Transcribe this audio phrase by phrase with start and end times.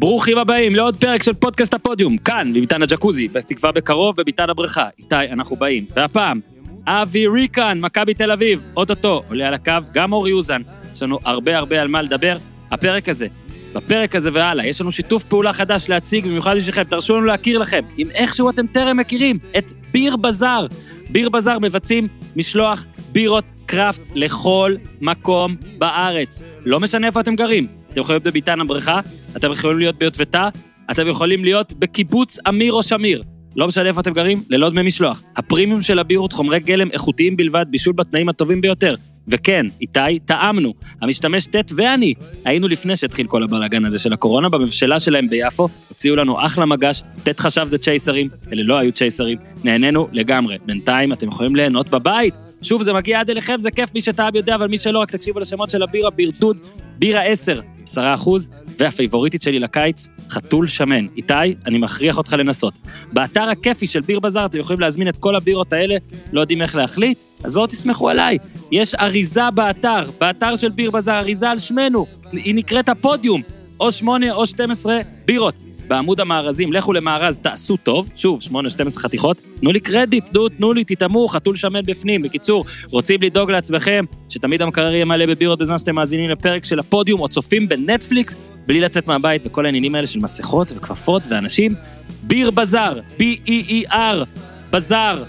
[0.00, 4.88] ברוכים הבאים לעוד פרק של פודקאסט הפודיום, כאן, בביתן הג'קוזי, בתקווה בקרוב, בביתן הבריכה.
[4.98, 5.84] איתי, אנחנו באים.
[5.96, 6.40] והפעם,
[6.86, 10.62] אבי ריקן, מכבי תל אביב, אוטוטו, עולה על הקו, גם אורי אוזן.
[10.92, 12.36] יש לנו הרבה הרבה על מה לדבר.
[12.70, 13.26] הפרק הזה,
[13.72, 17.80] בפרק הזה והלאה, יש לנו שיתוף פעולה חדש להציג, במיוחד בשבילכם, תרשו לנו להכיר לכם,
[17.98, 20.66] אם איכשהו אתם טרם מכירים, את ביר בזאר.
[21.10, 26.42] ביר בזאר מבצעים משלוח בירות קראפט לכל מקום בארץ.
[26.64, 27.79] לא משנה איפה אתם גרים.
[27.92, 29.00] אתם יכולים להיות בביתן הבריכה,
[29.36, 30.48] אתם יכולים להיות ביוטבתה,
[30.90, 33.22] אתם יכולים להיות בקיבוץ אמיר או שמיר.
[33.56, 35.22] לא משנה איפה אתם גרים, ללא דמי משלוח.
[35.36, 38.94] הפרימיום של הבירות, חומרי גלם איכותיים בלבד, בישול בתנאים הטובים ביותר.
[39.28, 40.74] וכן, איתי, טעמנו.
[41.02, 46.16] המשתמש ט' ואני היינו לפני שהתחיל כל הבלאגן הזה של הקורונה, במבשלה שלהם ביפו, הוציאו
[46.16, 50.56] לנו אחלה מגש, ט' חשב זה צ'ייסרים, אלה לא היו צ'ייסרים, נהנינו לגמרי.
[50.66, 52.34] בינתיים אתם יכולים ליהנות בבית.
[52.62, 55.38] שוב, זה מגיע עד אליכם, זה כיף, מי שטעם יודע, אבל מי שלא, רק תקשיבו
[55.40, 56.60] לשמות של הבירה, בירדוד,
[56.98, 61.06] בירה 10, 10 אחוז, והפייבוריטית שלי לקיץ, חתול שמן.
[61.16, 61.34] איתי,
[61.66, 62.78] אני מכריח אותך לנסות.
[63.12, 65.96] באתר הכיפי של ביר בזאר אתם יכולים להזמין את כל הבירות האלה,
[66.32, 67.18] לא יודעים איך להחליט?
[67.44, 68.38] אז בואו תסמכו עליי.
[68.72, 72.06] יש אריזה באתר, באתר של ביר בזאר, אריזה על שמנו.
[72.32, 73.42] היא נקראת הפודיום,
[73.80, 75.54] או 8 או 12 בירות.
[75.90, 78.52] בעמוד המארזים, לכו למארז, תעשו טוב, שוב, 8-12
[78.96, 82.22] חתיכות, תנו לי קרדיט, תנו, תנו לי, תטעמו, חתול שמן בפנים.
[82.22, 87.20] בקיצור, רוצים לדאוג לעצמכם, שתמיד המקרר יהיה מלא בבירות בזמן שאתם מאזינים לפרק של הפודיום,
[87.20, 88.34] או צופים בנטפליקס,
[88.66, 91.74] בלי לצאת מהבית, וכל העניינים האלה של מסכות וכפפות ואנשים.
[92.22, 94.26] ביר בזאר, B-E-E-R,
[94.70, 95.24] בזאר,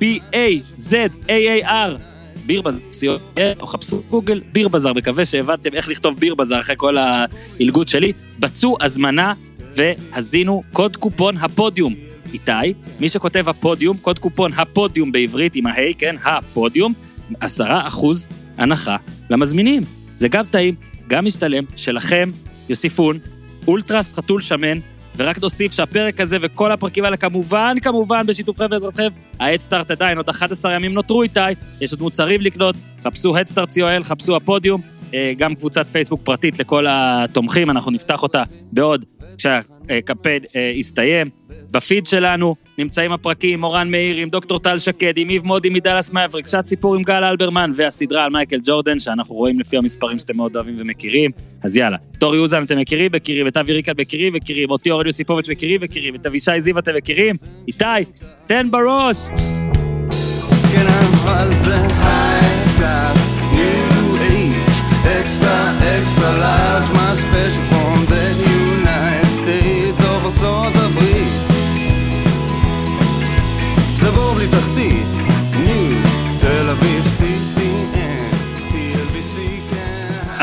[0.00, 2.00] B-A-Z-A-A-R,
[2.46, 3.16] ביר בזאר,
[3.60, 8.12] או חפשו גוגל, ביר בזאר, מקווה שהבנתם איך לכתוב ביר בזאר אחרי כל העילגות שלי.
[8.38, 9.34] בצעו הזמנה
[9.74, 11.94] והזינו קוד קופון הפודיום.
[12.32, 16.92] איתי, מי שכותב הפודיום, קוד קופון הפודיום בעברית עם ההיי, כן, הפודיום,
[17.40, 18.26] עשרה אחוז
[18.58, 18.96] הנחה
[19.30, 19.82] למזמינים.
[20.14, 20.74] זה גם טעים,
[21.08, 22.30] גם משתלם, שלכם,
[22.68, 23.18] יוסיפון,
[23.66, 24.78] אולטרס חתול שמן,
[25.16, 29.08] ורק נוסיף שהפרק הזה וכל הפרקים האלה כמובן, כמובן, בשיתופכם ועזרתכם,
[29.40, 31.40] ההדסטארט עדיין, עוד 11 ימים נותרו איתי,
[31.80, 34.80] יש עוד מוצרים לקנות, חפשו הדסטארט co.il, חפשו הפודיום,
[35.14, 39.04] אה, גם קבוצת פייסבוק פרטית לכל התומכים, אנחנו נפתח אותה בעוד
[39.40, 41.30] כשהקמפיין אה, יסתיים.
[41.70, 46.12] בפיד שלנו נמצאים הפרקים עם מורן מאיר, עם דוקטור טל שקד, עם איב מודי מדאלאס
[46.12, 50.36] מאבריק, שעת סיפור עם גל אלברמן, והסדרה על מייקל ג'ורדן, שאנחנו רואים לפי המספרים שאתם
[50.36, 51.30] מאוד אוהבים ומכירים.
[51.62, 55.48] אז יאללה, תור יוזן אתם מכירים, מכירים, את אבי ריקל מכירים, מכירים, אותי אורל יוסיפוביץ'
[55.48, 57.36] מכירים, מכירים, את אבישי זיו אתם מכירים,
[57.68, 57.84] איתי,
[58.46, 59.26] תן בראש!
[60.72, 60.86] כן,
[65.20, 65.56] extra,
[65.96, 67.69] extra large, my special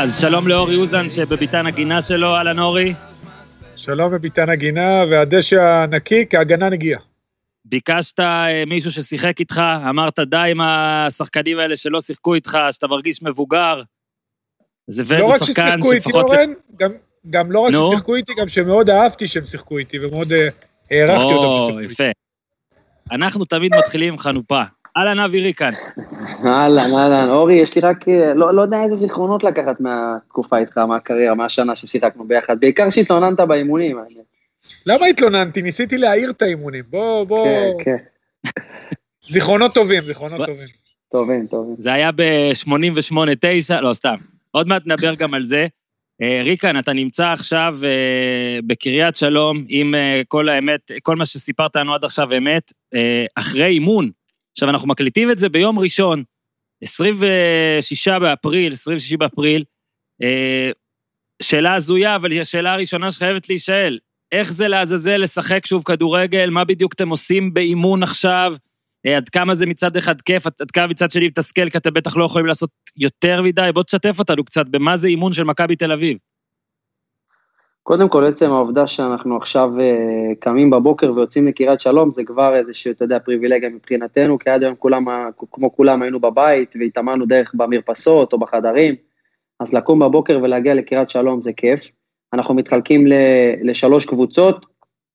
[0.08, 2.94] אז שלום לאורי אוזן שבביתן הגינה שלו, אהלן אורי.
[3.76, 7.00] שלום בביתן הגינה, והדשא הנקי כהגנה נגיעה.
[7.64, 13.22] ביקשת אה, מישהו ששיחק איתך, אמרת די עם השחקנים האלה שלא שיחקו איתך, שאתה מרגיש
[13.22, 13.82] מבוגר.
[14.98, 16.10] הבאנו לא רק ששיחקו איתי.
[16.12, 16.90] אורן, גם,
[17.30, 17.88] גם לא רק נו.
[17.88, 20.48] ששיחקו איתי, גם שמאוד אהבתי שהם שיחקו איתי, ומאוד אה,
[20.90, 21.80] הערכתי אותם או.
[21.80, 22.10] יפה.
[23.12, 24.62] אנחנו תמיד מתחילים עם חנופה.
[24.98, 25.70] אהלן אבי ריקן.
[26.44, 30.78] אהלן, אהלן, אורי, יש לי רק, אה, לא, לא יודע איזה זיכרונות לקחת מהתקופה איתך,
[30.78, 33.96] מהקריירה, מהשנה ששיחקנו ביחד, בעיקר שהתלוננת באימונים.
[34.86, 35.62] למה התלוננתי?
[35.62, 36.84] ניסיתי להעיר את האימונים.
[36.90, 37.46] בוא, בוא...
[37.84, 37.96] כן, כן,
[39.28, 40.66] זיכרונות טובים, זיכרונות טובים.
[41.12, 41.74] טובים, טובים.
[41.78, 44.16] זה היה ב-88-9, לא, סתם.
[44.50, 45.66] עוד מעט נדבר גם על זה.
[46.22, 49.94] אה, ריקן, אתה נמצא עכשיו אה, בקריית שלום עם
[50.28, 52.72] כל האמת, כל מה שסיפרת לנו עד עכשיו אמת,
[53.36, 54.10] אחרי אימון.
[54.58, 56.22] עכשיו, אנחנו מקליטים את זה ביום ראשון,
[56.82, 59.64] 26 באפריל, 26 באפריל.
[60.22, 60.70] אה,
[61.42, 63.98] שאלה הזויה, אבל היא השאלה הראשונה שחייבת להישאל.
[64.32, 66.50] איך זה לעזאזל לשחק שוב כדורגל?
[66.50, 68.54] מה בדיוק אתם עושים באימון עכשיו?
[69.06, 72.16] אה, עד כמה זה מצד אחד כיף, עד כמה מצד שני מתסכל, כי אתם בטח
[72.16, 73.70] לא יכולים לעשות יותר מדי.
[73.74, 76.18] בוא תשתף אותנו קצת במה זה אימון של מכבי תל אביב.
[77.82, 82.90] קודם כל, עצם העובדה שאנחנו עכשיו אה, קמים בבוקר ויוצאים לקריית שלום, זה כבר איזושהי,
[82.90, 87.52] אתה יודע, פריבילגיה מבחינתנו, כי עד היום כולם, ה- כמו כולם היינו בבית והתאמנו דרך
[87.54, 88.94] במרפסות או בחדרים,
[89.60, 91.90] אז לקום בבוקר ולהגיע לקריית שלום זה כיף.
[92.32, 93.12] אנחנו מתחלקים ל-
[93.62, 94.66] לשלוש קבוצות,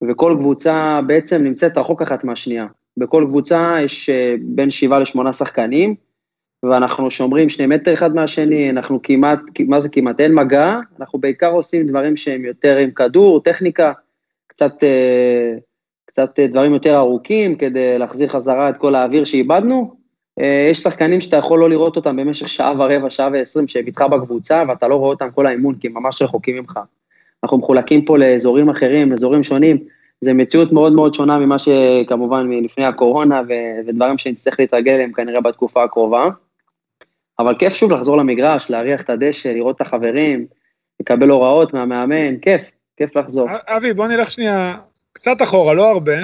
[0.10, 2.66] וכל קבוצה בעצם נמצאת רחוק אחת מהשנייה.
[2.98, 5.96] בכל קבוצה יש אה, בין שבעה לשמונה שחקנים,
[6.64, 10.20] ואנחנו שומרים שני מטר אחד מהשני, אנחנו כמעט, מה זה כמעט?
[10.20, 13.92] אין מגע, אנחנו בעיקר עושים דברים שהם יותר עם כדור, טכניקה,
[14.48, 15.54] קצת, אה,
[16.06, 19.96] קצת אה, דברים יותר ארוכים כדי להחזיר חזרה את כל האוויר שאיבדנו.
[20.40, 24.02] אה, יש שחקנים שאתה יכול לא לראות אותם במשך שעה ורבע, שעה ועשרים, שהם איתך
[24.02, 26.80] בקבוצה, ואתה לא רואה אותם כל האימון, כי הם ממש רחוקים ממך.
[27.44, 29.78] אנחנו מחולקים פה לאזורים אחרים, לאזורים שונים,
[30.22, 35.42] זה מציאות מאוד מאוד שונה ממה שכמובן מלפני הקורונה ו- ודברים שנצטרך להתרגל אליהם כנראה
[35.42, 36.30] בתקופה הקרובה.
[37.40, 40.46] אבל כיף שוב לחזור למגרש, להריח את הדשא, לראות את החברים,
[41.00, 43.50] לקבל הוראות מהמאמן, כיף, כיף לחזור.
[43.68, 44.76] אבי, בוא נלך שנייה
[45.14, 46.16] קצת אחורה, לא הרבה.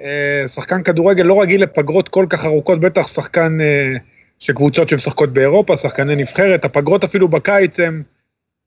[0.00, 3.92] אה, שחקן כדורגל לא רגיל לפגרות כל כך ארוכות, בטח שחקן אה,
[4.38, 8.02] שקבוצות שמשחקות באירופה, שחקני נבחרת, הפגרות אפילו בקיץ הם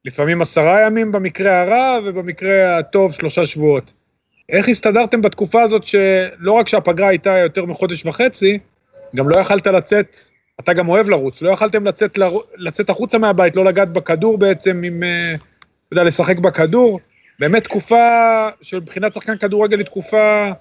[0.06, 3.94] לפעמים עשרה ימים במקרה הרע, ובמקרה הטוב שלושה שבועות.
[4.50, 8.60] איך הסתדרתם בתקופה הזאת שלא רק שהפגרה הייתה יותר מחודש וחצי,
[9.16, 10.18] גם לא יכלת לצאת,
[10.64, 14.82] אתה גם אוהב לרוץ, לא יכלתם לצאת, לר- לצאת החוצה מהבית, לא לגעת בכדור בעצם,
[14.86, 17.00] עם, אה, אתה יודע, לשחק בכדור.
[17.40, 18.06] באמת תקופה
[18.62, 20.52] שמבחינת שחקן כדורגל היא תקופה,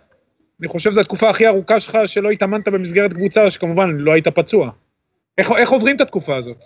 [0.60, 4.70] אני חושב שזו התקופה הכי ארוכה שלך שלא התאמנת במסגרת קבוצה, שכמובן לא היית פצוע.
[5.38, 6.56] איך, איך עוברים את התקופה הזאת?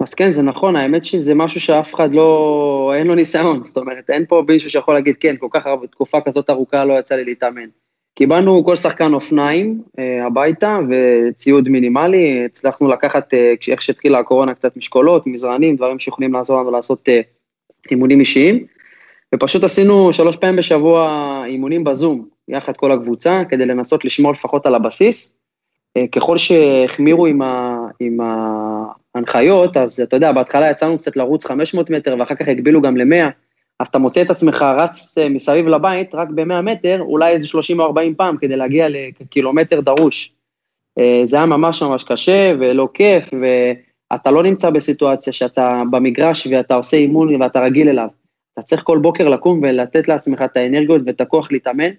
[0.00, 4.10] אז כן, זה נכון, האמת שזה משהו שאף אחד לא, אין לו ניסיון, זאת אומרת,
[4.10, 7.24] אין פה מישהו שיכול להגיד, כן, כל כך הרבה, תקופה כזאת ארוכה לא יצא לי
[7.24, 7.68] להתאמן.
[8.14, 14.76] קיבלנו כל שחקן אופניים אה, הביתה וציוד מינימלי, הצלחנו לקחת, אה, איך שהתחילה הקורונה, קצת
[14.76, 17.20] משקולות, מזרנים, דברים שיכולים לעזור לנו לעשות אה,
[17.90, 18.66] אימונים אישיים,
[19.34, 24.74] ופשוט עשינו שלוש פעמים בשבוע אימונים בזום, יחד כל הקבוצה, כדי לנסות לשמור לפחות על
[24.74, 25.34] הבסיס.
[26.12, 28.18] ככל שהחמירו עם, ה, עם
[29.14, 33.30] ההנחיות, אז אתה יודע, בהתחלה יצאנו קצת לרוץ 500 מטר, ואחר כך הגבילו גם ל-100,
[33.82, 37.80] אז אתה מוצא את עצמך רץ אה, מסביב לבית רק ב-100 מטר, אולי איזה 30
[37.80, 40.32] או 40 פעם כדי להגיע לקילומטר דרוש.
[40.98, 46.74] אה, זה היה ממש ממש קשה ולא כיף, ואתה לא נמצא בסיטואציה שאתה במגרש ואתה
[46.74, 48.08] עושה אימון ואתה רגיל אליו.
[48.54, 51.90] אתה צריך כל בוקר לקום ולתת לעצמך את האנרגיות ואת הכוח להתאמן,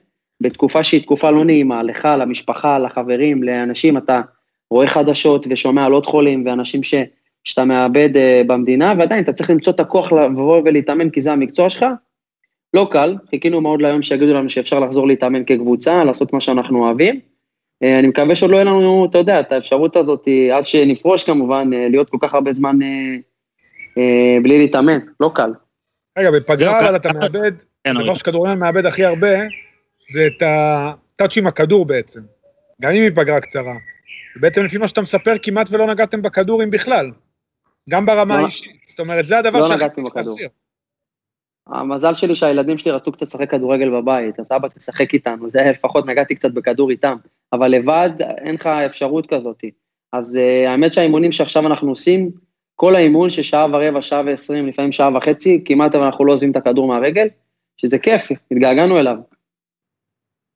[0.42, 4.22] בתקופה שהיא תקופה לא נעימה, לך, למשפחה, לחברים, לאנשים, אתה
[4.72, 6.94] רואה חדשות ושומע על עוד חולים ואנשים ש,
[7.44, 11.70] שאתה מאבד uh, במדינה, ועדיין אתה צריך למצוא את הכוח לבוא ולהתאמן כי זה המקצוע
[11.70, 11.86] שלך.
[12.74, 17.20] לא קל, חיכינו מאוד ליום שיגידו לנו שאפשר לחזור להתאמן כקבוצה, לעשות מה שאנחנו אוהבים.
[17.84, 21.24] Uh, אני מקווה שעוד לא יהיה לנו, אתה יודע, את האפשרות הזאת, אה, עד שנפרוש
[21.24, 23.22] כמובן, uh, להיות כל כך הרבה זמן uh,
[23.98, 25.54] uh, בלי להתאמן, לא קל.
[26.18, 27.52] רגע, בפגרה אבל כ- אתה מאבד,
[27.84, 28.16] כן, הדבר אורי.
[28.20, 29.38] שכדורגל מאבד הכי הרבה,
[30.10, 32.20] זה את הטאצ' עם הכדור בעצם.
[32.82, 33.74] גם אם היא פגרה קצרה.
[34.36, 37.12] בעצם לפי מה שאתה מספר, כמעט ולא נגעתם בכדור אם בכלל.
[37.90, 38.82] גם ברמה לא- האישית.
[38.86, 40.16] זאת אומרת, זה הדבר לא שהכי נגעתי צריך.
[40.16, 40.50] להחזיר.
[41.68, 46.06] המזל שלי שהילדים שלי רצו קצת לשחק כדורגל בבית, אז אבא תשחק איתנו, זה לפחות
[46.06, 47.16] נגעתי קצת בכדור איתם,
[47.54, 49.64] אבל לבד אין לך אפשרות כזאת.
[50.14, 52.32] אז uh, האמת שהאימונים שעכשיו אנחנו עושים,
[52.76, 56.56] כל האימון ששעה ורבע, שעה ועשרים, לפעמים שעה וחצי, כמעט אבל אנחנו לא עוזבים את
[56.56, 57.28] הכדור מהרגל,
[57.78, 59.18] שזה כיף, התגעגענו אליו.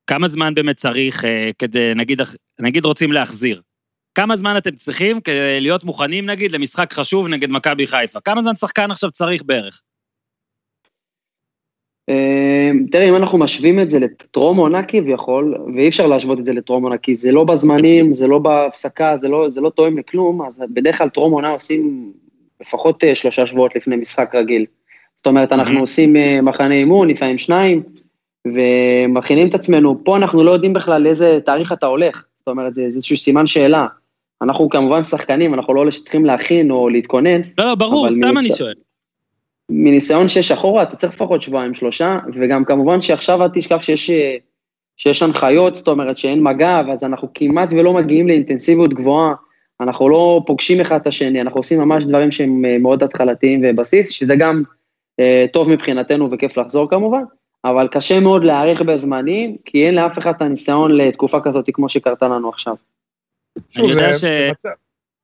[0.08, 2.22] כמה זמן באמת צריך אה, כדי, נגיד,
[2.60, 3.62] נגיד רוצים להחזיר?
[4.18, 8.20] כמה זמן אתם צריכים כדי להיות מוכנים, נגיד, למשחק חשוב נגד מכבי חיפה?
[8.20, 9.80] כמה זמן שחקן עכשיו צריך בערך?
[12.10, 16.54] אה, תראה, אם אנחנו משווים את זה לטרום עונה כביכול, ואי אפשר להשוות את זה
[16.54, 20.42] לטרום עונה, כי זה לא בזמנים, זה לא בהפסקה, זה לא, זה לא תואם לכלום,
[20.42, 22.14] אז בדרך כלל טרום עונה עושים
[22.62, 24.66] לפחות אה, שלושה שבועות לפני משחק רגיל.
[25.16, 25.80] זאת אומרת, אנחנו.
[25.80, 27.84] עושים אה, מחנה אימון, לפעמים שניים,
[28.48, 30.04] ומכינים את עצמנו.
[30.04, 33.88] פה אנחנו לא יודעים בכלל לאיזה תאריך אתה הולך, זאת אומרת, זה איזשהו סימן שאלה.
[34.42, 38.32] אנחנו כמובן שחקנים, אנחנו לא אלה שצריכים להכין או להתכונן, לא, לא, ברור, סתם אני
[38.32, 38.74] מניס- שואל.
[39.70, 44.36] מניסיון שיש אחורה, אתה צריך לפחות שבועיים, שלושה, וגם כמובן שעכשיו אל תשכח שיש, אה,
[44.98, 49.34] שיש הנחיות, זאת אומרת שאין מגע, אז אנחנו כמעט ולא מגיעים לאינטנסיביות גבוהה,
[49.82, 54.10] אנחנו לא פוגשים אחד את השני, אנחנו עושים ממש דברים שהם אה, מאוד התחלתיים ובסיס,
[54.10, 54.64] שזה גם
[55.20, 57.22] אה, טוב מבחינתנו וכיף לחזור כמובן,
[57.66, 62.28] אבל קשה מאוד להעריך בזמנים, כי אין לאף אחד את הניסיון לתקופה כזאת כמו שקרתה
[62.28, 62.76] לנו עכשיו.
[63.70, 64.70] שוב, אני יודע זה- ש- זה מצב-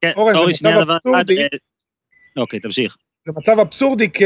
[0.01, 0.91] כן, אורן, זה אורי, מצב דבר אחד.
[0.95, 1.41] אבסורדי.
[1.41, 1.47] אה,
[2.37, 2.97] אוקיי, תמשיך.
[3.25, 4.23] זה מצב אבסורדי, כי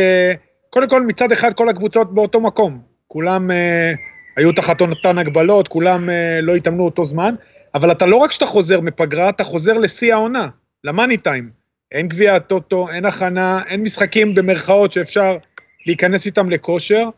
[0.69, 2.81] קודם כל מצד אחד כל הקבוצות באותו מקום.
[3.07, 3.93] כולם אה,
[4.37, 7.35] היו תחת אותן הגבלות, כולם אה, לא התאמנו אותו זמן,
[7.73, 10.47] אבל אתה לא רק שאתה חוזר מפגרה, אתה חוזר לשיא העונה,
[10.83, 11.49] למאני טיים.
[11.91, 15.37] אין גביע הטוטו, אין הכנה, אין משחקים במרכאות שאפשר
[15.85, 17.09] להיכנס איתם לכושר.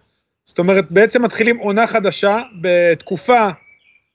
[0.45, 3.47] זאת אומרת, בעצם מתחילים עונה חדשה בתקופה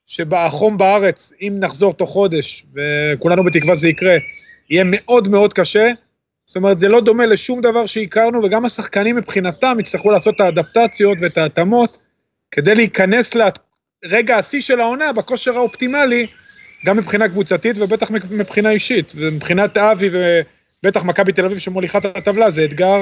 [0.06, 4.16] שבה בארץ, אם נחזור תוך חודש, וכולנו בתקווה זה יקרה,
[4.70, 5.90] יהיה מאוד מאוד קשה.
[6.46, 11.18] זאת אומרת, זה לא דומה לשום דבר שהכרנו, וגם השחקנים מבחינתם יצטרכו לעשות את האדפטציות
[11.20, 11.98] ואת ההתאמות
[12.50, 13.36] כדי להיכנס
[14.04, 16.26] לרגע השיא של העונה בכושר האופטימלי,
[16.86, 19.12] גם מבחינה קבוצתית ובטח מבחינה אישית.
[19.16, 23.00] ומבחינת אבי ובטח מכבי תל אביב שמוליכה את הטבלה, זה אתגר,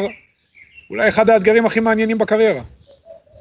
[0.90, 2.62] אולי אחד האתגרים הכי מעניינים בקריירה.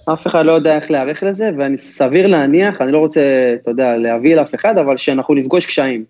[0.06, 3.98] אף אחד לא יודע איך להיערך לזה, ואני סביר להניח, אני לא רוצה, אתה יודע,
[3.98, 6.06] להביא לאף אחד, אבל שאנחנו נפגוש קשיים.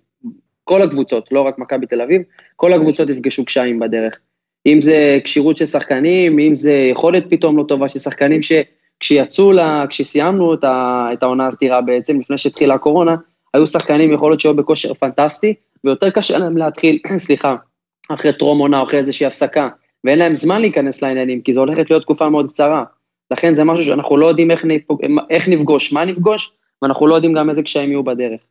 [0.63, 2.21] כל הקבוצות, לא רק מכבי תל אביב,
[2.55, 4.19] כל הקבוצות יפגשו קשיים בדרך.
[4.65, 9.85] אם זה כשירות של שחקנים, אם זה יכולת פתאום לא טובה של שחקנים שכשיצאו, לה,
[9.89, 13.15] כשסיימנו את, ה, את העונה הסדירה בעצם, לפני שהתחילה הקורונה,
[13.53, 17.55] היו שחקנים, יכול להיות שהיו בכושר פנטסטי, ויותר קשה להם להתחיל, סליחה,
[18.09, 19.69] אחרי טרום עונה אחרי איזושהי הפסקה,
[20.03, 22.83] ואין להם זמן להיכנס לעניינים, כי זו הולכת להיות תקופה מאוד קצרה.
[23.31, 27.33] לכן זה משהו שאנחנו לא יודעים איך, נפוג, איך נפגוש, מה נפגוש, ואנחנו לא יודעים
[27.33, 28.41] גם איזה קשיים יהיו בדרך.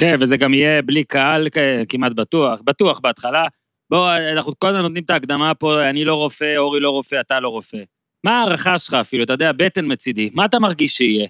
[0.00, 1.48] כן, וזה גם יהיה בלי קהל
[1.88, 3.46] כמעט בטוח, בטוח בהתחלה.
[3.90, 7.40] בוא, אנחנו כל הזמן נותנים את ההקדמה פה, אני לא רופא, אורי לא רופא, אתה
[7.40, 7.78] לא רופא.
[8.24, 11.26] מה ההערכה שלך אפילו, אתה יודע, בטן מצידי, מה אתה מרגיש שיהיה?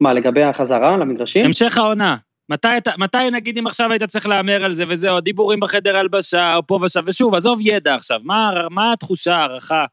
[0.00, 1.46] מה, לגבי החזרה למגרשים?
[1.46, 2.16] המשך העונה.
[2.48, 6.56] מתי, מתי נגיד אם עכשיו היית צריך להמר על זה וזה, או דיבורים בחדר הלבשה,
[6.56, 9.84] או פה ושם, ושוב, עזוב ידע עכשיו, מה, מה התחושה, הערכה?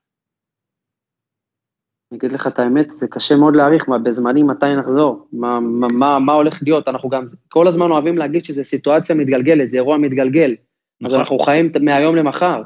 [2.12, 5.88] אני אגיד לך את האמת, זה קשה מאוד להעריך מה, בזמנים מתי נחזור, מה, מה,
[5.94, 9.98] מה, מה הולך להיות, אנחנו גם כל הזמן אוהבים להגיד שזו סיטואציה מתגלגלת, זה אירוע
[9.98, 10.56] מתגלגל,
[11.02, 11.16] נכון.
[11.16, 12.62] אז אנחנו חיים מהיום למחר.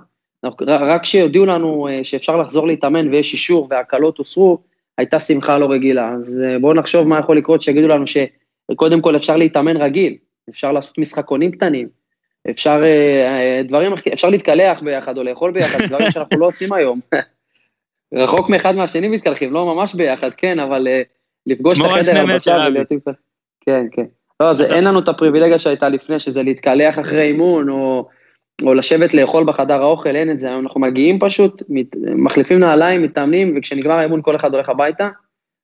[0.61, 4.57] רק כשיודיעו לנו אה, שאפשר לחזור להתאמן ויש אישור והקלות הוסרו,
[4.97, 6.13] הייתה שמחה לא רגילה.
[6.13, 10.17] אז אה, בואו נחשוב מה יכול לקרות, שיגידו לנו שקודם כל אפשר להתאמן רגיל,
[10.49, 11.87] אפשר לעשות משחקונים קטנים,
[12.49, 16.99] אפשר אה, דברים, אפשר להתקלח ביחד או לאכול ביחד, דברים שאנחנו לא עושים היום.
[18.13, 20.87] רחוק מאחד מהשני מתקלחים, לא ממש ביחד, כן, אבל
[21.47, 22.99] לפגוש את החדר הלבשה ולהיות עם...
[23.65, 24.05] כן, כן.
[24.39, 28.07] לא, זה, אין לנו את הפריבילגיה שהייתה לפני, שזה להתקלח אחרי אימון, או,
[28.65, 30.57] או לשבת לאכול בחדר האוכל, אין את זה.
[30.57, 35.09] אנחנו מגיעים פשוט, מת, מחליפים נעליים, מתאמנים, וכשנגמר האימון כל אחד הולך הביתה.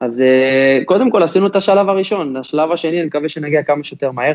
[0.01, 4.11] אז uh, קודם כל עשינו את השלב הראשון, השלב השני, אני מקווה שנגיע כמה שיותר
[4.11, 4.33] מהר.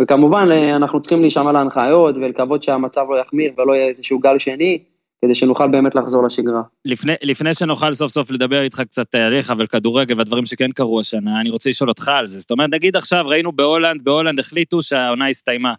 [0.00, 4.78] וכמובן, אנחנו צריכים להישמע להנחיות ולקוות שהמצב לא יחמיר ולא יהיה איזשהו גל שני.
[5.24, 6.62] כדי שנוכל באמת לחזור לשגרה.
[6.84, 11.40] לפני, לפני שנוכל סוף סוף לדבר איתך קצת עליך ועל כדורגל והדברים שכן קרו השנה,
[11.40, 12.40] אני רוצה לשאול אותך על זה.
[12.40, 15.74] זאת אומרת, נגיד עכשיו ראינו בהולנד, בהולנד החליטו שהעונה הסתיימה.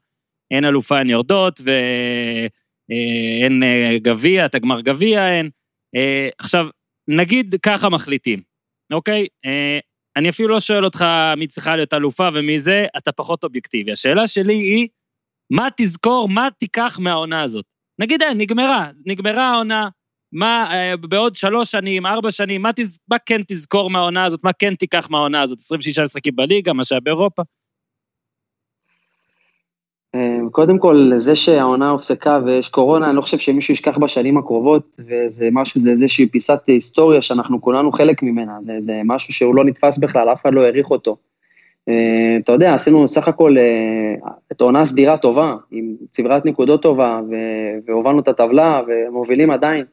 [0.52, 5.50] אין אלופה, אין יורדות, ואין אה, גביע, את הגמר גביע אין.
[5.96, 6.68] אה, עכשיו,
[7.08, 8.42] נגיד ככה מחליטים,
[8.94, 9.28] אוקיי?
[9.46, 9.80] אה,
[10.16, 11.06] אני אפילו לא שואל אותך
[11.38, 13.92] מי צריכה להיות אלופה ומי זה, אתה פחות אובייקטיבי.
[13.92, 14.88] השאלה שלי היא,
[15.52, 17.66] מה תזכור, מה תיקח מהעונה הזאת?
[18.00, 19.90] נגיד, אין, נגמרה, נגמרה העונה,
[20.32, 24.54] מה אה, בעוד שלוש שנים, ארבע שנים, מה, תז, מה כן תזכור מהעונה הזאת, מה
[24.54, 25.60] כן תיקח מהעונה הזאת?
[25.60, 27.42] 26 משחקים בליגה, מה שהיה באירופה?
[30.16, 35.00] אה, קודם כל, זה שהעונה הופסקה ויש קורונה, אני לא חושב שמישהו ישכח בשנים הקרובות,
[35.00, 39.66] וזה משהו, זה איזושהי פיסת היסטוריה שאנחנו כולנו חלק ממנה, זה, זה משהו שהוא לא
[39.66, 41.18] נתפס בכלל, אף אחד לא העריך אותו.
[41.90, 47.22] אה, אתה יודע, עשינו סך הכל אה, את העונה סדירה טובה, עם צברת נקודות טובה,
[47.88, 49.86] והובלנו את הטבלה, ומובילים עדיין.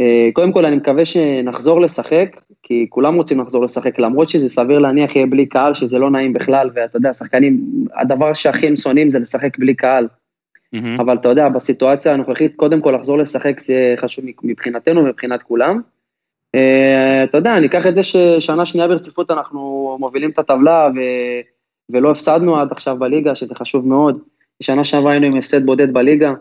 [0.00, 4.78] אה, קודם כל, אני מקווה שנחזור לשחק, כי כולם רוצים לחזור לשחק, למרות שזה סביר
[4.78, 7.60] להניח יהיה בלי קהל, שזה לא נעים בכלל, ואתה יודע, שחקנים,
[7.94, 10.08] הדבר שהכי הם שונאים זה לשחק בלי קהל.
[10.74, 10.78] Mm-hmm.
[11.02, 15.80] אבל אתה יודע, בסיטואציה הנוכחית, קודם כל לחזור לשחק זה חשוב מבחינתנו ומבחינת כולם.
[16.54, 21.00] אה, אתה יודע, אני אקח את זה ששנה שנייה ברציפות אנחנו מובילים את הטבלה ו...
[21.90, 24.18] ולא הפסדנו עד עכשיו בליגה, שזה חשוב מאוד.
[24.62, 26.34] שנה שעברה היינו עם הפסד בודד בליגה.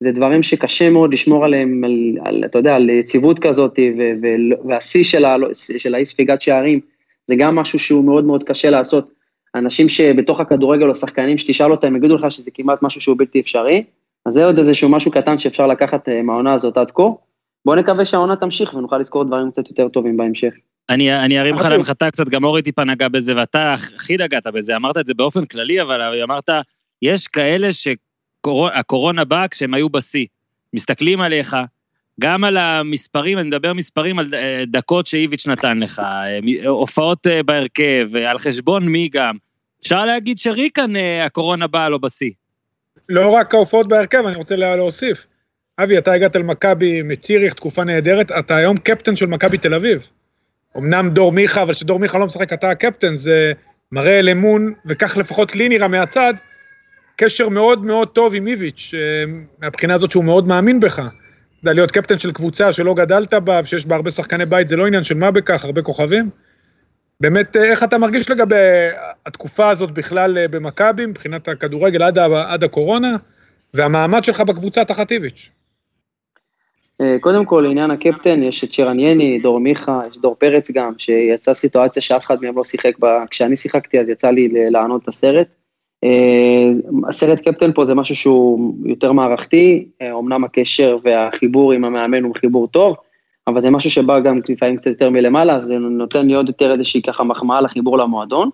[0.00, 3.78] זה דברים שקשה מאוד לשמור עליהם, על, על, אתה יודע, על יציבות כזאת,
[4.64, 6.80] והשיא של, של האי ספיגת שערים,
[7.26, 9.10] זה גם משהו שהוא מאוד מאוד קשה לעשות.
[9.54, 13.84] אנשים שבתוך הכדורגל או שחקנים שתשאל אותם, יגידו לך שזה כמעט משהו שהוא בלתי אפשרי,
[14.26, 17.02] אז זה עוד איזשהו משהו קטן שאפשר לקחת אה, מהעונה הזאת עד כה.
[17.64, 20.54] בוא נקווה שהעונה תמשיך ונוכל לזכור דברים קצת יותר טובים בהמשך.
[20.90, 24.76] אני, אני ארים לך להנחתה קצת, גם אורי טיפה נגע בזה, ואתה הכי נגעת בזה,
[24.76, 26.48] אמרת את זה באופן כללי, אבל אמרת,
[27.02, 30.26] יש כאלה שהקורונה באה כשהם היו בשיא.
[30.74, 31.56] מסתכלים עליך,
[32.20, 37.42] גם על המספרים, אני מדבר מספרים על אה, דקות שאיביץ' נתן לך, אה, הופעות אה,
[37.42, 39.36] בהרכב, על חשבון מי גם.
[39.82, 40.92] אפשר להגיד שריקן,
[41.26, 42.30] הקורונה באה לו בשיא.
[43.08, 45.26] לא רק ההופעות בהרכב, אני רוצה להוסיף.
[45.82, 50.08] אבי, אתה הגעת למכבי מציריך, תקופה נהדרת, אתה היום קפטן של מכבי תל אביב.
[50.76, 53.52] אמנם דור מיכה, אבל כשדור מיכה לא משחק, אתה הקפטן, זה
[53.92, 56.34] מראה על אמון, וכך לפחות לי נראה מהצד,
[57.16, 61.02] קשר מאוד מאוד טוב עם איביץ', אה, מהבחינה הזאת שהוא מאוד מאמין בך.
[61.62, 64.86] אתה להיות קפטן של קבוצה שלא גדלת בה, ושיש בה הרבה שחקני בית, זה לא
[64.86, 66.30] עניין של מה בכך, הרבה כוכבים.
[67.20, 68.56] באמת, אה, איך אתה מרגיש לגבי
[69.26, 73.16] התקופה הזאת בכלל אה, במכבי, מבחינת הכדורגל עד, עד הקורונה,
[73.74, 75.50] והמעמד שלך בקבוצה תחת איביץ'?
[77.00, 80.92] אה, קודם כל, לעניין הקפטן, יש את שרן יני, דור מיכה, יש דור פרץ גם,
[80.98, 85.08] שיצאה סיטואציה שאף אחד מהם לא שיחק בה, כשאני שיחקתי אז יצא לי לענות את
[85.08, 85.46] הסרט.
[86.04, 86.70] אה,
[87.08, 92.68] הסרט קפטן פה זה משהו שהוא יותר מערכתי, אמנם הקשר והחיבור עם המאמן הוא חיבור
[92.68, 92.96] טוב,
[93.46, 96.72] אבל זה משהו שבא גם לפעמים קצת יותר מלמעלה, אז זה נותן לי עוד יותר
[96.72, 98.50] איזושהי ככה מחמאה לחיבור למועדון.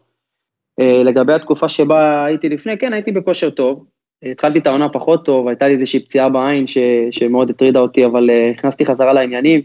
[0.80, 3.84] לגבי התקופה שבה הייתי לפני, כן, הייתי בכושר טוב,
[4.22, 6.78] התחלתי את העונה פחות טוב, הייתה לי איזושהי פציעה בעין ש,
[7.10, 9.60] שמאוד הטרידה אותי, אבל אה, נכנסתי חזרה לעניינים.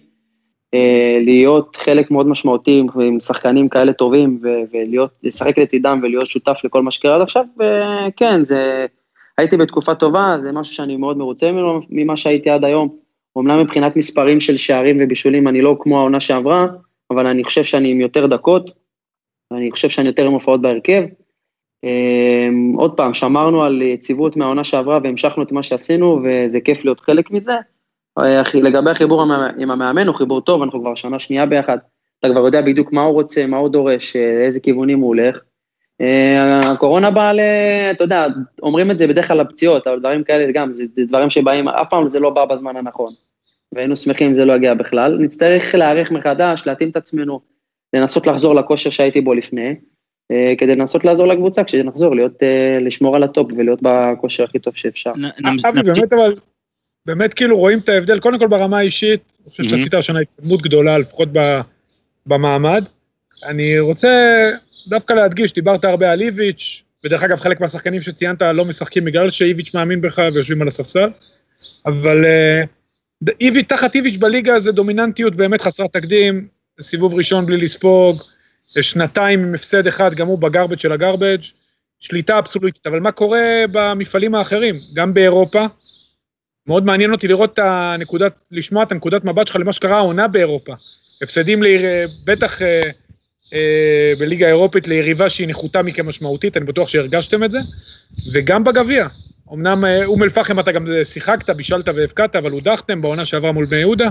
[0.73, 6.59] אה, להיות חלק מאוד משמעותי עם שחקנים כאלה טובים, ו- ולהיות, לשחק לצידם ולהיות שותף
[6.63, 8.85] לכל מה שקרה עד עכשיו, וכן, זה,
[9.37, 11.51] הייתי בתקופה טובה, זה משהו שאני מאוד מרוצה
[11.89, 12.95] ממה שהייתי עד היום.
[13.35, 16.67] אומנם מבחינת מספרים של שערים ובישולים אני לא כמו העונה שעברה,
[17.11, 18.71] אבל אני חושב שאני עם יותר דקות,
[19.51, 21.03] אני חושב שאני יותר עם הופעות בהרכב.
[21.83, 26.99] אמ, עוד פעם, שמרנו על יציבות מהעונה שעברה והמשכנו את מה שעשינו, וזה כיף להיות
[26.99, 27.55] חלק מזה.
[28.19, 29.21] אה, לגבי החיבור
[29.57, 31.77] עם המאמן, הוא חיבור טוב, אנחנו כבר שנה שנייה ביחד.
[32.19, 35.39] אתה כבר יודע בדיוק מה הוא רוצה, מה הוא דורש, אה, לאיזה כיוונים הוא הולך.
[36.01, 37.39] אה, הקורונה באה ל...
[37.91, 38.25] אתה יודע,
[38.61, 41.89] אומרים את זה בדרך כלל לפציעות, אבל דברים כאלה גם, זה, זה דברים שבאים, אף
[41.89, 43.13] פעם זה לא בא בזמן הנכון.
[43.71, 45.17] והיינו שמחים אם זה לא יגיע בכלל.
[45.17, 47.39] נצטרך להיערך מחדש, להתאים את עצמנו,
[47.93, 49.73] לנסות לחזור לכושר שהייתי בו לפני, אה,
[50.57, 55.11] כדי לנסות לעזור לקבוצה כשנחזור, להיות, אה, לשמור על הטופ ולהיות בכושר הכי טוב שאפשר.
[55.65, 56.35] אבי, באמת אבל,
[57.05, 60.97] באמת כאילו רואים את ההבדל, קודם כל ברמה האישית, אני חושב שעשית השנה התקדמות גדולה,
[60.97, 61.29] לפחות
[62.25, 62.83] במעמד.
[63.43, 64.09] אני רוצה
[64.87, 69.73] דווקא להדגיש, דיברת הרבה על איביץ', ודרך אגב, חלק מהשחקנים שציינת לא משחקים בגלל שאיביץ'
[69.73, 71.09] מאמין בך ויושבים על הספסל,
[71.85, 76.47] אבל uh, איביץ', תחת איביץ' בליגה זה דומיננטיות באמת חסרת תקדים,
[76.81, 78.15] סיבוב ראשון בלי לספוג,
[78.81, 81.41] שנתיים עם הפסד אחד, גם הוא בגרבג' של הגרבג',
[81.99, 85.65] שליטה אבסולוטית, אבל מה קורה במפעלים האחרים, גם באירופה?
[86.67, 90.73] מאוד מעניין אותי לראות את הנקודת, לשמוע את הנקודת מבט שלך למה שקרה העונה באירופה.
[91.21, 91.81] הפסדים, לעיר,
[92.25, 92.81] בטח אה,
[93.53, 97.59] אה, בליגה האירופית ליריבה שהיא נחותה מכם משמעותית, אני בטוח שהרגשתם את זה,
[98.31, 99.07] וגם בגביע.
[99.53, 103.79] אמנם אה, אום אל-פחם אתה גם שיחקת, בישלת והבקעת, אבל הודחתם בעונה שעברה מול בני
[103.79, 104.09] יהודה.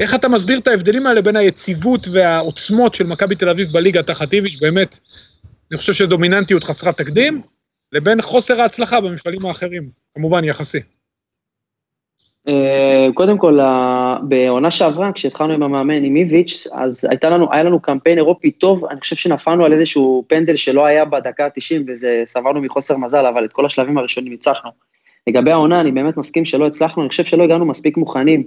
[0.00, 4.32] איך אתה מסביר את ההבדלים האלה בין היציבות והעוצמות של מכבי תל אביב בליגה תחת
[4.32, 5.00] איביץ', באמת,
[5.70, 7.42] אני חושב שדומיננטיות חסרת תקדים,
[7.92, 10.80] לבין חוסר ההצלחה במפעלים האחרים, כמובן יחסי.
[12.48, 13.58] אה, קודם כל,
[14.22, 18.84] בעונה שעברה, כשהתחלנו עם המאמן, עם איביץ', אז הייתה לנו, היה לנו קמפיין אירופי טוב,
[18.84, 23.44] אני חושב שנפלנו על איזשהו פנדל שלא היה בדקה ה-90, וזה סברנו מחוסר מזל, אבל
[23.44, 24.70] את כל השלבים הראשונים ניצחנו.
[25.26, 28.42] לגבי העונה, אני באמת מסכים שלא הצלחנו, אני חושב שלא הגענו מספיק מוכנים.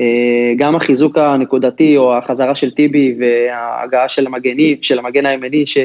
[0.00, 5.78] אה, גם החיזוק הנקודתי, או החזרה של טיבי, וההגעה של המגני, של המגן הימני, ש...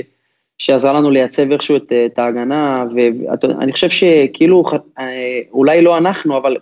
[0.57, 4.63] שעזרה לנו לייצב איכשהו את, את ההגנה, ואני חושב שכאילו,
[4.99, 6.57] אה, אולי לא אנחנו, אבל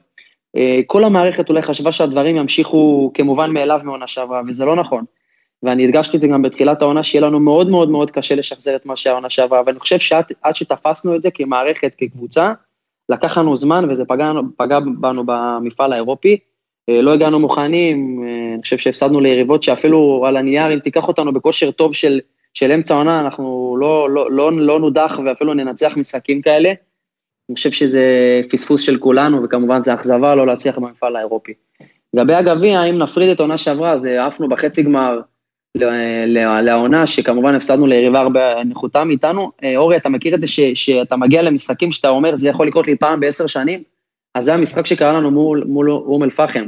[0.87, 5.03] כל המערכת אולי חשבה שהדברים ימשיכו כמובן מאליו מעונה שעברה, וזה לא נכון.
[5.63, 8.85] ואני הדגשתי את זה גם בתחילת העונה, שיהיה לנו מאוד מאוד מאוד קשה לשחזר את
[8.85, 12.53] מה שהעונה שעברה, ואני חושב שעד שתפסנו את זה כמערכת, כקבוצה,
[13.09, 16.37] לקח לנו זמן וזה פגע, פגע בנו במפעל האירופי.
[16.89, 21.33] אה, לא הגענו מוכנים, אה, אני חושב שהפסדנו ליריבות שאפילו על הנייר, אם תיקח אותנו
[21.33, 22.19] בכושר טוב של,
[22.53, 26.73] של אמצע העונה, אנחנו לא, לא, לא, לא נודח ואפילו ננצח משחקים כאלה.
[27.49, 28.01] אני חושב שזה
[28.49, 31.53] פספוס של כולנו, וכמובן זה אכזבה לא להצליח במפעל האירופי.
[32.13, 35.21] לגבי הגביע, אם נפריד את עונה שעברה, אז עפנו בחצי גמר
[36.61, 39.51] לעונה, שכמובן הפסדנו ליריבה הרבה נחותה מאיתנו.
[39.63, 42.87] אה, אורי, אתה מכיר את זה ש, שאתה מגיע למשחקים שאתה אומר, זה יכול לקרות
[42.87, 43.83] לי פעם בעשר שנים?
[44.35, 46.67] אז זה המשחק שקרה לנו מול, מול אום אל-פחם.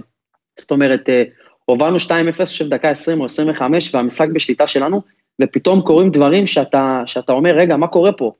[0.59, 1.23] זאת אומרת, אה,
[1.65, 2.09] הובלנו 2-0,
[2.39, 5.01] עכשיו דקה 20 או 25, והמשחק בשליטה שלנו,
[5.41, 8.31] ופתאום קורים דברים שאתה, שאתה אומר, רגע, מה קורה פה?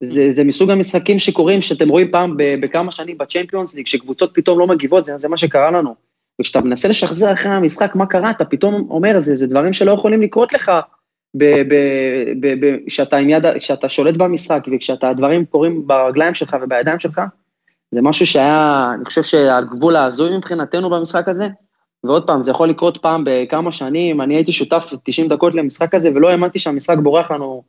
[0.00, 4.66] זה, זה מסוג המשחקים שקורים, שאתם רואים פעם בכמה שנים בצ'מפיונס ליג, שקבוצות פתאום לא
[4.66, 5.94] מגיבות, זה, זה מה שקרה לנו.
[6.40, 10.22] וכשאתה מנסה לשחזר אחרי המשחק מה קרה, אתה פתאום אומר, זה, זה דברים שלא יכולים
[10.22, 10.72] לקרות לך,
[12.86, 13.18] כשאתה,
[13.58, 17.20] כשאתה שולט במשחק, וכשאתה, הדברים קורים ברגליים שלך ובידיים שלך,
[17.90, 21.48] זה משהו שהיה, אני חושב שהגבול ההזוי מבחינתנו במשחק הזה,
[22.04, 26.10] ועוד פעם, זה יכול לקרות פעם בכמה שנים, אני הייתי שותף 90 דקות למשחק הזה,
[26.14, 27.62] ולא האמנתי שהמשחק בורח לנו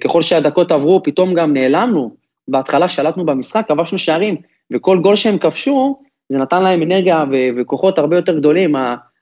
[0.00, 2.14] ככל שהדקות עברו, פתאום גם נעלמנו.
[2.48, 4.36] בהתחלה שלטנו במשחק, כבשנו שערים,
[4.72, 8.74] וכל גול שהם כבשו, זה נתן להם אנרגיה ו- וכוחות הרבה יותר גדולים.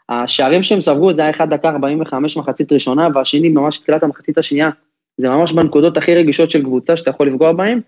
[0.08, 4.70] השערים שהם ספגו זה היה 1 דקה 45 מחצית ראשונה, והשני ממש תחילת המחצית השנייה.
[5.18, 7.80] זה ממש בנקודות הכי רגישות של קבוצה שאתה יכול לפגוע בהן.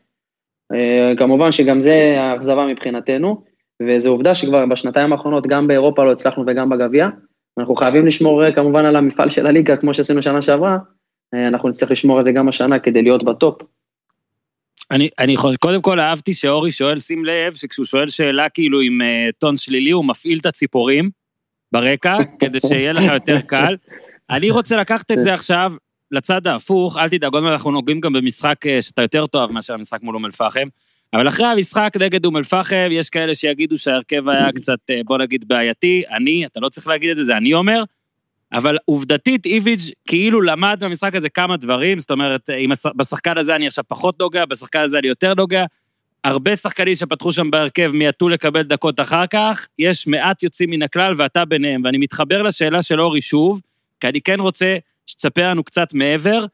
[0.73, 3.43] אה, כמובן שגם זה האכזבה מבחינתנו,
[3.83, 7.09] וזו עובדה שכבר בשנתיים האחרונות, גם באירופה לא הצלחנו וגם בגביע.
[7.59, 10.79] אנחנו חייבים לשמור אה, כמובן על המפעל של הליגה, כמו שעשינו שנה שעברה, אה,
[11.49, 13.63] אנחנו נצטרך לשמור על זה גם השנה כדי להיות בטופ.
[14.91, 19.01] אני, אני חושב, קודם כל אהבתי שאורי שואל, שים לב, שכשהוא שואל שאלה כאילו עם
[19.01, 21.11] uh, טון שלילי, הוא מפעיל את הציפורים
[21.73, 23.77] ברקע, כדי שיהיה לך יותר קל.
[24.31, 25.73] אני רוצה לקחת את זה עכשיו
[26.11, 29.75] לצד ההפוך, אל תדאג, עוד מעט אנחנו נוגעים גם במשחק uh, שאתה יותר טוב מאשר
[29.75, 30.69] המשחק מול אום אל-פחם,
[31.15, 36.03] אבל אחרי המשחק נגד אום אל-פחם, יש כאלה שיגידו שההרכב היה קצת, בוא נגיד, בעייתי.
[36.11, 37.83] אני, אתה לא צריך להגיד את זה, זה אני אומר,
[38.55, 42.51] אבל עובדתית איביץ' כאילו למד במשחק הזה כמה דברים, זאת אומרת,
[42.97, 45.65] בשחקן הזה אני עכשיו פחות נוגע, בשחקן הזה אני יותר נוגע.
[46.25, 51.13] הרבה שחקנים שפתחו שם בהרכב מיעטו לקבל דקות אחר כך, יש מעט יוצאים מן הכלל
[51.17, 53.61] ואתה ביניהם, ואני מתחבר לשאלה של אורי שוב,
[54.01, 56.47] כי אני כן רוצה שתספר לנו קצת מעבר.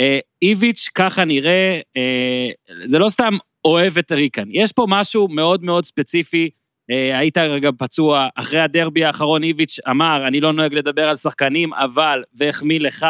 [0.00, 2.48] אה, איביץ' ככה נראה, אה,
[2.86, 6.50] זה לא סתם אוהב את ריקן, יש פה משהו מאוד מאוד ספציפי,
[6.88, 12.22] היית רגע פצוע, אחרי הדרבי האחרון איביץ' אמר, אני לא נוהג לדבר על שחקנים, אבל,
[12.34, 13.06] והחמיא לך,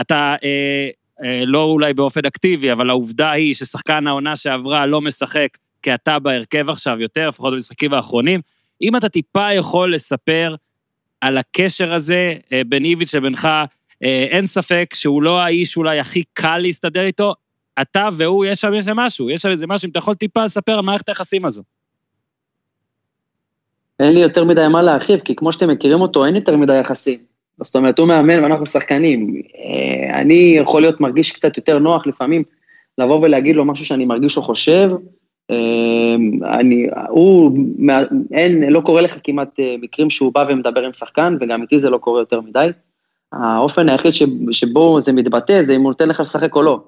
[0.00, 0.88] אתה אה,
[1.24, 5.48] אה, לא אולי באופן אקטיבי, אבל העובדה היא ששחקן העונה שעברה לא משחק,
[5.82, 8.40] כי אתה בהרכב עכשיו יותר, לפחות במשחקים האחרונים.
[8.82, 10.54] אם אתה טיפה יכול לספר
[11.20, 13.48] על הקשר הזה אה, בין איביץ' לבינך,
[14.02, 17.34] אה, אין ספק שהוא לא האיש אולי הכי קל להסתדר איתו,
[17.82, 20.72] אתה והוא, יש שם איזה משהו, יש שם איזה משהו, אם אתה יכול טיפה לספר
[20.72, 21.62] על מערכת היחסים הזו.
[24.02, 27.18] אין לי יותר מדי מה להרחיב, כי כמו שאתם מכירים אותו, אין יותר מדי יחסים.
[27.60, 29.42] זאת אומרת, הוא מאמן ואנחנו שחקנים.
[29.56, 32.42] אה, אני יכול להיות מרגיש קצת יותר נוח לפעמים
[32.98, 34.90] לבוא ולהגיד לו משהו שאני מרגיש או חושב.
[35.50, 36.14] אה,
[36.58, 37.58] אני, הוא,
[38.32, 41.90] אין, לא קורה לך כמעט אה, מקרים שהוא בא ומדבר עם שחקן, וגם איתי זה
[41.90, 42.68] לא קורה יותר מדי.
[43.32, 44.12] האופן היחיד
[44.50, 46.80] שבו זה מתבטא זה אם הוא נותן לך לשחק או לא.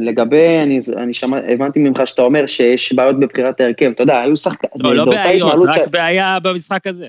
[0.00, 4.36] לגבי, אני, אני שמע, הבנתי ממך שאתה אומר שיש בעיות בבחירת ההרכב, אתה יודע, היו
[4.36, 4.72] שחקנים...
[4.80, 5.88] לא, לא בעיות, רק ש...
[5.90, 7.06] בעיה במשחק הזה.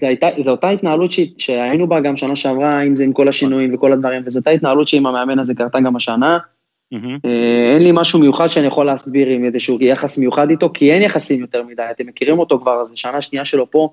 [0.00, 3.28] זו הייתה, זו אותה התנהלות ש, שהיינו בה גם שנה שעברה, אם זה עם כל
[3.28, 6.38] השינויים וכל הדברים, וזו אותה התנהלות שעם המאמן הזה קרתה גם השנה.
[6.94, 7.28] Mm-hmm.
[7.74, 11.40] אין לי משהו מיוחד שאני יכול להסביר עם איזשהו יחס מיוחד איתו, כי אין יחסים
[11.40, 13.88] יותר מדי, אתם מכירים אותו כבר, זו שנה שנייה שלו פה,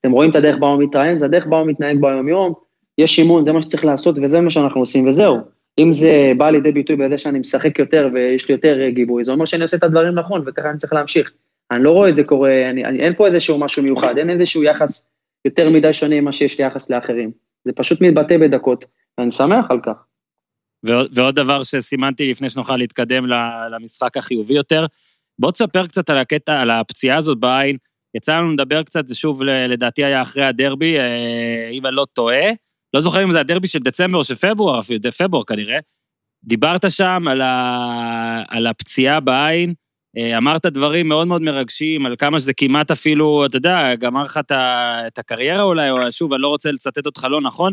[0.00, 2.52] אתם רואים את הדרך בה הוא מתראיין, זה הדרך בה הוא מתנהג ביום-יום,
[2.98, 5.38] יש אימון, זה מה שצריך לעשות וזה מה שאנחנו עושים וזהו.
[5.82, 9.44] אם זה בא לידי ביטוי בזה שאני משחק יותר ויש לי יותר גיבוי, זה אומר
[9.44, 11.32] שאני עושה את הדברים נכון וככה אני צריך להמשיך.
[11.70, 14.62] אני לא רואה את זה קורה, אני, אני, אין פה איזשהו משהו מיוחד, אין איזשהו
[14.62, 15.06] יחס
[15.44, 17.30] יותר מדי שונה ממה שיש ליחס לאחרים.
[17.64, 18.84] זה פשוט מתבטא בדקות,
[19.18, 20.04] ואני שמח על כך.
[20.82, 23.26] ועוד, ועוד דבר שסימנתי לפני שנוכל להתקדם
[23.72, 24.86] למשחק החיובי יותר,
[25.38, 27.76] בוא תספר קצת על הקטע, על הפציעה הזאת בעין.
[28.16, 32.50] יצא לנו לדבר קצת, זה שוב לדעתי היה אחרי הדרבי, אה, אם אני לא טועה.
[32.94, 35.78] לא זוכר אם זה הדרבי של דצמבר או של פברואר, אפילו פברואר כנראה.
[36.44, 38.42] דיברת שם על, ה...
[38.48, 39.74] על הפציעה בעין,
[40.18, 44.40] אה, אמרת דברים מאוד מאוד מרגשים על כמה שזה כמעט אפילו, אתה יודע, גמר לך
[45.06, 47.72] את הקריירה אולי, או שוב, אני לא רוצה לצטט אותך לא נכון.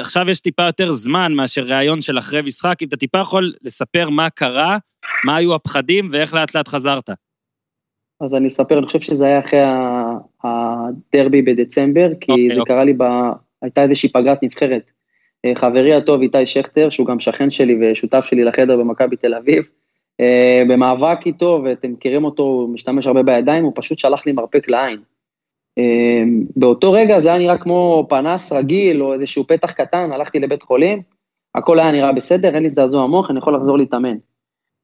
[0.00, 4.10] עכשיו יש טיפה יותר זמן מאשר ראיון של אחרי משחק, אם אתה טיפה יכול לספר
[4.10, 4.78] מה קרה,
[5.24, 7.10] מה היו הפחדים ואיך לאט לאט חזרת.
[8.20, 9.60] אז אני אספר, אני חושב שזה היה אחרי
[10.44, 12.74] הדרבי בדצמבר, כי אוקיי, זה אוקיי.
[12.74, 13.04] קרה לי, ב...
[13.62, 14.82] הייתה איזושהי פגרת נבחרת.
[15.44, 19.68] אה, חברי הטוב איתי שכטר, שהוא גם שכן שלי ושותף שלי לחדר במכבי תל אביב,
[20.20, 24.68] אה, במאבק איתו, ואתם מכירים אותו, הוא משתמש הרבה בידיים, הוא פשוט שלח לי מרפק
[24.68, 25.00] לעין.
[25.78, 26.22] אה,
[26.56, 31.02] באותו רגע זה היה נראה כמו פנס רגיל, או איזשהו פתח קטן, הלכתי לבית חולים,
[31.54, 34.16] הכל היה נראה בסדר, אין לי זעזוע מוח, אני יכול לחזור להתאמן.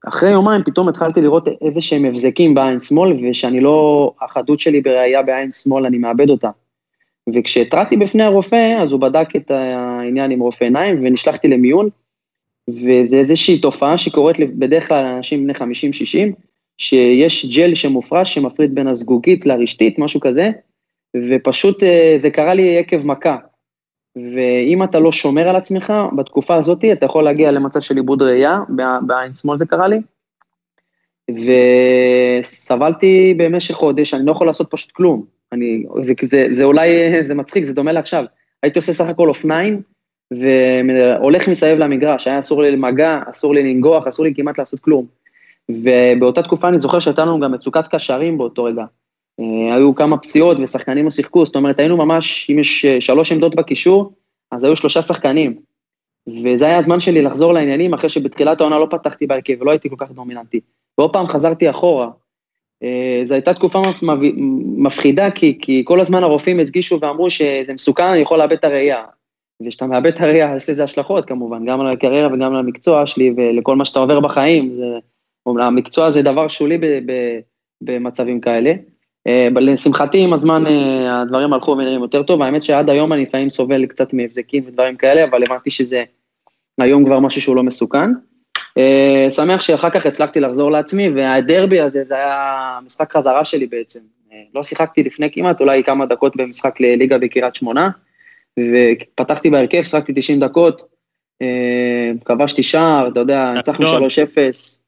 [0.08, 5.22] אחרי יומיים פתאום התחלתי לראות איזה שהם הבזקים בעין שמאל, ושאני לא, החדות שלי בראייה
[5.22, 6.50] בעין שמאל, אני מאבד אותה.
[7.32, 11.88] וכשהתרעתי בפני הרופא, אז הוא בדק את העניין עם רופא עיניים, ונשלחתי למיון,
[12.68, 15.56] וזה איזושהי תופעה שקורית בדרך כלל לאנשים בני 50-60,
[16.78, 20.50] שיש ג'ל שמופרש שמפריד בין הזגוגית לרשתית, משהו כזה,
[21.16, 23.36] ופשוט אה, זה קרה לי עקב מכה.
[24.16, 28.58] ואם אתה לא שומר על עצמך, בתקופה הזאת אתה יכול להגיע למצב של עיבוד ראייה,
[29.06, 30.00] בעין שמאל זה קרה לי,
[31.30, 35.33] וסבלתי במשך חודש, אני לא יכול לעשות פשוט כלום.
[35.54, 38.24] אני, זה, זה, זה אולי, זה מצחיק, זה דומה לעכשיו.
[38.62, 39.82] הייתי עושה סך הכל אופניים,
[40.30, 45.06] והולך מסביב למגרש, היה אסור לי למגע, אסור לי לנגוח, אסור לי כמעט לעשות כלום.
[45.70, 48.84] ובאותה תקופה אני זוכר שהייתה לנו גם מצוקת קשרים באותו רגע.
[49.40, 53.32] אה, היו כמה פציעות ושחקנים לא שיחקו, זאת אומרת, היינו ממש, אם יש אה, שלוש
[53.32, 54.12] עמדות בקישור,
[54.50, 55.56] אז היו שלושה שחקנים.
[56.28, 59.96] וזה היה הזמן שלי לחזור לעניינים, אחרי שבתחילת העונה לא פתחתי בהרכב ולא הייתי כל
[59.98, 60.60] כך דומיננטי.
[60.98, 62.10] ועוד פעם חזרתי אחורה.
[62.84, 63.82] אה, זו הייתה תקופה
[64.76, 69.04] מפחידה, כי, כי כל הזמן הרופאים הדגישו ואמרו שזה מסוכן, אני יכול לאבד את הראייה.
[69.62, 73.34] וכשאתה מאבד את הראייה, יש לזה השלכות כמובן, גם על הקריירה וגם על המקצוע שלי
[73.36, 74.72] ולכל מה שאתה עובר בחיים.
[74.72, 74.98] זה,
[75.46, 77.40] המקצוע זה דבר שולי ב, ב,
[77.80, 78.72] במצבים כאלה.
[79.26, 83.50] אה, לשמחתי, עם הזמן אה, הדברים הלכו ונראים יותר טוב, האמת שעד היום אני לפעמים
[83.50, 86.04] סובל קצת מהבזקים ודברים כאלה, אבל הבנתי שזה
[86.80, 88.10] היום כבר משהו שהוא לא מסוכן.
[88.78, 94.00] אה, שמח שאחר כך הצלחתי לחזור לעצמי, והדרבי הזה, זה היה משחק חזרה שלי בעצם.
[94.54, 97.90] לא שיחקתי לפני כמעט, אולי כמה דקות במשחק לליגה בקריית שמונה.
[98.60, 100.82] ופתחתי בהרכב, שחקתי 90 דקות,
[101.42, 104.80] אה, כבשתי שער, אתה יודע, ניצחנו 3-0.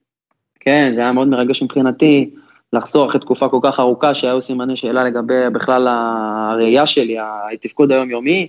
[0.61, 2.31] כן, זה היה מאוד מרגש מבחינתי,
[2.73, 7.17] לחזור אחרי תקופה כל כך ארוכה שהיו סימני שאלה לגבי בכלל הראייה שלי,
[7.53, 8.49] התפקוד היומיומי,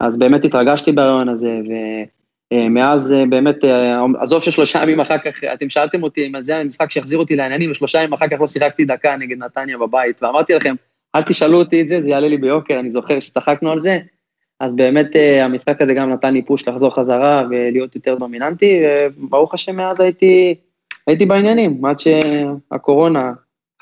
[0.00, 2.04] אז באמת התרגשתי ברעיון הזה, אה,
[2.52, 6.90] מאז אה, באמת, אה, עזוב ששלושה ימים אחר כך, אתם שאלתם אותי אם זה המשחק
[6.90, 10.74] שהחזיר אותי לעניינים, ושלושה ימים אחר כך לא שיחקתי דקה נגד נתניה בבית, ואמרתי לכם,
[11.14, 13.98] אל תשאלו אותי את זה, זה יעלה לי ביוקר, אני זוכר שצחקנו על זה,
[14.60, 15.06] אז באמת
[15.42, 18.80] המשחק הזה גם נתן לי פוש לחזור חזרה ולהיות יותר דומיננטי,
[19.18, 20.54] וברוך השם מאז הייתי,
[21.06, 23.32] הייתי בעניינים, עד שהקורונה,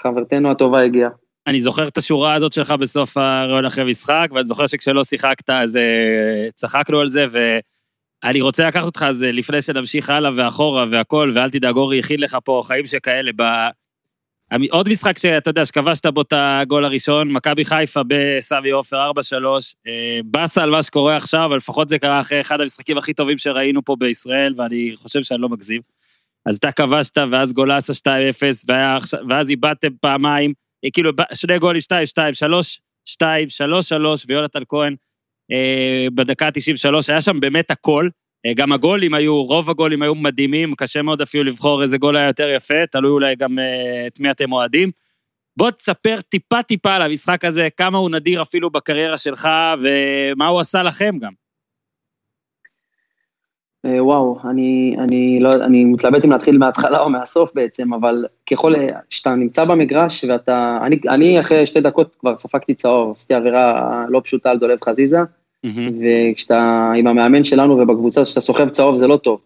[0.01, 1.11] חברתנו הטובה הגיעה.
[1.47, 5.79] אני זוכר את השורה הזאת שלך בסוף הרעיון אחרי משחק, ואני זוכר שכשלא שיחקת אז
[6.55, 7.39] צחקנו על זה, ו...
[8.25, 12.39] אני רוצה לקחת אותך אז לפני שנמשיך הלאה ואחורה והכל, ואל תדאג, אורי הכין לך
[12.45, 13.31] פה חיים שכאלה.
[13.37, 13.43] ב...
[14.71, 19.15] עוד משחק שאתה יודע, שכבשת בו את הגול הראשון, מכבי חיפה בסמי עופר 4-3,
[19.87, 23.39] אה, באסה על מה שקורה עכשיו, אבל לפחות זה קרה אחרי אחד המשחקים הכי טובים
[23.39, 25.81] שראינו פה בישראל, ואני חושב שאני לא מגזים.
[26.47, 28.73] אז אתה כבשת, ואז גולסה 2-0,
[29.29, 30.53] ואז איבדתם פעמיים,
[30.85, 32.35] אה, כאילו שני גולים 2-2,
[33.09, 34.97] 3-2, 3-3, ויונתן כהן אה,
[36.15, 38.09] בדקה ה-93, היה שם באמת הכל.
[38.47, 42.27] אה, גם הגולים היו, רוב הגולים היו מדהימים, קשה מאוד אפילו לבחור איזה גול היה
[42.27, 44.91] יותר יפה, תלוי אולי גם אה, את מי אתם אוהדים.
[45.57, 49.49] בוא תספר טיפה-טיפה על המשחק הזה, כמה הוא נדיר אפילו בקריירה שלך,
[49.81, 51.33] ומה הוא עשה לכם גם.
[53.87, 58.73] וואו, אני, אני, לא, אני מתלבט אם להתחיל מההתחלה או מהסוף בעצם, אבל ככל
[59.11, 64.21] שאתה נמצא במגרש ואתה, אני, אני אחרי שתי דקות כבר ספגתי צהוב, עשיתי עבירה לא
[64.25, 65.19] פשוטה על דולב חזיזה,
[65.67, 69.41] וכשאתה עם המאמן שלנו ובקבוצה שאתה סוחב צהוב זה לא טוב.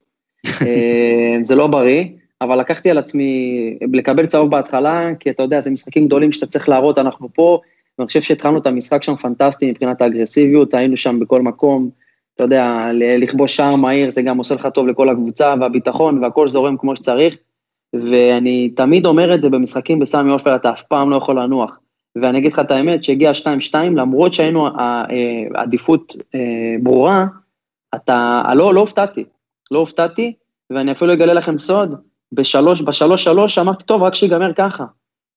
[0.63, 2.05] אה, זה לא בריא,
[2.41, 6.69] אבל לקחתי על עצמי לקבל צהוב בהתחלה, כי אתה יודע, זה משחקים גדולים שאתה צריך
[6.69, 7.61] להראות, אנחנו פה,
[7.99, 11.91] ואני חושב שהתחלנו את המשחק שם פנטסטי מבחינת האגרסיביות, היינו שם בכל מקום,
[12.35, 16.77] אתה יודע, לכבוש שער מהיר זה גם עושה לך טוב לכל הקבוצה, והביטחון והכל זורם
[16.77, 17.37] כמו שצריך,
[17.95, 21.79] ואני תמיד אומר את זה במשחקים בסמי עופר, אתה אף פעם לא יכול לנוח.
[22.17, 23.33] ואני אגיד לך את האמת, שהגיע
[23.73, 24.73] 2-2, למרות שהיינו אה,
[25.11, 26.41] אה, עדיפות אה,
[26.83, 27.27] ברורה,
[27.95, 29.25] אתה, לא, לא הופתעתי,
[29.71, 30.33] לא הופתעתי,
[30.71, 31.95] ואני אפילו אגלה לכם סוד,
[32.33, 34.85] בשלוש, בשלוש שלוש אמרתי, טוב, רק שיגמר ככה.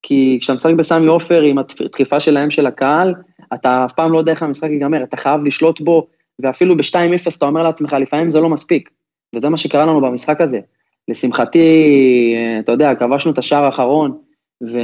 [0.02, 3.14] כי כשאתה משחק בסמי עופר עם הדחיפה שלהם של הקהל,
[3.54, 6.08] אתה אף פעם לא יודע איך המשחק ייגמר, אתה חייב לשלוט בו,
[6.40, 8.90] ואפילו ב-2-0 אתה אומר לעצמך, לפעמים זה לא מספיק,
[9.36, 10.60] וזה מה שקרה לנו במשחק הזה.
[11.08, 14.18] לשמחתי, אתה יודע, כבשנו את השער האחרון,
[14.64, 14.78] ו...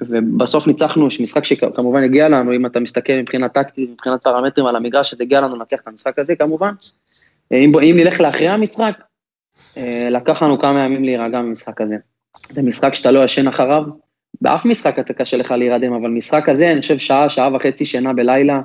[0.00, 5.12] ובסוף ניצחנו, משחק שכמובן הגיע לנו, אם אתה מסתכל מבחינה טקטית, מבחינת פרמטרים על המגרש,
[5.12, 6.72] אז הגיע לנו לנצח את המשחק הזה כמובן.
[7.52, 9.00] אם, אם נלך לאחרי המשחק,
[9.76, 11.96] אה, לקח לנו כמה ימים להירגע ממשחק הזה.
[12.50, 13.82] זה משחק שאתה לא ישן אחריו,
[14.40, 18.12] באף משחק אתה קשה לך להירדם, אבל משחק הזה, אני חושב שעה, שעה וחצי שינה
[18.12, 18.60] בלילה,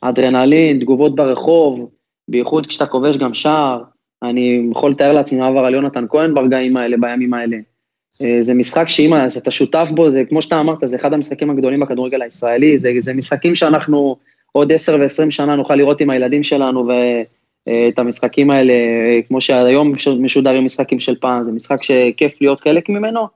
[0.00, 1.90] אדרנלין, תגובות ברחוב,
[2.28, 3.82] בייחוד כשאתה כובש גם שער,
[4.22, 7.56] אני יכול לתאר לעצמי מה עבר על יונתן כהן ברגעים האלה, בימים האלה.
[8.22, 11.80] אה, זה משחק שאם אתה שותף בו, זה כמו שאתה אמרת, זה אחד המשחקים הגדולים
[11.80, 14.16] בכדורגל הישראלי, זה, זה משחקים שאנחנו
[14.52, 18.74] עוד עשר ועשרים שנה נוכל לראות עם הילדים שלנו, ואת המשחקים האלה,
[19.28, 23.26] כמו שהיום משודרים משחקים של פעם, זה משחק שכיף להיות חלק ממנו.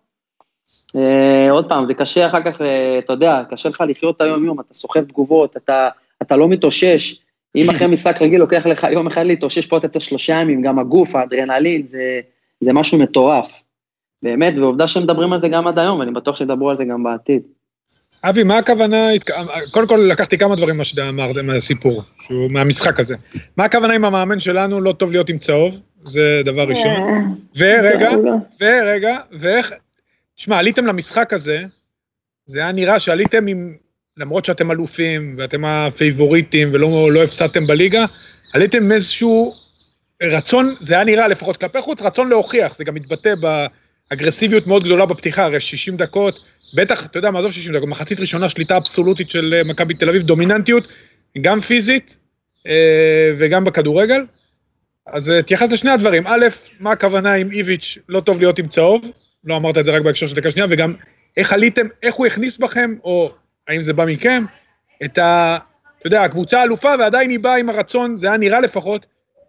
[0.97, 4.61] אה, עוד פעם, זה קשה אחר כך, אה, אתה יודע, קשה לך לחיות את היום-יום,
[4.61, 5.88] אתה סוחב תגובות, אתה,
[6.23, 7.21] אתה לא מתאושש.
[7.57, 10.79] אם אחרי משחק רגיל לוקח לך יום אחד להתאושש, פה אתה צריך שלושה ימים, גם
[10.79, 12.21] הגוף, האדרנלין, זה,
[12.61, 13.62] זה משהו מטורף.
[14.22, 17.42] באמת, ועובדה שמדברים על זה גם עד היום, ואני בטוח שידברו על זה גם בעתיד.
[18.24, 19.09] אבי, מה הכוונה,
[19.70, 23.14] קודם כל לקחתי כמה דברים מה שאתה אמרת מהסיפור, שהוא מהמשחק הזה.
[23.56, 26.92] מה הכוונה עם המאמן שלנו, לא טוב להיות עם צהוב, זה דבר ראשון.
[27.56, 28.11] ורגע,
[28.61, 29.72] ורגע, ואיך,
[30.37, 31.64] תשמע, עליתם למשחק הזה,
[32.46, 33.74] זה היה נראה שעליתם עם,
[34.16, 38.04] למרות שאתם אלופים, ואתם הפייבוריטים, ולא לא הפסדתם בליגה,
[38.52, 39.52] עליתם עם איזשהו
[40.22, 43.66] רצון, זה היה נראה לפחות כלפי חוץ, רצון להוכיח, זה גם מתבטא ב...
[44.12, 46.44] אגרסיביות מאוד גדולה בפתיחה, הרי 60 דקות,
[46.75, 50.09] בטח, אתה יודע מה, עזוב 60 דקות, מחצית ראשונה שליטה אבסולוטית של אה, מכבי תל
[50.09, 50.88] אביב, דומיננטיות,
[51.40, 52.18] גם פיזית
[52.66, 54.25] אה, וגם בכדורגל.
[55.07, 56.46] אז אה, תייחס לשני הדברים, א',
[56.81, 59.11] מה הכוונה עם איביץ' לא טוב להיות עם צהוב,
[59.44, 60.94] לא אמרת את זה רק בהקשר של דקה שנייה, וגם
[61.37, 63.33] איך עליתם, איך הוא הכניס בכם, או
[63.68, 64.44] האם זה בא מכם,
[65.05, 65.59] את ה...
[65.99, 69.07] אתה יודע, הקבוצה אלופה ועדיין היא באה עם הרצון, זה היה נראה לפחות,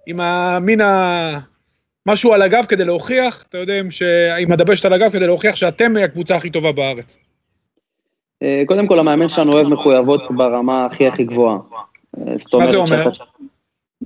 [0.07, 1.39] עם המין ה...
[2.05, 3.81] משהו על הגב כדי להוכיח, אתה יודע,
[4.39, 7.17] עם הדבשת על הגב כדי להוכיח שאתם הקבוצה הכי טובה בארץ.
[8.43, 11.57] אה, קודם כל, המאמן שלנו אוהב מחויבות ברמה הכי הכי גבוהה.
[12.17, 13.09] אה, מה זה אומר?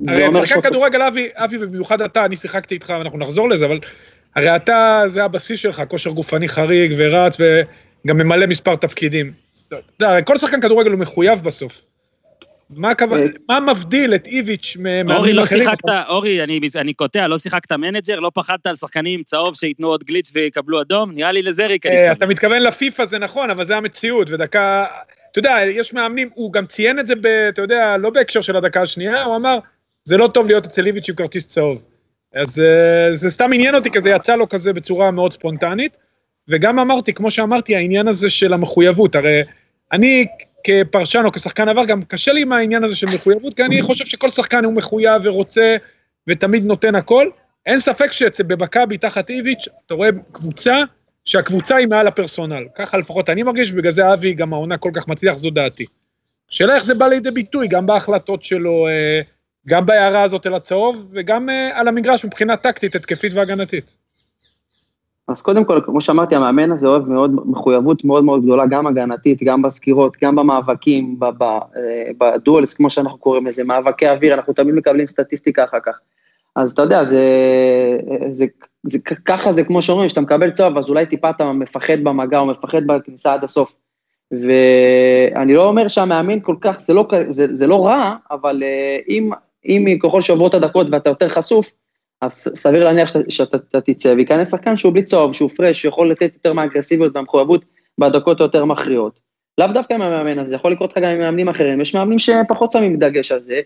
[0.08, 3.80] הרי שחקן כדורגל, אבי, אבי, ובמיוחד אתה, אני שיחקתי איתך, ואנחנו נחזור לזה, אבל
[4.36, 9.32] הרי אתה, זה הבסיס שלך, כושר גופני חריג ורץ, וגם ממלא מספר תפקידים.
[9.68, 11.86] אתה יודע, כל שחקן כדורגל הוא מחויב בסוף.
[12.70, 15.20] מה הכוונה, אה, מה מבדיל את איביץ' מאמנים אחרים?
[15.20, 16.44] אורי, לא שיחקת, אורי,
[16.76, 18.20] אני קוטע, לא שיחקת מנג'ר?
[18.20, 21.12] לא פחדת על שחקנים צהוב שייתנו עוד גליץ' ויקבלו אדום?
[21.12, 21.86] נראה לי לזה ריק.
[21.86, 24.86] אה, אתה מתכוון לפיפ"א, זה נכון, אבל זה המציאות, ודקה...
[25.32, 27.14] אתה יודע, יש מאמנים, הוא גם ציין את זה,
[27.50, 29.58] אתה יודע, לא בהקשר של הדקה השנייה, הוא אמר,
[30.04, 31.86] זה לא טוב להיות אצל איביץ' עם כרטיס צהוב.
[32.36, 35.98] אז אה, זה סתם עניין אותי, כי זה יצא לו כזה בצורה מאוד ספונטנית.
[36.48, 39.42] וגם אמרתי, כמו שאמרתי, העניין הזה של המחויבות, הרי
[39.92, 40.26] אני
[40.66, 44.06] כפרשן או כשחקן עבר, גם קשה לי עם העניין הזה של מחויבות, כי אני חושב
[44.06, 45.78] שכל שחקן הוא מחויב ורוצה
[46.28, 47.30] ותמיד נותן הכל.
[47.66, 50.84] אין ספק שבמכבי תחת איביץ', אתה רואה קבוצה,
[51.26, 52.64] שהקבוצה היא מעל הפרסונל.
[52.76, 55.86] ככה לפחות אני מרגיש, ובגלל זה אבי גם העונה כל כך מצליח, זו דעתי.
[56.50, 59.22] שאלה איך זה בא לידי ביטוי, גם בהחלטות שלו, אה,
[59.68, 63.96] גם בהערה הזאת אל הצהוב, וגם אה, על המגרש מבחינה טקטית, התקפית והגנתית.
[65.28, 69.44] אז קודם כל, כמו שאמרתי, המאמן הזה אוהב מאוד, מחויבות מאוד מאוד גדולה, גם הגנתית,
[69.44, 71.60] גם בסקירות, גם במאבקים, אה,
[72.18, 76.00] בדואלס, כמו שאנחנו קוראים לזה, מאבקי אוויר, אנחנו תמיד מקבלים סטטיסטיקה אחר כך.
[76.56, 77.24] אז אתה יודע, זה,
[78.32, 78.46] זה,
[78.84, 82.46] זה, ככה זה כמו שאומרים, כשאתה מקבל צהוב, אז אולי טיפה אתה מפחד במגע או
[82.46, 83.74] מפחד בכניסה עד הסוף.
[84.32, 89.30] ואני לא אומר שהמאמן כל כך, זה לא, זה, זה לא רע, אבל אה, אם,
[89.66, 91.72] אם ככל שעוברות הדקות ואתה יותר חשוף,
[92.26, 96.32] אז סביר להניח שאתה, שאתה תצא, וייכנס שחקן שהוא בלי צהוב, שהוא פרש, שיכול לתת
[96.34, 97.66] יותר מהאגרסיביות והמחויבות
[97.98, 99.20] בדקות היותר מכריעות.
[99.58, 102.72] לאו דווקא עם המאמן הזה, יכול לקרות לך גם עם מאמנים אחרים, יש מאמנים שפחות
[102.72, 103.62] שמים דגש על זה,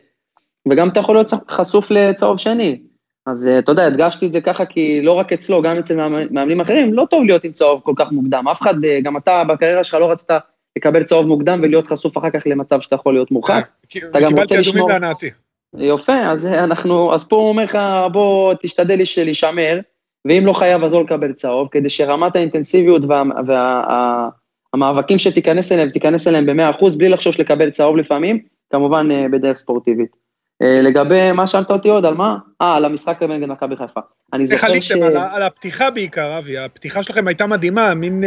[0.69, 2.79] וגם אתה יכול להיות חשוף לצהוב שני.
[3.25, 5.95] אז אה, אתה יודע, הדגשתי את זה ככה, כי לא רק אצלו, גם אצל
[6.31, 8.47] מאמנים אחרים, לא טוב להיות עם צהוב כל כך מוקדם.
[8.47, 10.29] אף אחד, אה, גם אתה בקריירה שלך לא רצית
[10.77, 13.69] לקבל צהוב מוקדם ולהיות חשוף אחר כך למצב שאתה יכול להיות מורחק.
[13.97, 14.61] אתה גם רוצה לשמור...
[14.61, 15.29] קיבלתי אדומים להנאתי.
[15.77, 17.77] יפה, אז אנחנו, אז פה הוא אומר לך,
[18.11, 19.79] בוא תשתדל להישמר,
[20.25, 24.27] ואם לא חייב אז לא לקבל צהוב, כדי שרמת האינטנסיביות והמאבקים
[24.73, 29.57] וה, וה, שתיכנס אליהם, תיכנס אליהם ב-100%, בלי לחשוש לקבל צהוב לפעמים, כמובן אה, בדרך
[29.57, 30.15] ספורטיבית.
[30.61, 32.37] אה, לגבי מה שאלת אותי עוד, על מה?
[32.61, 33.99] אה, על המשחק נגד מכבי חיפה.
[34.33, 34.91] אני זוכר ש...
[34.91, 35.17] איך עליתם?
[35.17, 38.23] על, על הפתיחה בעיקר, אבי, הפתיחה שלכם הייתה מדהימה, מין...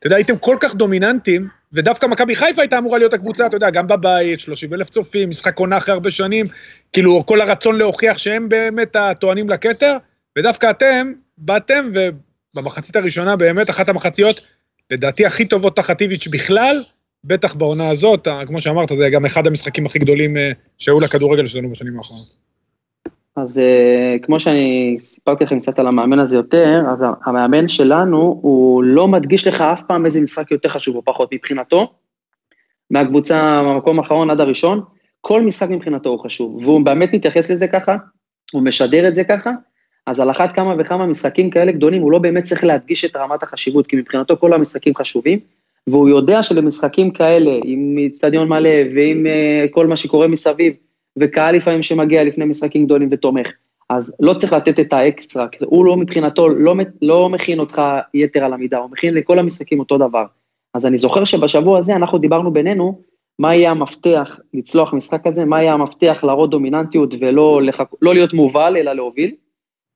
[0.00, 3.70] אתה יודע, הייתם כל כך דומיננטים, ודווקא מכבי חיפה הייתה אמורה להיות הקבוצה, אתה יודע,
[3.70, 6.46] גם בבית, 30 אלף צופים, משחק עונה אחרי הרבה שנים,
[6.92, 9.96] כאילו, כל הרצון להוכיח שהם באמת הטוענים לכתר,
[10.38, 11.90] ודווקא אתם באתם,
[12.54, 14.40] ובמחצית הראשונה באמת, אחת המחציות,
[14.90, 16.84] לדעתי הכי טובות תחת איביץ' בכלל,
[17.24, 21.70] בטח בעונה הזאת, כמו שאמרת, זה גם אחד המשחקים הכי גדולים אה, שהיו לכדורגל שלנו
[21.70, 22.49] בשנים האחרונות.
[23.40, 28.82] אז אה, כמו שאני סיפרתי לכם קצת על המאמן הזה יותר, אז המאמן שלנו, הוא
[28.82, 31.92] לא מדגיש לך אף פעם איזה משחק יותר חשוב או פחות מבחינתו,
[32.90, 34.80] מהקבוצה, מהמקום האחרון עד הראשון,
[35.20, 37.96] כל משחק מבחינתו הוא חשוב, והוא באמת מתייחס לזה ככה,
[38.52, 39.50] הוא משדר את זה ככה,
[40.06, 43.42] אז על אחת כמה וכמה משחקים כאלה גדולים, הוא לא באמת צריך להדגיש את רמת
[43.42, 45.38] החשיבות, כי מבחינתו כל המשחקים חשובים,
[45.86, 50.72] והוא יודע שבמשחקים כאלה, עם אצטדיון מלא ועם uh, כל מה שקורה מסביב,
[51.18, 53.50] וקהל לפעמים שמגיע לפני משחקים גדולים ותומך,
[53.90, 57.82] אז לא צריך לתת את האקסטרה, הוא לא מבחינתו, לא, לא מכין אותך
[58.14, 60.24] יתר על המידה, הוא מכין לכל המשחקים אותו דבר.
[60.74, 63.02] אז אני זוכר שבשבוע הזה אנחנו דיברנו בינינו,
[63.38, 67.86] מה יהיה המפתח לצלוח משחק כזה, מה יהיה המפתח להראות דומיננטיות ולא לחכ...
[68.02, 69.34] לא להיות מובל, אלא להוביל.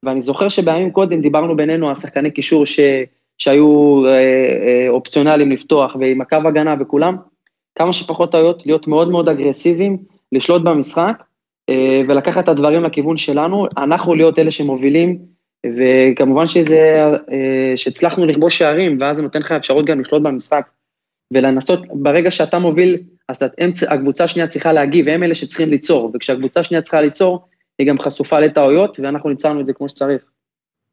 [0.04, 2.80] ואני זוכר שבימים קודם דיברנו בינינו על שחקני קישור ש...
[3.38, 7.16] שהיו אה, אה, אופציונליים לפתוח, ועם הקו הגנה וכולם,
[7.78, 9.98] כמה שפחות טעויות, להיות מאוד מאוד אגרסיביים,
[10.34, 11.22] לשלוט במשחק,
[11.68, 15.18] אה, ולקחת את הדברים לכיוון שלנו, אנחנו להיות אלה שמובילים,
[15.76, 17.04] וכמובן שזה,
[17.76, 20.66] שהצלחנו לכבוש שערים, ואז זה נותן לך אפשרות גם לשלוט במשחק,
[21.34, 22.96] ולנסות, ברגע שאתה מוביל,
[23.28, 23.42] אז
[23.88, 28.40] הקבוצה השנייה צריכה להגיב, והם אלה שצריכים ליצור, וכשהקבוצה השנייה צריכה ליצור, היא גם חשופה
[28.40, 30.22] לטעויות, ואנחנו ניצרנו את זה כמו שצריך.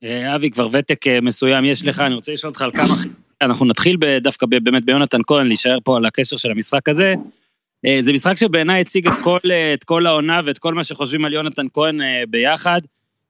[0.04, 2.96] אה, אבי, כבר ותק אה, מסוים יש לך, אני רוצה לשאול אותך על כמה...
[3.42, 7.14] אנחנו נתחיל דווקא באמת ביונתן כהן, להישאר פה על הקשר של המשחק הזה.
[7.86, 9.40] אה, זה משחק שבעיניי הציג את כל,
[9.74, 12.82] את כל העונה ואת כל מה שחושבים על יונתן כהן ביחד.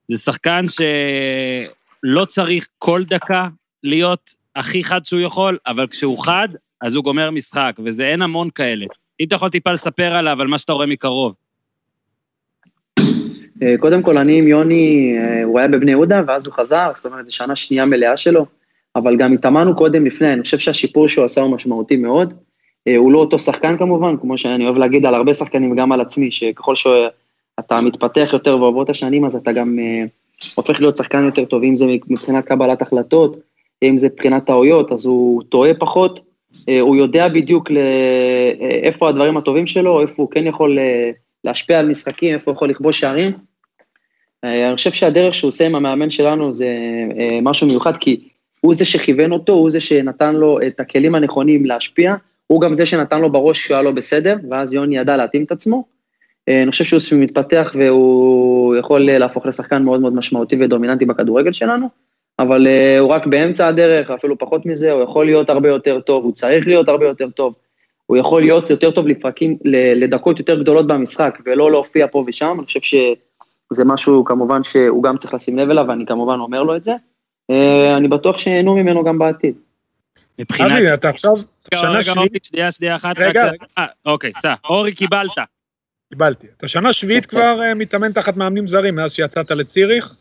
[0.07, 3.47] זה שחקן שלא צריך כל דקה
[3.83, 6.47] להיות הכי חד שהוא יכול, אבל כשהוא חד,
[6.81, 8.85] אז הוא גומר משחק, וזה אין המון כאלה.
[9.19, 11.33] אם אתה יכול טיפה לספר עליו, על מה שאתה רואה מקרוב.
[13.63, 17.05] אה, קודם כל, אני עם יוני, אה, הוא היה בבני יהודה, ואז הוא חזר, זאת
[17.05, 18.45] אומרת, זו שנה שנייה מלאה שלו,
[18.95, 22.33] אבל גם התאמנו קודם לפני, אני חושב שהשיפור שהוא עשה הוא משמעותי מאוד.
[22.87, 26.01] אה, הוא לא אותו שחקן כמובן, כמו שאני אוהב להגיד על הרבה שחקנים וגם על
[26.01, 29.79] עצמי, שככל שאתה מתפתח יותר ועוברות השנים, אז אתה גם
[30.55, 33.37] הופך להיות שחקן יותר טוב, אם זה מבחינת קבלת החלטות,
[33.83, 36.19] אם זה מבחינת טעויות, אז הוא טועה פחות,
[36.81, 37.71] הוא יודע בדיוק
[38.83, 40.77] איפה הדברים הטובים שלו, איפה הוא כן יכול
[41.43, 43.31] להשפיע על משחקים, איפה הוא יכול לכבוש שערים.
[44.43, 46.67] אה, אני חושב שהדרך שהוא עושה עם המאמן שלנו זה
[47.19, 48.29] אה, משהו מיוחד, כי
[48.61, 52.15] הוא זה שכיוון אותו, הוא זה שנתן לו את הכלים הנכונים להשפיע,
[52.51, 55.51] הוא גם זה שנתן לו בראש שהוא היה לא בסדר, ואז יוני ידע להתאים את
[55.51, 55.83] עצמו.
[56.49, 61.87] אה, אני חושב שהוא מתפתח והוא יכול להפוך לשחקן מאוד מאוד משמעותי ודומיננטי בכדורגל שלנו,
[62.39, 62.67] אבל
[62.99, 66.67] הוא רק באמצע הדרך, אפילו פחות מזה, הוא יכול להיות הרבה יותר טוב, הוא צריך
[66.67, 67.53] להיות הרבה יותר טוב.
[68.05, 69.57] הוא יכול להיות יותר טוב לפרקים,
[69.95, 72.95] לדקות יותר גדולות במשחק, ולא להופיע פה ושם, אני חושב ש...
[73.73, 76.93] זה משהו כמובן שהוא גם צריך לשים לב אליו, ואני כמובן אומר לו את זה.
[77.51, 79.55] אה, אני בטוח שיהנו ממנו גם בעתיד.
[80.39, 80.71] מבחינת...
[80.71, 81.33] אבי, אתה עכשיו
[81.75, 83.15] שנה רגע, שביעית, אורי, שנייה, שנייה אחת.
[83.19, 83.51] רגע.
[83.77, 84.53] אה, אוקיי, סע.
[84.69, 85.31] אורי, קיבלת.
[86.09, 86.47] קיבלתי.
[86.57, 90.13] אתה שנה שביעית כבר אה, מתאמן תחת מאמנים זרים מאז שיצאת לציריך.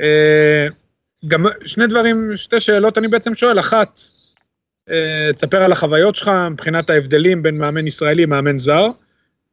[0.00, 0.66] אה,
[1.28, 3.60] גם שני דברים, שתי שאלות אני בעצם שואל.
[3.60, 4.00] אחת,
[5.34, 8.86] תספר על החוויות שלך מבחינת ההבדלים בין מאמן ישראלי למאמן זר,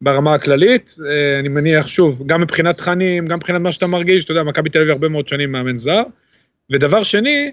[0.01, 0.95] ברמה הכללית.
[1.39, 4.79] אני מניח, שוב, גם מבחינת תכנים, גם מבחינת מה שאתה מרגיש, אתה יודע, מכבי תל
[4.79, 6.03] אביב הרבה מאוד שנים מאמן זר.
[6.71, 7.51] ודבר שני,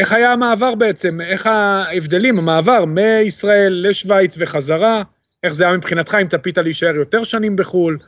[0.00, 5.02] איך היה המעבר בעצם, איך ההבדלים, המעבר מישראל לשוויץ וחזרה,
[5.42, 7.98] איך זה היה מבחינתך, אם תפית להישאר יותר שנים בחו"ל,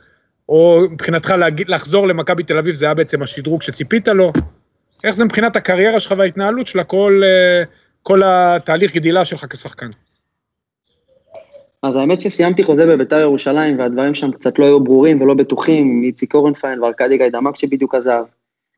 [0.49, 4.33] או מבחינתך להגיד, לחזור למכבי תל אביב, זה היה בעצם השדרוג שציפית לו?
[5.03, 7.63] איך זה מבחינת הקריירה שלך וההתנהלות שלה, כל, אה,
[8.03, 9.89] כל התהליך גדילה שלך כשחקן?
[11.83, 16.33] אז האמת שסיימתי חוזה בביתר ירושלים, והדברים שם קצת לא היו ברורים ולא בטוחים, איציק
[16.33, 18.23] אורנפיין וארכדי גיידמק שבדיוק עזב.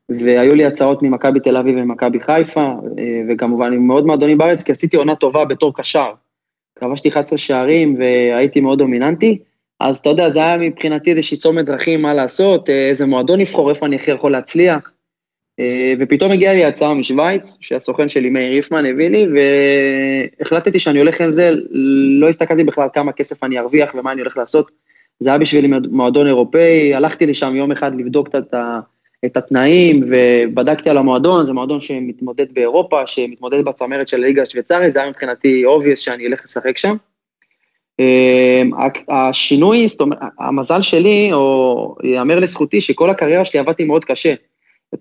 [0.08, 2.60] והיו לי הצעות ממכבי תל אביב ומכבי חיפה,
[2.98, 6.10] אה, וכמובן עם מאוד מועדונים בארץ, כי עשיתי עונה טובה בתור קשר.
[6.78, 9.38] כבשתי 11 שערים והייתי מאוד דומיננטי,
[9.80, 13.70] אז אתה יודע, זה היה מבחינתי איזושהי צומת דרכים מה לעשות, אה, איזה מועדון לבחור,
[13.70, 14.90] איפה אני הכי יכול להצליח.
[15.60, 19.26] אה, ופתאום הגיעה לי הצעה משוויץ, שהסוכן שלי מאיר ריפמן הביא לי,
[20.40, 21.50] והחלטתי שאני הולך עם זה,
[22.20, 24.70] לא הסתכלתי בכלל כמה כסף אני ארוויח ומה אני הולך לעשות.
[25.20, 28.80] זה היה בשבילי מועדון אירופאי, הלכתי לשם יום אחד לבדוק את ה...
[29.26, 35.00] את התנאים, ובדקתי על המועדון, זה מועדון שמתמודד באירופה, שמתמודד בצמרת של הליגה השוויצרית, זה
[35.00, 36.96] היה מבחינתי obvious שאני אלך לשחק שם.
[37.98, 38.70] אמ,
[39.08, 44.34] השינוי, זאת אומרת, המזל שלי, או ייאמר לזכותי, שכל הקריירה שלי עבדתי מאוד קשה.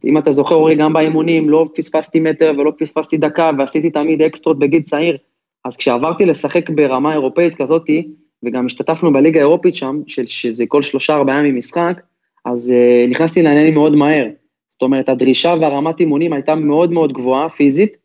[0.05, 4.59] אם אתה זוכר, אורי, גם באימונים, לא פספסתי מטר ולא פספסתי דקה, ועשיתי תמיד אקסטרות
[4.59, 5.17] בגיל צעיר.
[5.65, 8.07] אז כשעברתי לשחק ברמה אירופאית כזאתי,
[8.43, 12.01] וגם השתתפנו בליגה האירופית שם, שזה כל שלושה ארבעה ימים משחק,
[12.45, 14.27] אז uh, נכנסתי לעניינים מאוד מהר.
[14.69, 17.97] זאת אומרת, הדרישה והרמת אימונים הייתה מאוד מאוד גבוהה, פיזית,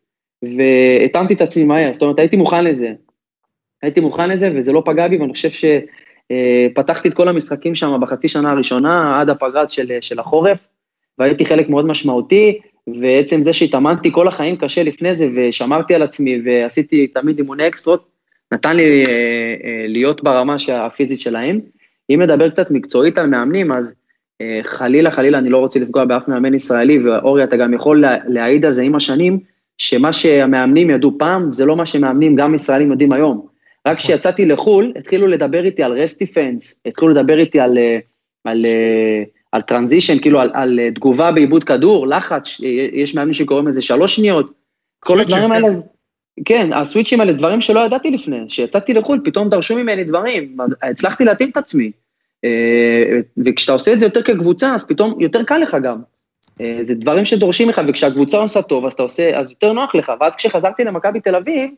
[0.43, 2.93] והתאמתי את עצמי מהר, זאת אומרת, הייתי מוכן לזה.
[3.83, 8.27] הייתי מוכן לזה, וזה לא פגע בי, ואני חושב שפתחתי את כל המשחקים שם בחצי
[8.27, 10.67] שנה הראשונה, עד הפגרת של, של החורף,
[11.17, 12.59] והייתי חלק מאוד משמעותי,
[13.01, 18.07] ועצם זה שהתאמנתי כל החיים קשה לפני זה, ושמרתי על עצמי, ועשיתי תמיד אימוני אקסטרות,
[18.51, 19.11] נתן לי uh, uh,
[19.87, 21.59] להיות ברמה הפיזית שלהם.
[22.09, 24.00] אם נדבר קצת מקצועית על מאמנים, אז אה,
[24.63, 28.65] חלילה, חלילה, אני לא רוצה לפגוע באף מאמן ישראלי, ואורי, אתה גם יכול לה, להעיד
[28.65, 29.39] על זה עם השנים,
[29.77, 33.47] שמה שהמאמנים ידעו פעם, זה לא מה שמאמנים גם ישראלים יודעים היום.
[33.87, 37.99] רק כשיצאתי לחו"ל, התחילו לדבר איתי על רסט דיפנס, התחילו לדבר איתי על, אה,
[38.43, 38.65] על, על,
[39.51, 42.57] על טרנזישן, כאילו על, על תגובה בעיבוד כדור, לחץ,
[42.93, 44.51] יש מאמנים שקוראים לזה שלוש שניות.
[44.99, 45.67] כל הדברים האלה,
[46.45, 51.49] כן, הסוויצ'ים האלה, דברים שלא ידעתי לפני, כשיצאתי לחו"ל, פתאום דרשו ממני דברים, הצלחתי להתאים
[51.49, 51.91] את עצמי.
[53.37, 55.97] וכשאתה עושה את זה יותר כקבוצה, אז פתאום יותר קל לך גם.
[56.75, 60.11] זה דברים שדורשים לך, וכשהקבוצה עושה טוב, אז אתה עושה, אז יותר נוח לך.
[60.19, 61.69] ואז כשחזרתי למכבי תל אביב,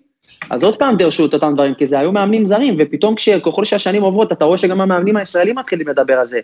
[0.49, 4.01] אז עוד פעם דרשו את אותם דברים, כי זה היו מאמנים זרים, ופתאום ככל שהשנים
[4.01, 6.39] עוברות, אתה רואה שגם המאמנים הישראלים מתחילים לדבר על זה.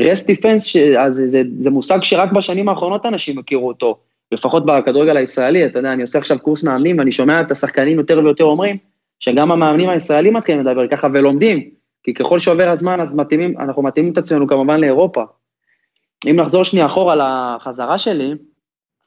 [0.00, 0.76] רסט דיפנס,
[1.08, 3.98] זה, זה מושג שרק בשנים האחרונות אנשים הכירו אותו,
[4.32, 8.20] לפחות בכדורגל הישראלי, אתה יודע, אני עושה עכשיו קורס מאמנים, ואני שומע את השחקנים יותר
[8.24, 8.76] ויותר אומרים,
[9.20, 11.68] שגם המאמנים הישראלים מתחילים לדבר ככה ולומדים,
[12.08, 15.24] כי ככל שעובר הזמן, אז מתאימים, אנחנו מתאימים את עצמנו כמובן לאירופה.
[16.30, 17.14] אם נחזור שנייה אחורה
[17.56, 18.34] לחזרה שלי,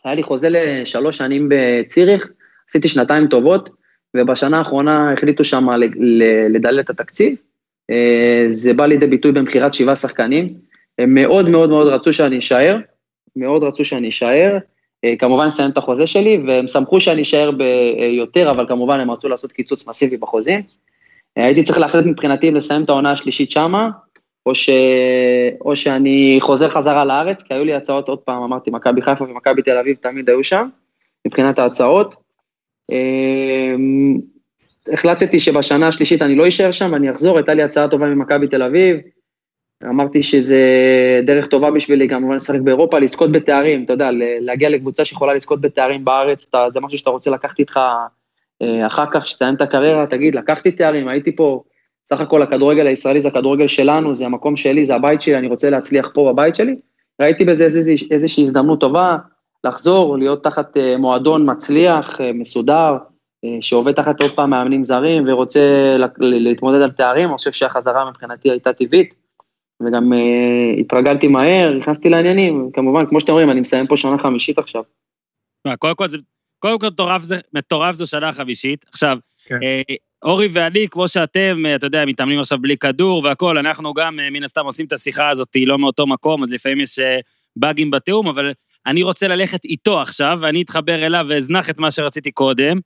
[0.06, 2.30] היה לי חוזה לשלוש שנים בציריך,
[2.70, 3.70] עשיתי שנתיים טובות,
[4.18, 5.70] ובשנה האחרונה החליטו שם
[6.50, 7.36] לדלל את התקציב.
[8.50, 10.54] זה בא לידי ביטוי במכירת שבעה שחקנים.
[11.00, 12.78] הם מאוד מאוד מאוד רצו שאני אשאר,
[13.36, 14.58] מאוד רצו שאני אשאר.
[15.20, 19.52] כמובן לסיים את החוזה שלי, והם שמחו שאני אשאר ביותר, אבל כמובן הם רצו לעשות
[19.52, 20.62] קיצוץ מסיבי בחוזים.
[21.36, 23.90] הייתי צריך להחליט מבחינתי אם לסיים את העונה השלישית שמה,
[24.46, 24.70] או, ש...
[25.62, 29.62] או שאני חוזר חזרה לארץ, כי היו לי הצעות, עוד פעם אמרתי, מכבי חיפה ומכבי
[29.62, 30.68] תל אביב תמיד היו שם,
[31.28, 32.16] מבחינת ההצעות.
[34.94, 38.64] החלטתי שבשנה השלישית אני לא אשאר שם, אני אחזור, הייתה לי הצעה טובה ממכבי תל
[38.64, 38.98] אביב,
[39.84, 40.62] אמרתי שזה
[41.26, 44.10] דרך טובה בשבילי, כמובן לשחק באירופה, לזכות בתארים, אתה יודע,
[44.40, 47.80] להגיע לקבוצה שיכולה לזכות בתארים בארץ, זה משהו שאתה רוצה לקחת איתך
[48.88, 51.64] אחר כך, כשתסיים את הקריירה, תגיד, לקחתי תארים, הייתי פה,
[52.06, 55.70] סך הכל הכדורגל הישראלי זה הכדורגל שלנו, זה המקום שלי, זה הבית שלי, אני רוצה
[55.70, 56.76] להצליח פה בבית שלי.
[57.22, 57.66] ראיתי בזה
[58.12, 59.18] איזושהי, הזדמנות טובה,
[59.64, 62.98] לחזור, להיות תחת מועדון מצליח, מסודר,
[63.62, 68.74] שעובד תחת עוד פעם מאמנים זרים ורוצה להתמודד על תארים, אני חושב שהחזרה מבחינתי הייתה
[68.74, 69.14] טבעית,
[69.86, 70.14] וגם
[70.80, 74.84] התרגלתי מהר, נכנסתי לעניינים, כמובן, כמו שאתם רואים, אני מסיים פה שנה חמישית עכשיו.
[75.80, 76.18] קודם כל זה
[76.62, 78.86] קודם כל, מטורף, זה, מטורף זו שנה חמישית.
[78.94, 79.60] עכשיו, כן.
[79.64, 79.82] אה,
[80.24, 84.44] אורי ואני, כמו שאתם, אתה יודע, מתאמנים עכשיו בלי כדור והכול, אנחנו גם אה, מן
[84.44, 87.20] הסתם עושים את השיחה הזאת לא מאותו מקום, אז לפעמים יש אה,
[87.56, 88.54] באגים בתיאום, אבל
[88.88, 92.80] אני רוצה ללכת איתו עכשיו, ואני אתחבר אליו ואזנח את מה שרציתי קודם.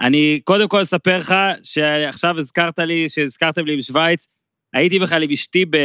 [0.00, 4.26] אני קודם כל אספר לך שעכשיו הזכרת לי, שהזכרתם לי בשוויץ,
[4.74, 5.76] הייתי בכלל עם אשתי ב...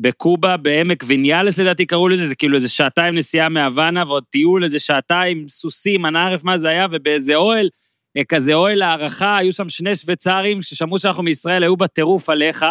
[0.00, 4.78] בקובה, בעמק ויניאלס לדעתי קראו לזה, זה כאילו איזה שעתיים נסיעה מהוואנה, ועוד טיול איזה
[4.78, 7.68] שעתיים, סוסים, אנא ערף מה זה היה, ובאיזה אוהל,
[8.16, 12.62] אה, כזה אוהל הערכה, היו שם שני שוויצרים ששמעו שאנחנו מישראל, היו בטירוף עליך,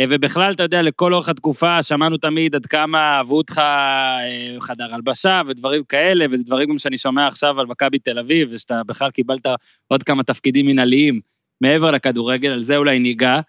[0.00, 4.94] אה, ובכלל, אתה יודע, לכל אורך התקופה שמענו תמיד עד כמה אהבו אותך אה, חדר
[4.94, 9.10] הלבשה ודברים כאלה, וזה דברים גם שאני שומע עכשיו על מכבי תל אביב, ושאתה בכלל
[9.10, 9.46] קיבלת
[9.88, 11.20] עוד כמה תפקידים מנהליים
[11.60, 13.40] מעבר לכדורגל, על זה אולי ניגע.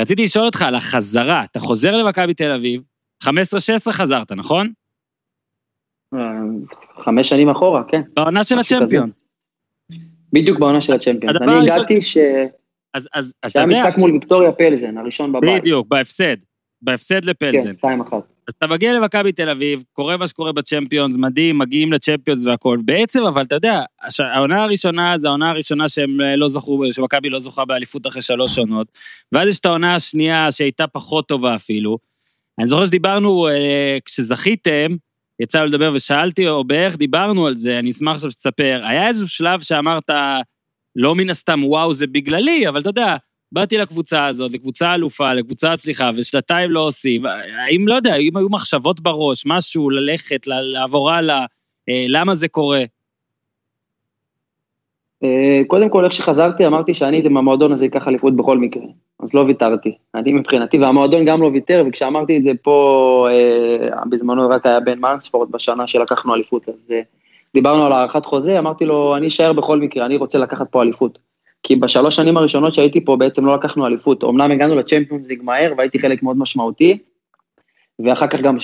[0.00, 2.82] רציתי לשאול אותך על החזרה, אתה חוזר למכבי תל אביב,
[3.24, 3.28] 15-16
[3.92, 4.72] חזרת, נכון?
[6.98, 8.02] חמש שנים אחורה, כן.
[8.16, 9.24] בעונה של הצ'מפיונס.
[10.32, 11.36] בדיוק בעונה של הצ'מפיונס.
[11.42, 12.18] אני הגעתי ש...
[12.94, 15.60] אז, אז, אז אתה יודע, משחק מול ויקטוריה פלזן, הראשון בבית.
[15.60, 16.36] בדיוק, בהפסד,
[16.82, 17.72] בהפסד לפלזן.
[17.82, 18.14] כן, 2-1.
[18.48, 22.78] אז אתה מגיע למכבי תל אביב, קורה מה שקורה בצ'מפיונס, מדהים, מגיעים לצ'מפיונס והכל.
[22.84, 23.82] בעצם, אבל אתה יודע,
[24.34, 28.58] העונה הראשונה זה העונה הראשונה שהם אה, לא זכו, שמכבי לא זוכה באליפות אחרי שלוש
[28.58, 28.86] עונות.
[29.32, 31.98] ואז יש את העונה השנייה שהייתה פחות טובה אפילו.
[32.58, 34.96] אני זוכר שדיברנו, אה, כשזכיתם,
[35.40, 38.80] יצא לדבר ושאלתי, או בערך דיברנו על זה, אני אשמח עכשיו שתספר.
[38.84, 40.10] היה איזשהו שלב שאמרת,
[40.96, 43.16] לא מן הסתם, וואו, זה בגללי, אבל אתה יודע,
[43.52, 47.26] באתי לקבוצה הזאת, לקבוצה אלופה, לקבוצה הצליחה, ושנתיים לא עושים.
[47.66, 51.44] האם, לא יודע, האם היו מחשבות בראש, משהו, ללכת, לעבור הלאה,
[51.88, 52.84] אה, למה זה קורה?
[55.24, 58.82] אה, קודם כל, איך שחזרתי, אמרתי שאני עם המועדון הזה אקח אליפות בכל מקרה.
[59.20, 59.96] אז לא ויתרתי.
[60.14, 64.98] אני מבחינתי, והמועדון גם לא ויתר, וכשאמרתי את זה פה, אה, בזמנו רק היה בן
[64.98, 66.92] מנספורד בשנה שלקחנו אליפות, אז
[67.54, 71.18] דיברנו על הארכת חוזה, אמרתי לו, אני אשאר בכל מקרה, אני רוצה לקחת פה אליפות.
[71.62, 74.24] כי בשלוש שנים הראשונות שהייתי פה בעצם לא לקחנו אליפות.
[74.24, 76.98] אמנם הגענו לצ'מפיונס ליג מהר והייתי חלק מאוד משמעותי,
[78.04, 78.56] ואחר כך גם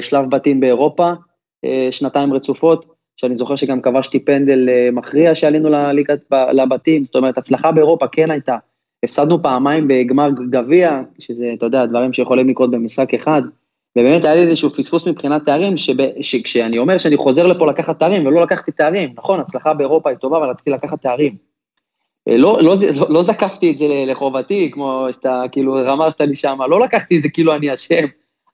[0.00, 1.12] שלב בתים באירופה,
[1.64, 2.84] אה, שנתיים רצופות,
[3.16, 6.20] שאני זוכר שגם כבשתי פנדל אה, מכריע שעלינו לליגת,
[6.52, 8.56] לבתים, זאת אומרת, הצלחה באירופה כן הייתה.
[9.04, 13.42] הפסדנו פעמיים בגמר גביע, שזה, אתה יודע, דברים שיכולים לקרות במשחק אחד,
[13.98, 15.74] ובאמת היה לי איזשהו פספוס מבחינת תארים,
[16.20, 20.38] שכשאני אומר שאני חוזר לפה לקחת תארים, ולא לקחתי תארים, נכון, הצלחה באירופה היא טובה,
[20.38, 21.51] אבל רציתי לקחת תארים.
[22.28, 26.58] אה, לא, לא, לא, לא זקפתי את זה לחובתי, כמו שאתה כאילו רמזת לי שם,
[26.68, 28.04] לא לקחתי את זה כאילו אני אשם,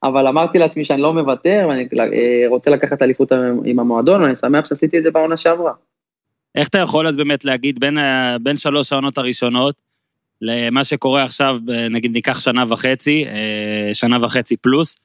[0.02, 3.32] אבל אמרתי לעצמי שאני לא מוותר, ואני אה, רוצה לקחת אליפות
[3.64, 5.72] עם המועדון, ואני שמח שעשיתי את זה בעונה שעברה.
[6.54, 7.98] איך אתה יכול אז באמת להגיד בין,
[8.42, 9.74] בין שלוש העונות הראשונות
[10.42, 11.58] למה שקורה עכשיו,
[11.90, 14.96] נגיד ניקח שנה וחצי, אה, שנה וחצי פלוס,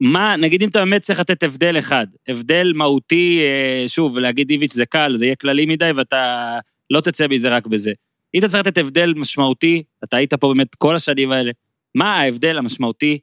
[0.00, 3.40] מה, נגיד אם אתה באמת צריך לתת הבדל אחד, הבדל מהותי,
[3.86, 6.58] שוב, להגיד איביץ' זה קל, זה יהיה כללי מדי ואתה
[6.90, 7.92] לא תצא מזה רק בזה.
[8.38, 11.52] אתה צריך לתת הבדל משמעותי, אתה היית פה באמת כל השנים האלה,
[11.94, 13.18] מה ההבדל המשמעותי,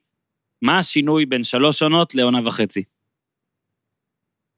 [0.62, 2.84] מה השינוי בין שלוש עונות לעונה וחצי?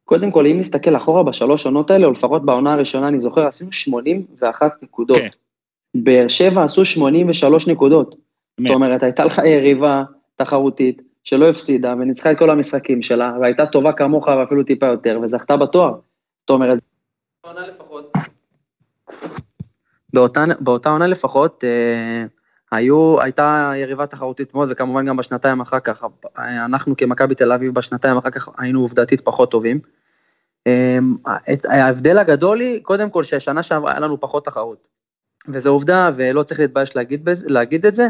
[0.05, 3.73] קודם כל, אם נסתכל אחורה בשלוש עונות האלה, או לפחות בעונה הראשונה, אני זוכר, עשינו
[3.73, 5.19] 81 נקודות.
[5.19, 5.29] כן.
[5.95, 8.15] באר שבע עשו 83 נקודות.
[8.61, 8.71] זאת.
[8.71, 10.05] אומרת, הייתה לך יריבה
[10.37, 15.57] תחרותית שלא הפסידה וניצחה את כל המשחקים שלה, והייתה טובה כמוך ואפילו טיפה יותר, וזכתה
[15.57, 15.95] בתואר.
[16.41, 16.79] זאת אומרת,
[17.45, 18.17] בעונה לפחות.
[20.17, 22.25] באותה, באותה עונה לפחות, אה,
[22.73, 26.05] היו, הייתה יריבה תחרותית מאוד, וכמובן גם בשנתיים אחר כך,
[26.39, 29.81] אנחנו כמכבי תל אביב בשנתיים אחר כך היינו עובדתית פחות טובים.
[30.67, 30.99] אה,
[31.69, 34.89] ההבדל הגדול היא, קודם כל, שהשנה שעברה היה לנו פחות תחרות.
[35.49, 38.09] וזו עובדה, ולא צריך להתבייש להגיד, להגיד את זה.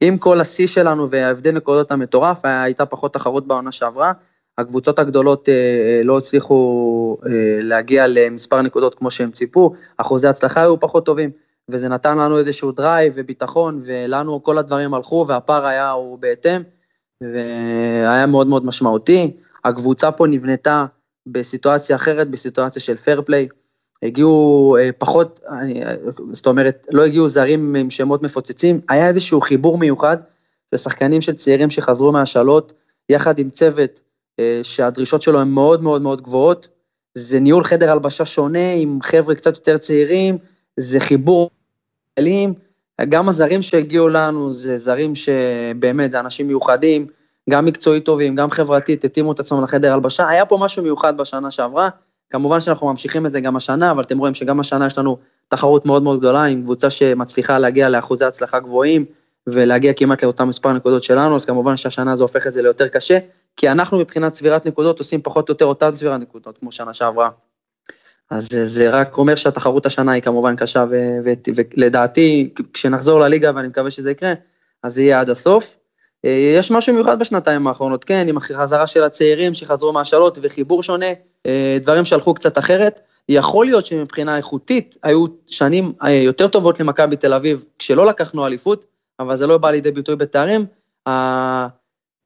[0.00, 4.12] עם כל השיא שלנו וההבדל נקודות המטורף, הייתה פחות תחרות בעונה שעברה.
[4.58, 7.30] הקבוצות הגדולות אה, אה, לא הצליחו אה,
[7.62, 11.30] להגיע למספר נקודות כמו שהם ציפו, אחוזי הצלחה היו פחות טובים,
[11.68, 16.62] וזה נתן לנו איזשהו דרייב וביטחון, ולנו כל הדברים הלכו, והפער היה הוא בהתאם,
[17.20, 19.36] והיה מאוד מאוד משמעותי.
[19.64, 20.86] הקבוצה פה נבנתה
[21.26, 23.48] בסיטואציה אחרת, בסיטואציה של פייר פליי.
[24.02, 25.82] הגיעו פחות, אני,
[26.32, 30.16] זאת אומרת, לא הגיעו זרים עם שמות מפוצצים, היה איזשהו חיבור מיוחד
[30.70, 32.72] של שחקנים של צעירים שחזרו מהשאלות,
[33.08, 34.00] יחד עם צוות
[34.62, 36.68] שהדרישות שלו הן מאוד מאוד מאוד גבוהות.
[37.14, 40.38] זה ניהול חדר הלבשה שונה עם חבר'ה קצת יותר צעירים,
[40.76, 41.50] זה חיבור
[42.18, 42.54] כלים.
[43.08, 47.06] גם הזרים שהגיעו לנו זה זרים שבאמת, זה אנשים מיוחדים,
[47.50, 50.28] גם מקצועית טובים, גם חברתית, התאימו את עצמם לחדר הלבשה.
[50.28, 51.88] היה פה משהו מיוחד בשנה שעברה.
[52.30, 55.16] כמובן שאנחנו ממשיכים את זה גם השנה, אבל אתם רואים שגם השנה יש לנו
[55.48, 59.04] תחרות מאוד מאוד גדולה עם קבוצה שמצליחה להגיע לאחוזי הצלחה גבוהים
[59.46, 63.18] ולהגיע כמעט לאותם מספר נקודות שלנו, אז כמובן שהשנה זה הופך את זה ליותר קשה,
[63.56, 67.30] כי אנחנו מבחינת צבירת נקודות עושים פחות או יותר אותן צבירת נקודות כמו שנה שעברה.
[68.30, 70.84] אז זה, רק אומר שהתחרות השנה היא כמובן קשה,
[71.54, 74.32] ולדעתי, כשנחזור לליגה, ואני מקווה שזה יקרה,
[74.82, 75.76] אז זה יהיה עד הסוף.
[76.24, 81.06] אה, יש משהו מיוחד בשנתיים האחרונות, כן, עם החזרה של הצעירים שחזרו מהשאלות וחיבור שונה,
[81.46, 83.00] אה, דברים שהלכו קצת אחרת.
[83.28, 88.84] יכול להיות שמבחינה איכותית היו שנים אה, יותר טובות למכבי תל אביב כשלא לקחנו אליפות,
[89.20, 90.66] אבל זה לא בא לידי ביטוי בתארים.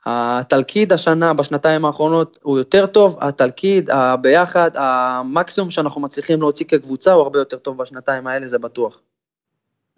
[0.06, 7.22] התלכיד השנה, בשנתיים האחרונות, הוא יותר טוב, התלכיד, הביחד, המקסימום שאנחנו מצליחים להוציא כקבוצה הוא
[7.22, 9.00] הרבה יותר טוב בשנתיים האלה, זה בטוח.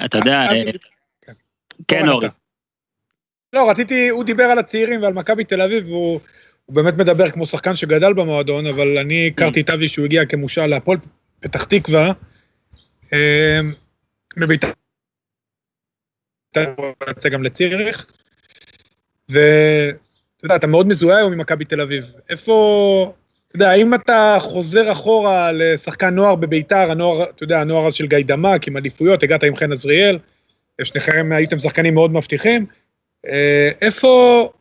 [0.05, 0.49] אתה יודע,
[1.89, 2.29] כן אורי.
[3.53, 6.21] לא, רציתי, הוא דיבר על הצעירים ועל מכבי תל אביב, והוא
[6.69, 10.99] באמת מדבר כמו שחקן שגדל במועדון, אבל אני הכרתי את אבי שהוא הגיע כמושל להפועל
[11.41, 12.13] פתח תקווה,
[14.37, 14.71] בבית"ר,
[17.09, 18.07] יוצא גם לציריך,
[19.29, 22.13] ואתה יודע, אתה מאוד מזוהה היום עם מכבי תל אביב.
[22.31, 23.13] איפה,
[23.49, 28.07] אתה יודע, האם אתה חוזר אחורה לשחקן נוער בביתר, הנוער, אתה יודע, הנוער הזה של
[28.07, 30.19] גיא דמק, עם אליפויות, הגעת עם חן עזריאל,
[30.83, 32.67] שניכם הייתם שחקנים מאוד מבטיחים.
[33.27, 34.53] אה, איפה,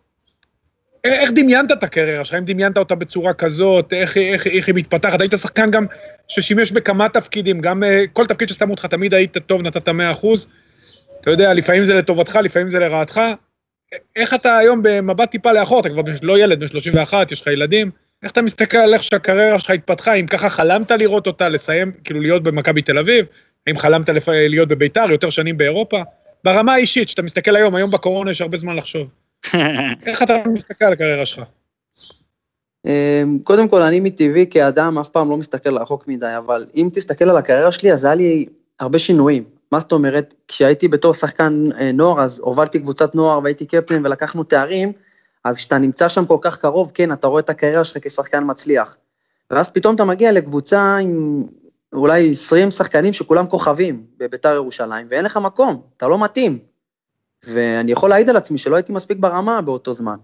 [1.04, 2.36] איך דמיינת את הקריירה שלך?
[2.36, 5.22] אם דמיינת אותה בצורה כזאת, איך, איך, איך היא מתפתחת?
[5.22, 5.86] היית שחקן גם
[6.28, 10.48] ששימש בכמה תפקידים, גם אה, כל תפקיד ששמו אותך תמיד היית טוב, נתת 100 אחוז.
[11.22, 13.22] אתה יודע, לפעמים זה לטובתך, לפעמים זה לרעתך.
[14.16, 17.92] איך אתה היום במבט טיפה לאחור, אתה כבר לא ילד, בן 31, יש לך ילדים,
[18.24, 22.22] איך אתה מסתכל על איך שהקריירה שלך התפתחה, אם ככה חלמת לראות אותה, לסיים, כאילו
[22.22, 23.26] להיות במכבי תל אביב,
[23.68, 24.28] האם חלמת לפ...
[24.28, 26.02] להיות בביתר, יותר שנים באירופה?
[26.44, 29.08] ברמה האישית, שאתה מסתכל היום, היום בקורונה יש הרבה זמן לחשוב.
[30.06, 31.44] איך אתה מסתכל על הקריירה שלך?
[32.86, 37.30] אמ, קודם כל, אני מטבעי כאדם אף פעם לא מסתכל רחוק מדי, אבל אם תסתכל
[37.30, 38.46] על הקריירה שלי, אז היה לי
[38.80, 39.44] הרבה שינויים.
[39.72, 40.34] מה זאת אומרת?
[40.48, 44.92] כשהייתי בתור שחקן אה, נוער, אז הובלתי קבוצת נוער והייתי קפטן ולקחנו תארים,
[45.44, 48.96] אז כשאתה נמצא שם כל כך קרוב, כן, אתה רואה את הקריירה שלך כשחקן מצליח.
[49.52, 51.44] ואז פתאום אתה מגיע לקבוצה עם
[51.94, 56.60] אולי 20 שחקנים שכולם כוכבים בביתר ירושלים, ואין לך מקום, אתה לא מתאים.
[57.48, 60.18] ואני יכול להעיד על עצמי שלא הייתי מספיק ברמה באותו זמן.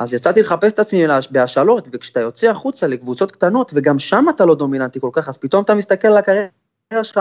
[0.00, 4.54] אז יצאתי לחפש את עצמי בהשאלות, וכשאתה יוצא החוצה לקבוצות קטנות, וגם שם אתה לא
[4.54, 6.48] דומיננטי כל כך, אז פתאום אתה מסתכל על הקריירה
[7.02, 7.20] שלך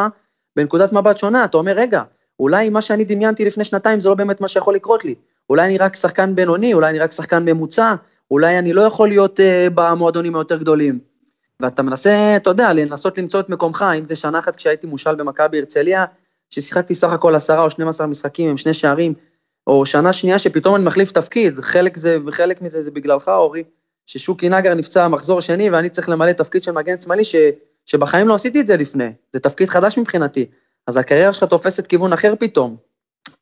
[0.60, 2.01] בנקודת מבט שונה, אתה אומר, רגע,
[2.39, 5.16] אולי מה שאני דמיינתי לפני שנתיים זה לא באמת מה שיכול לקרות לי.
[5.49, 7.95] אולי אני רק שחקן בינוני, אולי אני רק שחקן ממוצע,
[8.32, 9.43] אולי אני לא יכול להיות uh,
[9.76, 10.99] במועדונים היותר גדולים.
[11.60, 15.60] ואתה מנסה, אתה יודע, לנסות למצוא את מקומך, אם זה שנה אחת כשהייתי מושל במכבי
[15.60, 16.05] הרצליה,
[16.49, 19.14] ששיחקתי סך הכל עשרה או 12 משחקים עם שני שערים,
[19.68, 23.64] או שנה שנייה שפתאום אני מחליף תפקיד, חלק זה, וחלק מזה זה בגללך, אורי,
[24.05, 27.36] ששוקי נגר נפצע מחזור שני ואני צריך למלא תפקיד של מגן שמאלי, ש,
[27.90, 30.46] שבחיים לא עשיתי את זה לפני, זה תפקיד חדש מבחינתי.
[30.88, 32.78] אז הקריירה שלך תופסת כיוון אחר פתאום.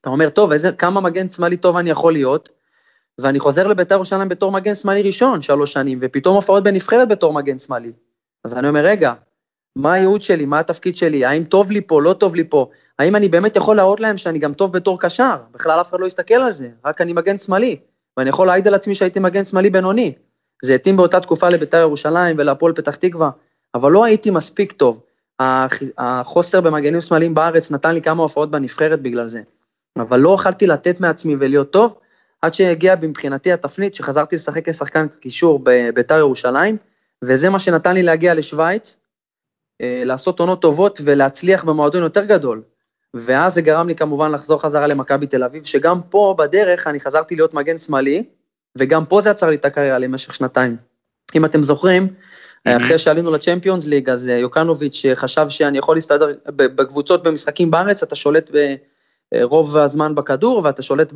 [0.02, 2.50] אתה אומר, טוב, איזה, כמה מגן שמאלי טוב אני יכול להיות,
[3.22, 7.60] ואני חוזר לבית"ר ירושלים בתור מגן שמאלי ראשון, שלוש שנים, ופתאום הופעות בנבחרת בתור מגן
[7.60, 7.91] שמאלי.
[8.43, 9.14] אז אני אומר, רגע,
[9.76, 12.70] מה הייעוד שלי, מה התפקיד שלי, האם טוב לי פה, לא טוב לי פה,
[13.00, 16.06] האם אני באמת יכול להראות להם שאני גם טוב בתור קשר, בכלל אף אחד לא
[16.06, 17.76] יסתכל על זה, רק אני מגן שמאלי,
[18.18, 20.14] ואני יכול להעיד על עצמי שהייתי מגן שמאלי בינוני.
[20.64, 23.30] זה התאים באותה תקופה לביתר ירושלים ולהפועל פתח תקווה,
[23.76, 25.03] אבל לא הייתי מספיק טוב.
[25.97, 29.41] החוסר במגנים שמאליים בארץ נתן לי כמה הופעות בנבחרת בגלל זה,
[29.97, 31.93] אבל לא יכלתי לתת מעצמי ולהיות טוב,
[32.41, 36.78] עד שהגיע מבחינתי התפנית שחזרתי לשחק כשחקן קישור בביתר ירושלים,
[37.24, 38.97] וזה מה שנתן לי להגיע לשוויץ,
[39.82, 42.61] אה, לעשות עונות טובות ולהצליח במועדון יותר גדול.
[43.13, 47.36] ואז זה גרם לי כמובן לחזור חזרה למכבי תל אביב, שגם פה בדרך אני חזרתי
[47.36, 48.24] להיות מגן שמאלי,
[48.78, 50.78] וגם פה זה עצר לי את הקריירה למשך שנתיים.
[51.36, 52.07] אם אתם זוכרים.
[52.78, 58.15] אחרי שעלינו לצ'מפיונס ליג, אז אה, יוקנוביץ' חשב שאני יכול להסתדר בקבוצות במשחקים בארץ, אתה
[58.15, 58.51] שולט
[59.32, 61.13] ברוב הזמן בכדור ואתה שולט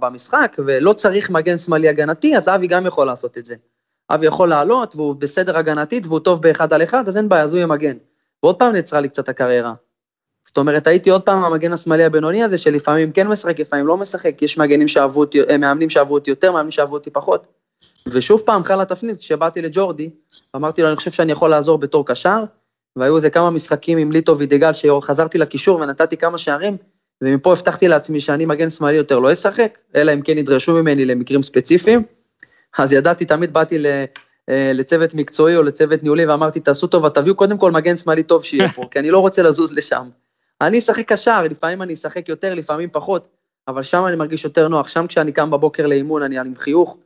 [0.00, 3.54] במשחק, ולא צריך מגן שמאלי הגנתי, אז אבי גם יכול לעשות את זה.
[4.10, 7.50] אבי יכול לעלות, והוא בסדר הגנתית, והוא טוב באחד על אחד, אז אין בעיה, אז
[7.50, 7.96] הוא יהיה מגן.
[8.42, 9.72] ועוד פעם נעצרה לי קצת הקריירה.
[10.46, 14.42] זאת אומרת, הייתי עוד פעם המגן השמאלי הבינוני הזה, שלפעמים כן משחק, לפעמים לא משחק,
[14.42, 17.46] יש מגנים שאהבו אותי, אה, מאמנים שאהבו אותי יותר, מאמנים שאהבו אותי פחות.
[18.08, 20.10] ושוב פעם חלה תפנית, כשבאתי לג'ורדי,
[20.56, 22.44] אמרתי לו, אני חושב שאני יכול לעזור בתור קשר,
[22.96, 26.76] והיו איזה כמה משחקים עם ליטו וידגל, שחזרתי לקישור ונתתי כמה שערים,
[27.22, 31.42] ומפה הבטחתי לעצמי שאני מגן שמאלי יותר לא אשחק, אלא אם כן ידרשו ממני למקרים
[31.42, 32.02] ספציפיים.
[32.78, 33.78] אז ידעתי, תמיד באתי
[34.48, 38.44] אה, לצוות מקצועי או לצוות ניהולי ואמרתי, תעשו טובה, תביאו קודם כל מגן שמאלי טוב
[38.44, 40.08] שיהיה פה, כי אני לא רוצה לזוז לשם.
[40.60, 43.28] אני אשחק קשר, לפעמים אני אשחק יותר, לפעמים פחות,
[43.68, 46.96] אבל שם אני מרגיש יותר נוח, שם כשאני קם בבוקר לאימון אני עם חיוך,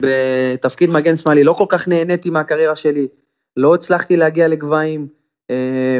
[0.00, 3.08] בתפקיד מגן שמאלי, לא כל כך נהניתי מהקריירה שלי,
[3.56, 5.06] לא הצלחתי להגיע לגבהים,
[5.50, 5.98] אה,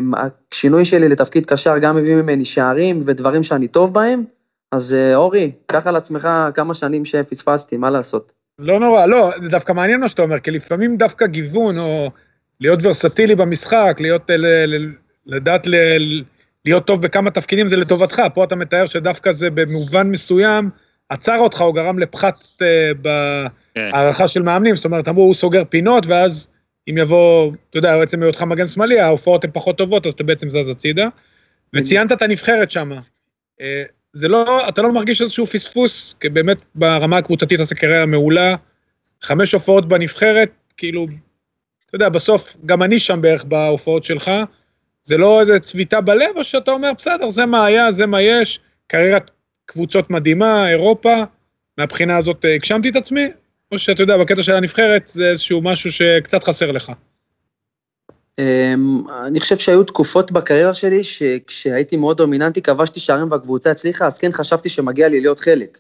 [0.53, 4.25] השינוי שלי לתפקיד קשר גם מביא ממני שערים ודברים שאני טוב בהם,
[4.73, 8.33] אז אה, אורי, קח על עצמך כמה שנים שפספסתי, מה לעשות?
[8.59, 12.11] לא נורא, לא, זה דווקא מעניין מה שאתה אומר, כי לפעמים דווקא גיוון, או
[12.61, 14.93] להיות ורסטילי במשחק, להיות, ל, ל,
[15.27, 15.75] לדעת ל,
[16.65, 18.23] להיות טוב בכמה תפקידים זה לטובתך.
[18.35, 20.71] פה אתה מתאר שדווקא זה במובן מסוים
[21.09, 23.91] עצר אותך או גרם לפחת אה, כן.
[23.93, 26.49] בהערכה של מאמנים, זאת אומרת, אמרו, הוא סוגר פינות, ואז
[26.91, 30.51] אם יבוא, אתה יודע, בעצם היותך מגן שמאלי, ההופעות הן פחות טובות, אז אתה בעצם
[30.51, 31.09] זז הצידה.
[31.75, 32.93] וציינת את הנבחרת שם.
[33.61, 38.55] אה, זה לא, אתה לא מרגיש איזשהו פספוס, כי באמת ברמה הקבוצתית עושה קריירה מעולה,
[39.23, 41.07] חמש הופעות בנבחרת, כאילו,
[41.87, 44.31] אתה יודע, בסוף, גם אני שם בערך בהופעות שלך,
[45.03, 48.61] זה לא איזה צביטה בלב, או שאתה אומר, בסדר, זה מה היה, זה מה יש,
[48.87, 49.31] קריירת
[49.67, 51.15] קבוצות מדהימה, אירופה,
[51.79, 53.29] מהבחינה הזאת אה, הגשמתי את עצמי,
[53.73, 56.93] או שאתה יודע, בקטע של הנבחרת זה איזשהו משהו שקצת חסר לך.
[58.39, 64.19] אמ, אני חושב שהיו תקופות בקריירה שלי שכשהייתי מאוד דומיננטי, כבשתי שערים והקבוצה הצליחה, אז
[64.19, 65.79] כן חשבתי שמגיע לי להיות חלק.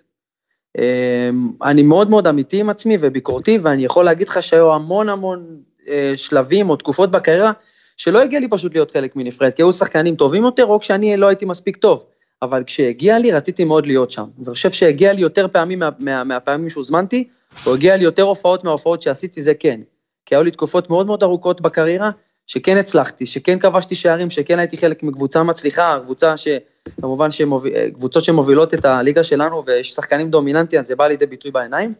[0.78, 5.60] אמ, אני מאוד מאוד אמיתי עם עצמי וביקורתי, ואני יכול להגיד לך שהיו המון המון
[5.88, 7.52] אה, שלבים או תקופות בקריירה
[7.96, 11.26] שלא הגיע לי פשוט להיות חלק מנבחרת, כי היו שחקנים טובים יותר, או כשאני לא
[11.26, 12.04] הייתי מספיק טוב.
[12.42, 14.24] אבל כשהגיע לי, רציתי מאוד להיות שם.
[14.38, 17.28] ואני חושב שהגיע לי יותר פעמים מה, מה, מהפעמים שהוזמנתי,
[17.66, 19.80] או הגיע לי יותר הופעות מההופעות שעשיתי, זה כן.
[20.26, 22.10] כי היו לי תקופות מאוד מאוד ארוכות בקריירה,
[22.46, 28.74] שכן הצלחתי, שכן כבשתי שערים, שכן הייתי חלק מקבוצה מצליחה, קבוצה שכמובן שמוביל, קבוצות שמובילות
[28.74, 31.94] את הליגה שלנו, ויש שחקנים דומיננטיים, זה בא לידי ביטוי בעיניים.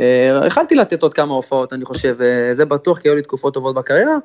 [0.00, 3.54] אה, יכלתי לתת עוד כמה הופעות, אני חושב, אה, זה בטוח, כי היו לי תקופות
[3.54, 4.16] טובות בקריירה,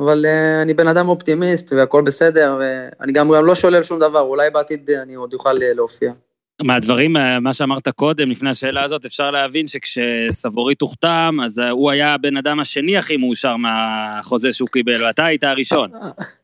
[0.00, 0.26] אבל
[0.62, 5.14] אני בן אדם אופטימיסט והכל בסדר, ואני גם, לא שולל שום דבר, אולי בעתיד אני
[5.14, 6.12] עוד אוכל להופיע.
[6.60, 12.14] מהדברים, אה, מה שאמרת קודם, לפני השאלה הזאת, אפשר להבין שכשסבורית הוחתם, אז הוא היה
[12.14, 15.90] הבן אדם השני הכי מאושר מהחוזה שהוא קיבל, ואתה היית הראשון.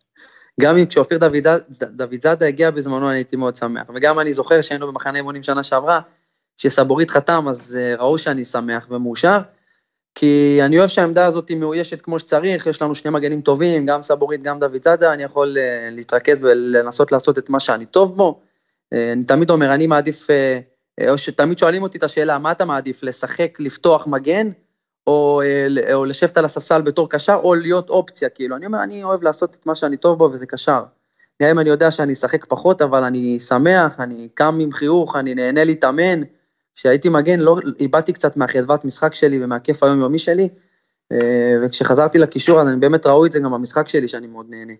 [0.61, 1.47] גם אם כשאופיר דוד,
[1.83, 3.91] דוד זאדה הגיע בזמנו, אני הייתי מאוד שמח.
[3.95, 6.01] וגם אני זוכר שהיינו במחנה אימונים שנה שעברה,
[6.57, 9.39] כשסבורית חתם, אז ראו שאני שמח ומאושר.
[10.15, 14.43] כי אני אוהב שהעמדה הזאת מאוישת כמו שצריך, יש לנו שני מגנים טובים, גם סבורית,
[14.43, 15.57] גם דוד זאדה, אני יכול
[15.91, 18.41] להתרכז ולנסות לעשות את מה שאני טוב בו.
[18.95, 22.65] Uh, אני תמיד אומר, אני מעדיף, uh, או שתמיד שואלים אותי את השאלה, מה אתה
[22.65, 24.49] מעדיף, לשחק, לפתוח מגן,
[25.07, 25.43] או,
[25.93, 29.57] או לשבת על הספסל בתור קשר, או להיות אופציה, כאילו, אני אומר, אני אוהב לעשות
[29.61, 30.83] את מה שאני טוב בו, וזה קשר.
[31.43, 35.35] גם אם אני יודע שאני אשחק פחות, אבל אני שמח, אני קם עם חיוך, אני
[35.35, 36.23] נהנה להתאמן,
[36.75, 40.49] כשהייתי מגן, לא, איבדתי קצת מהחדוות משחק שלי ומהכיף היומיומי שלי,
[41.13, 44.73] אה, וכשחזרתי לקישור, אז אני באמת ראו את זה גם במשחק שלי, שאני מאוד נהנה.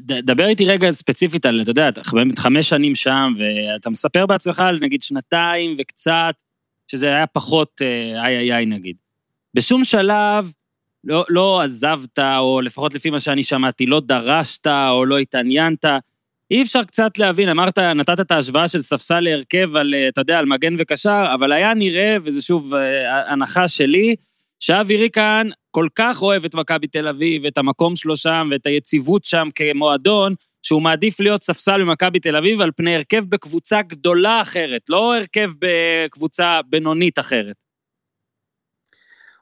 [0.00, 4.60] דבר איתי רגע ספציפית על, אתה יודע, אתה באמת חמש שנים שם, ואתה מספר בעצמך
[4.60, 6.34] על נגיד שנתיים וקצת,
[6.90, 8.96] שזה היה פחות אה, איי איי איי נגיד.
[9.54, 10.52] בשום שלב
[11.04, 15.84] לא, לא עזבת, או לפחות לפי מה שאני שמעתי, לא דרשת או לא התעניינת.
[16.50, 20.38] אי אפשר קצת להבין, אמרת, נתת את ההשוואה של ספסל להרכב על, אה, אתה יודע,
[20.38, 24.16] על מגן וקשר, אבל היה נראה, וזה שוב אה, הנחה שלי,
[24.60, 29.24] שאבי ריקן כל כך אוהב את מכבי תל אביב, את המקום שלו שם, ואת היציבות
[29.24, 34.82] שם כמועדון, שהוא מעדיף להיות ספסל במכבי תל אביב על פני הרכב בקבוצה גדולה אחרת,
[34.88, 37.54] לא הרכב בקבוצה בינונית אחרת.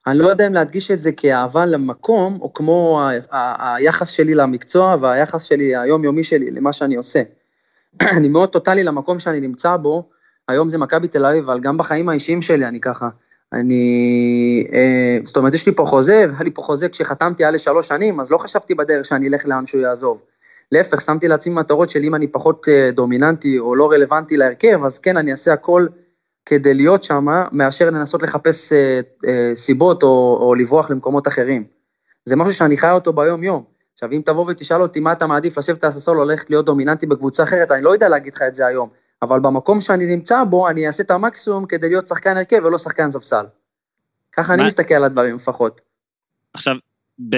[0.07, 4.35] אני לא יודע אם להדגיש את זה כאהבה למקום, או כמו ה- ה- היחס שלי
[4.35, 7.23] למקצוע והיחס שלי, היומיומי שלי, למה שאני עושה.
[8.19, 10.09] אני מאוד טוטאלי למקום שאני נמצא בו,
[10.49, 13.09] היום זה מכבי תל אביב, אבל גם בחיים האישיים שלי אני ככה.
[13.55, 17.89] אני, אה, זאת אומרת, יש לי פה חוזה, והיה לי פה חוזה כשחתמתי היה לשלוש
[17.89, 20.23] שנים, אז לא חשבתי בדרך שאני אלך לאן שהוא יעזוב.
[20.73, 24.99] להפך, שמתי לעצמי מטרות של אם אני פחות אה, דומיננטי או לא רלוונטי להרכב, אז
[24.99, 25.87] כן, אני אעשה הכל
[26.47, 31.65] כדי להיות שם, מאשר לנסות לחפש אה, אה, סיבות או, או לברוח למקומות אחרים.
[32.25, 33.65] זה משהו שאני חי אותו ביום-יום.
[33.93, 37.07] עכשיו, אם תבוא ותשאל אותי מה אתה מעדיף לשבת על הססול או ללכת להיות דומיננטי
[37.07, 38.89] בקבוצה אחרת, אני לא יודע להגיד לך את זה היום,
[39.23, 43.11] אבל במקום שאני נמצא בו, אני אעשה את המקסימום כדי להיות שחקן הרכב ולא שחקן
[43.11, 43.45] ספסל.
[44.33, 45.81] ככה אני מסתכל על הדברים לפחות.
[46.55, 46.75] עכשיו,
[47.29, 47.37] ב...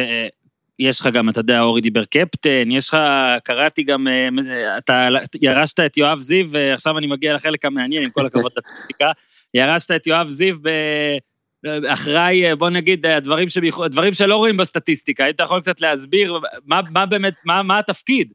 [0.78, 2.96] יש לך גם, אתה יודע, אורי דיבר קפטן, יש לך,
[3.44, 5.08] קראתי גם, אה, אתה
[5.42, 9.12] ירשת את יואב זיו, ועכשיו אני מגיע לחלק המעניין, עם כל הכבוד לטקטיקה,
[9.54, 10.68] ירשת את יואב זיו ב...
[11.88, 13.80] אחראי, בוא נגיד, הדברים, שביכ...
[13.80, 18.32] הדברים שלא רואים בסטטיסטיקה, היית יכול קצת להסביר מה, מה באמת, מה, מה התפקיד?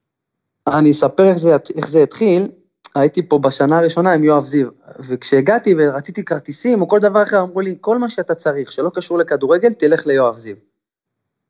[0.67, 2.47] אני אספר איך זה, איך זה התחיל.
[2.95, 4.67] הייתי פה בשנה הראשונה עם יואב זיו,
[4.99, 9.17] וכשהגעתי ורציתי כרטיסים או כל דבר אחר, אמרו לי, כל מה שאתה צריך שלא קשור
[9.17, 10.55] לכדורגל, תלך ליואב זיו.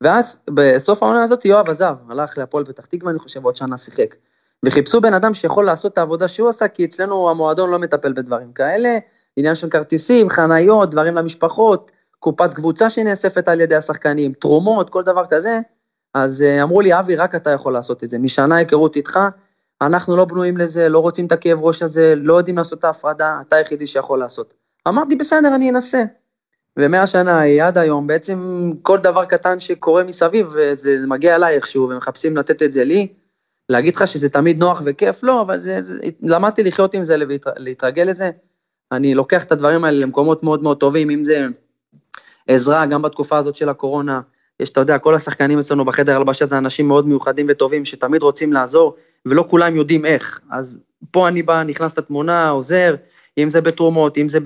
[0.00, 4.14] ואז בסוף העונה הזאת יואב עזב, הלך להפועל פתח תקווה, אני חושב, עוד שנה שיחק.
[4.64, 8.52] וחיפשו בן אדם שיכול לעשות את העבודה שהוא עשה, כי אצלנו המועדון לא מטפל בדברים
[8.52, 8.98] כאלה,
[9.36, 15.24] עניין של כרטיסים, חניות, דברים למשפחות, קופת קבוצה שנאספת על ידי השחקנים, תרומות, כל דבר
[15.30, 15.60] כזה.
[16.14, 18.18] אז אה, אמרו לי, אבי, רק אתה יכול לעשות את זה.
[18.18, 19.18] משנה היכרות איתך,
[19.86, 23.38] אנחנו לא בנויים לזה, לא רוצים את הכאב ראש הזה, לא יודעים לעשות את ההפרדה,
[23.48, 24.54] אתה היחידי שיכול לעשות.
[24.88, 26.04] אמרתי, בסדר, אני אנסה.
[26.76, 32.62] ומהשנה עד היום, בעצם כל דבר קטן שקורה מסביב, זה מגיע אליי איכשהו, ומחפשים לתת
[32.62, 33.08] את זה לי.
[33.68, 35.22] להגיד לך שזה תמיד נוח וכיף?
[35.22, 37.16] לא, אבל זה, זה, למדתי לחיות עם זה,
[37.56, 38.30] להתרגל לזה.
[38.92, 41.46] אני לוקח את הדברים האלה למקומות מאוד מאוד טובים, אם זה
[42.48, 44.20] עזרה, גם בתקופה הזאת של הקורונה.
[44.60, 48.52] יש, אתה יודע, כל השחקנים אצלנו בחדר הלבשה זה אנשים מאוד מיוחדים וטובים, שתמיד רוצים
[48.52, 48.96] לעזור,
[49.26, 50.40] ולא כולם יודעים איך.
[50.50, 50.78] אז
[51.10, 52.94] פה אני בא, נכנס לתמונה, עוזר,
[53.38, 54.38] אם זה בתרומות, אם זה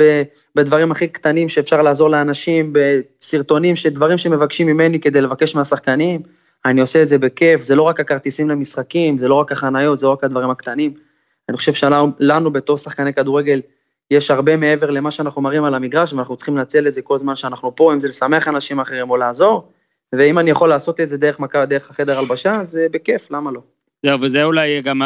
[0.56, 6.22] בדברים הכי קטנים שאפשר לעזור לאנשים, בסרטונים, דברים שמבקשים ממני כדי לבקש מהשחקנים,
[6.64, 10.06] אני עושה את זה בכיף, זה לא רק הכרטיסים למשחקים, זה לא רק החניות, זה
[10.06, 10.94] לא רק הדברים הקטנים.
[11.48, 13.60] אני חושב שלנו בתור שחקני כדורגל,
[14.10, 17.36] יש הרבה מעבר למה שאנחנו מראים על המגרש, ואנחנו צריכים לנצל את זה כל זמן
[17.36, 19.72] שאנחנו פה, אם זה לשמח אנשים אחרים או לעזור,
[20.12, 23.60] ואם אני יכול לעשות את זה דרך, דרך החדר הלבשה, אז בכיף, למה לא?
[24.06, 25.02] זהו, וזה אולי גם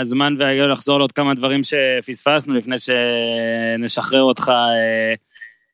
[0.00, 5.14] הזמן והיום לחזור לעוד כמה דברים שפספסנו לפני שנשחרר אותך אה,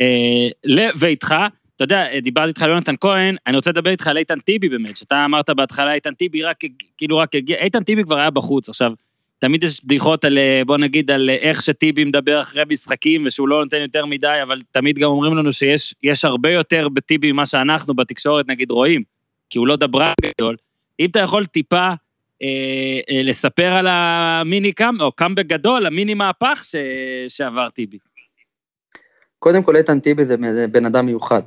[0.00, 1.34] אה, לביתך.
[1.76, 4.96] אתה יודע, דיברתי איתך על יונתן כהן, אני רוצה לדבר איתך על איתן טיבי באמת,
[4.96, 6.56] שאתה אמרת בהתחלה איתן טיבי רק,
[6.96, 8.92] כאילו רק הגיע, איתן טיבי כבר היה בחוץ, עכשיו,
[9.38, 13.80] תמיד יש בדיחות על, בוא נגיד, על איך שטיבי מדבר אחרי משחקים ושהוא לא נותן
[13.80, 18.70] יותר מדי, אבל תמיד גם אומרים לנו שיש הרבה יותר בטיבי ממה שאנחנו בתקשורת נגיד
[18.70, 19.02] רואים,
[19.50, 20.56] כי הוא לא דברן גדול.
[21.00, 21.94] אם אתה יכול טיפה אה, אה,
[23.24, 26.76] לספר על המיני קאם, או קאם בגדול, המיני מהפך ש,
[27.28, 27.98] שעבר טיבי.
[29.38, 30.36] קודם כל איתן טיבי זה
[30.68, 31.42] בן אדם מיוחד.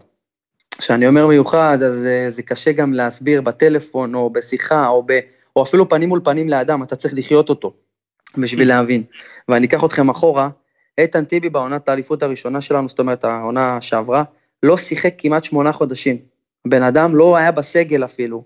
[0.78, 5.20] כשאני אומר מיוחד, אז זה, אה, זה קשה גם להסביר בטלפון, או בשיחה, או, ב,
[5.56, 7.74] או אפילו פנים מול פנים לאדם, אתה צריך לחיות אותו,
[8.38, 9.04] בשביל להבין.
[9.50, 10.50] ואני אקח אתכם אחורה,
[10.98, 14.24] איתן טיבי בעונת האליפות הראשונה שלנו, זאת אומרת העונה שעברה,
[14.64, 16.18] לא שיחק כמעט שמונה חודשים.
[16.68, 18.44] בן אדם לא היה בסגל אפילו,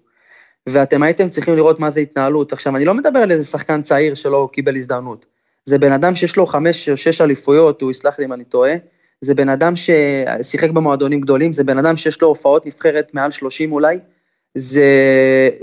[0.70, 2.54] ואתם הייתם צריכים לראות מה זה התנהלות.
[2.54, 5.26] עכשיו, אני לא מדבר על איזה שחקן צעיר שלא קיבל הזדמנות.
[5.66, 8.74] זה בן אדם שיש לו חמש או שש אליפויות, הוא יסלח לי אם אני טועה,
[9.22, 13.72] זה בן אדם ששיחק במועדונים גדולים, זה בן אדם שיש לו הופעות נבחרת מעל 30
[13.72, 14.00] אולי,
[14.56, 14.86] זה,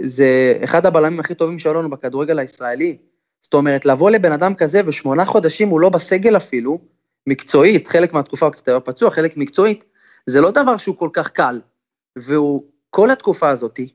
[0.00, 2.96] זה אחד הבלמים הכי טובים שהיו לנו בכדורגל הישראלי.
[3.42, 6.78] זאת אומרת, לבוא לבן אדם כזה ושמונה חודשים הוא לא בסגל אפילו,
[7.26, 9.84] מקצועית, חלק מהתקופה הוא קצת היה פצוע, חלק מקצועית,
[10.26, 11.60] זה לא דבר שהוא כל כך קל.
[12.16, 13.88] והוא, כל התקופה הזאתי,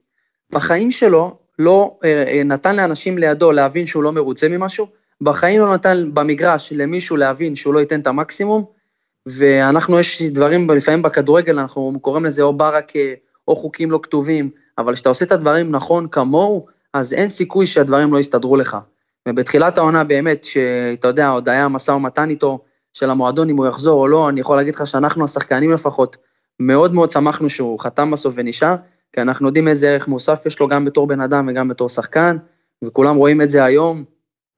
[0.51, 4.87] בחיים שלו לא אה, אה, נתן לאנשים לידו להבין שהוא לא מרוצה ממשהו,
[5.21, 8.65] בחיים לא נתן במגרש למישהו להבין שהוא לא ייתן את המקסימום,
[9.25, 12.91] ואנחנו, יש דברים לפעמים בכדורגל, אנחנו קוראים לזה או ברק
[13.47, 18.13] או חוקים לא כתובים, אבל כשאתה עושה את הדברים נכון כמוהו, אז אין סיכוי שהדברים
[18.13, 18.77] לא יסתדרו לך.
[19.27, 22.59] ובתחילת העונה באמת, שאתה יודע, עוד היה משא ומתן איתו,
[22.93, 26.17] של המועדון אם הוא יחזור או לא, אני יכול להגיד לך שאנחנו השחקנים לפחות,
[26.59, 28.75] מאוד מאוד שמחנו שהוא חתם בסוף ונשאר,
[29.14, 32.38] כי אנחנו יודעים איזה ערך מוסף יש לו גם בתור בן אדם וגם בתור שחקן,
[32.84, 34.03] וכולם רואים את זה היום,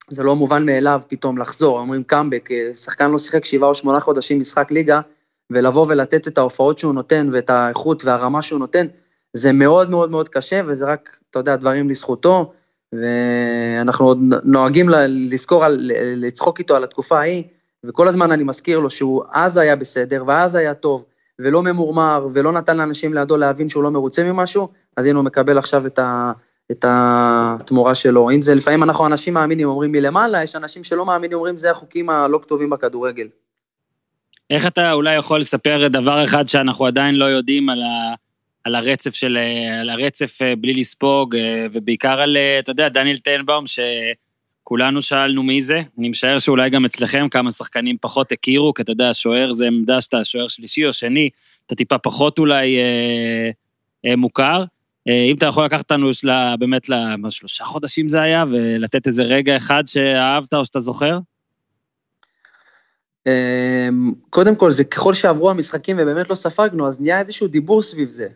[0.10, 4.40] זה לא מובן מאליו פתאום לחזור, אומרים קאמבק, שחקן לא שיחק שבעה או שמונה חודשים
[4.40, 5.00] משחק ליגה,
[5.50, 8.88] ולבוא ולתת את ההופעות שהוא נותן ואת האיכות והרמה שהוא נותן,
[9.34, 12.54] זה מאוד מאוד מאוד קשה, וזה רק, אתה יודע, דברים לזכותו,
[12.94, 15.64] ואנחנו עוד נוהגים לזכור,
[16.16, 17.44] לצחוק איתו על התקופה ההיא,
[17.84, 21.06] וכל הזמן אני מזכיר לו שהוא אז היה בסדר, ואז היה טוב,
[21.40, 24.68] ולא ממורמר, ולא נתן לאנשים לידו להבין שהוא לא מרוצה ממשהו,
[24.98, 26.32] אז הנה הוא מקבל עכשיו את, ה,
[26.72, 28.30] את התמורה שלו.
[28.30, 32.10] אם זה, לפעמים אנחנו אנשים מאמינים אומרים מלמעלה, יש אנשים שלא מאמינים אומרים זה החוקים
[32.10, 33.28] הלא כתובים בכדורגל.
[34.50, 38.16] איך אתה אולי יכול לספר דבר אחד שאנחנו עדיין לא יודעים על, ה,
[38.64, 39.38] על הרצף של,
[39.82, 43.68] על הרצף אה, בלי לספוג, אה, ובעיקר על, אה, אתה יודע, דניאל טנבאום,
[44.66, 48.92] שכולנו שאלנו מי זה, אני משער שאולי גם אצלכם כמה שחקנים פחות הכירו, כי אתה
[48.92, 51.30] יודע, שוער זה עמדה שאתה שוער שלישי או שני,
[51.66, 53.50] אתה טיפה פחות אולי אה,
[54.06, 54.64] אה, מוכר.
[55.08, 56.90] אה, אם אתה יכול לקחת אותנו שלה, באמת
[57.24, 61.20] לשלושה חודשים זה היה, ולתת איזה רגע אחד שאהבת או שאתה זוכר?
[63.28, 68.10] אמ, קודם כל, זה ככל שעברו המשחקים ובאמת לא ספגנו, אז נהיה איזשהו דיבור סביב
[68.10, 68.28] זה.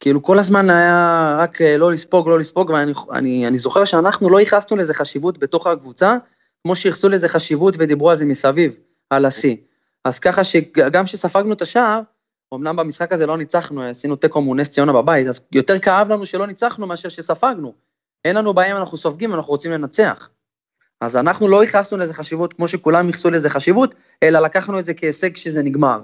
[0.00, 4.30] כאילו כל הזמן היה רק אה, לא לספוג, לא לספוג, ואני אני, אני זוכר שאנחנו
[4.30, 6.16] לא ייחסנו לזה חשיבות בתוך הקבוצה,
[6.62, 8.72] כמו שייחסו לזה חשיבות ודיברו על זה מסביב,
[9.10, 9.56] על השיא.
[10.04, 12.00] אז ככה שגם כשספגנו את השער,
[12.54, 16.26] אמנם במשחק הזה לא ניצחנו, עשינו תיקו מול נס ציונה בבית, אז יותר כאב לנו
[16.26, 17.74] שלא ניצחנו מאשר שספגנו.
[18.24, 20.28] אין לנו בעיה אם אנחנו סופגים, אנחנו רוצים לנצח.
[21.00, 24.94] אז אנחנו לא ייחסנו לזה חשיבות כמו שכולם ייחסו לזה חשיבות, אלא לקחנו את זה
[24.94, 26.00] כהישג שזה נגמר.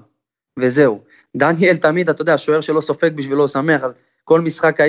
[0.59, 1.03] וזהו.
[1.37, 3.95] דניאל תמיד, אתה יודע, שוער שלא סופג בשבילו שמח, אז
[4.25, 4.81] כל משחק,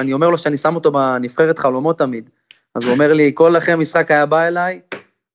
[0.00, 2.30] אני אומר לו שאני שם אותו בנבחרת חלומות תמיד.
[2.74, 4.80] אז הוא אומר לי, כל אחרי משחק היה בא אליי,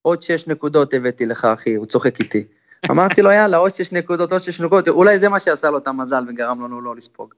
[0.01, 2.43] עוד שש נקודות הבאתי לך, אחי, הוא צוחק איתי.
[2.91, 5.87] אמרתי לו, יאללה, עוד שש נקודות, עוד שש נקודות, אולי זה מה שעשה לו את
[5.87, 7.33] המזל וגרם לנו לא לספוג.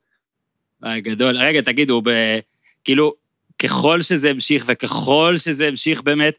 [0.98, 1.38] גדול.
[1.38, 2.10] רגע, תגידו, ב...
[2.84, 3.14] כאילו,
[3.64, 6.34] ככל שזה המשיך וככל שזה המשיך באמת,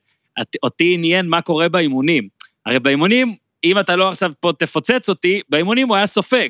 [0.63, 2.29] אותי עניין מה קורה באימונים.
[2.67, 6.49] הרי באימונים, אם אתה לא עכשיו פה תפוצץ אותי, באימונים הוא היה סופג.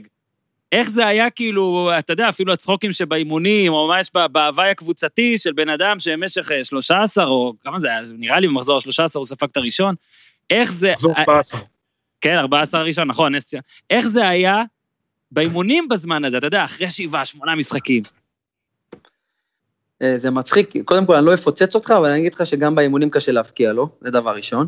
[0.72, 5.68] איך זה היה כאילו, אתה יודע, אפילו הצחוקים שבאימונים, או ממש בהוואי הקבוצתי של בן
[5.68, 9.56] אדם שבמשך אה, 13, או כמה זה היה, נראה לי במחזור ה-13 הוא ספג את
[9.56, 9.94] הראשון.
[10.50, 10.92] איך זה...
[10.92, 11.60] מחזור 14.
[12.20, 13.62] כן, 14 הראשון, נכון, נס ציונה.
[13.90, 14.62] איך זה היה
[15.30, 18.02] באימונים בזמן הזה, אתה יודע, אחרי שבעה, שמונה משחקים.
[20.02, 23.10] אה, זה מצחיק, קודם כל אני לא אפוצץ אותך, אבל אני אגיד לך שגם באימונים
[23.10, 24.66] קשה להבקיע לו, זה דבר ראשון.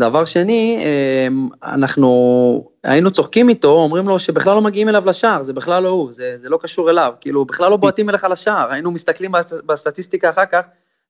[0.00, 1.28] דבר שני, אה,
[1.72, 6.12] אנחנו היינו צוחקים איתו, אומרים לו שבכלל לא מגיעים אליו לשער, זה בכלל לא הוא,
[6.12, 10.30] זה, זה לא קשור אליו, כאילו בכלל לא בועטים אליך לשער, היינו מסתכלים בסט- בסטטיסטיקה
[10.30, 10.66] אחר כך,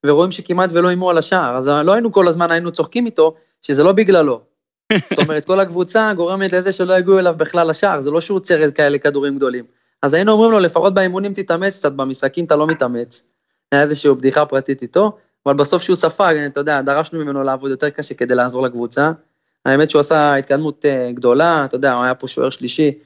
[0.06, 3.84] ורואים שכמעט ולא איימו על השער, אז לא היינו כל הזמן, היינו צוחקים איתו, שזה
[3.84, 4.40] לא בגללו.
[5.10, 8.70] זאת אומרת, כל הקבוצה גורמת לזה שלא יגיעו אליו בכלל לשער, זה לא שהוא עוצר
[8.70, 9.64] כאלה כדורים גדולים.
[10.02, 13.26] אז היינו אומרים לו, לפחות באימונים תתאמץ קצת, במשחקים אתה לא מתאמץ.
[13.72, 15.16] היה איזושהי בדיחה פרטית איתו,
[15.46, 19.12] אבל בסוף שהוא ספג, אתה יודע, דרשנו ממנו לעבוד יותר קשה כדי לעזור לקבוצה.
[19.66, 22.98] האמת שהוא עשה התקדמות אה, גדולה, אתה יודע, הוא היה פה שוער שלישי,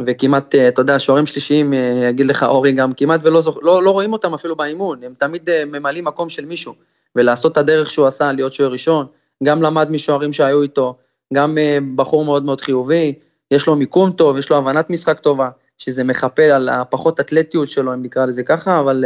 [0.00, 3.58] וכמעט, אה, אתה יודע, שוערים שלישיים, אה, יגיד לך אורי גם, כמעט ולא זוכ...
[3.62, 6.74] לא, לא רואים אותם אפילו באימון, הם תמיד ממלאים מקום של מישהו,
[7.16, 9.06] ולעשות את הדרך שהוא עשה, להיות שוער ראשון,
[9.44, 10.96] גם למד משוערים שהיו איתו,
[11.34, 11.58] גם
[11.94, 13.14] בחור מאוד מאוד חיובי,
[13.50, 15.48] יש לו מיקום טוב, יש לו הבנת משחק טובה,
[15.78, 19.04] שזה מכפל על הפחות אתלטיות שלו, אם נקרא לזה ככה, אבל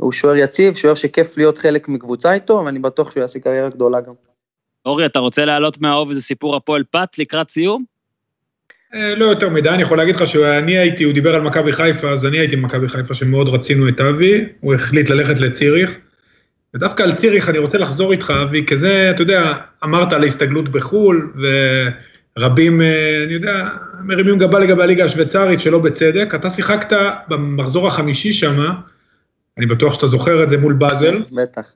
[0.00, 4.00] הוא שוער יציב, שוער שכיף להיות חלק מקבוצה איתו, ואני בטוח שהוא יעשה קריירה גדולה
[4.00, 4.12] גם.
[4.86, 7.84] אורי, אתה רוצה להעלות מהאוב איזה סיפור הפועל פת לקראת סיום?
[8.94, 12.10] אה, לא יותר מדי, אני יכול להגיד לך שאני הייתי, הוא דיבר על מכבי חיפה,
[12.10, 15.98] אז אני הייתי במכבי חיפה שמאוד רצינו את אבי, הוא החליט ללכת לציריך.
[16.74, 19.52] ודווקא על ציריך אני רוצה לחזור איתך, אבי, כי זה, אתה יודע,
[19.84, 21.32] אמרת על ההסתגלות בחו"ל,
[22.36, 23.68] ורבים, אה, אני יודע,
[24.04, 26.34] מרימים גבה לגבי הליגה השוויצרית שלא בצדק.
[26.34, 26.96] אתה שיחקת
[27.28, 28.74] במחזור החמישי שמה,
[29.58, 31.22] אני בטוח שאתה זוכר את זה מול באזל.
[31.32, 31.72] בטח.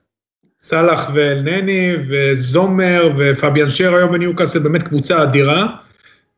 [0.61, 5.67] סאלח ואלנני וזומר ופביאן שר היום בניוקאסל, באמת קבוצה אדירה.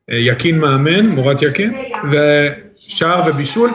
[0.10, 1.74] אה, יקין מאמן, מורת יקין,
[2.12, 3.70] ושער ובישול.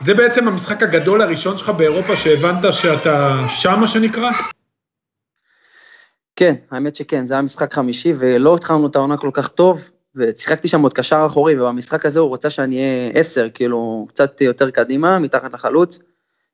[0.00, 4.30] זה בעצם המשחק הגדול הראשון שלך באירופה שהבנת שאתה שם, מה שנקרא?
[6.36, 10.68] כן, האמת שכן, זה היה משחק חמישי, ולא התחלנו את העונה כל כך טוב, ושיחקתי
[10.68, 15.18] שם עוד קשר אחורי, ובמשחק הזה הוא רצה שאני אהיה עשר, כאילו, קצת יותר קדימה,
[15.18, 16.02] מתחת לחלוץ,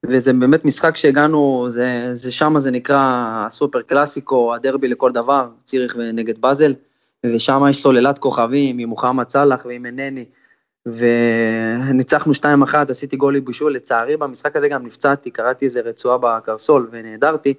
[0.09, 2.99] וזה באמת משחק שהגענו, זה, זה שם זה נקרא
[3.47, 6.75] הסופר קלאסיקו, הדרבי לכל דבר, ציריך נגד באזל,
[7.27, 10.25] ושם יש סוללת כוכבים עם מוחמד סאלח ועם אינני,
[10.87, 12.45] וניצחנו 2-1,
[12.89, 17.55] עשיתי גול בישול, לצערי במשחק הזה גם נפצעתי, קראתי איזה רצועה בקרסול ונעדרתי,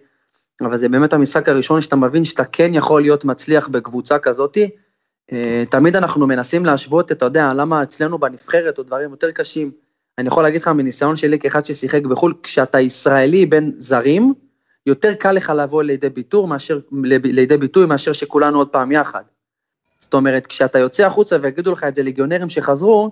[0.62, 4.70] אבל זה באמת המשחק הראשון שאתה מבין שאתה כן יכול להיות מצליח בקבוצה כזאתי.
[5.32, 9.72] אה, תמיד אנחנו מנסים להשוות, אתה יודע, למה אצלנו בנבחרת או דברים יותר קשים.
[10.18, 14.34] אני יכול להגיד לך מניסיון שלי כאחד ששיחק בחו"ל, כשאתה ישראלי בין זרים,
[14.86, 16.80] יותר קל לך לבוא לידי ביטוי מאשר,
[17.14, 19.24] לידי ביטוי מאשר שכולנו עוד פעם יחד.
[20.00, 23.12] זאת אומרת, כשאתה יוצא החוצה ויגידו לך את זה ליגיונרים שחזרו,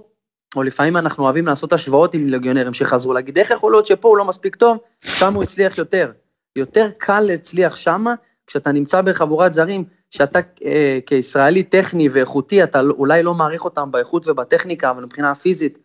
[0.55, 4.17] או לפעמים אנחנו אוהבים לעשות השוואות עם ליגיונרים שחזרו, להגיד איך יכול להיות שפה הוא
[4.17, 6.11] לא מספיק טוב, שם הוא הצליח יותר.
[6.55, 8.15] יותר קל להצליח שמה,
[8.47, 14.27] כשאתה נמצא בחבורת זרים, שאתה אה, כישראלי טכני ואיכותי, אתה אולי לא מעריך אותם באיכות
[14.27, 15.77] ובטכניקה, אבל מבחינה הפיזית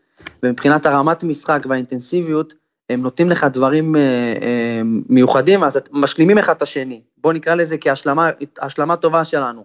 [0.43, 2.55] ומבחינת הרמת משחק והאינטנסיביות,
[2.91, 4.01] הם נותנים לך דברים אה,
[4.43, 7.01] אה, מיוחדים, אז משלימים אחד את השני.
[7.19, 9.64] בוא נקרא לזה כהשלמה טובה שלנו.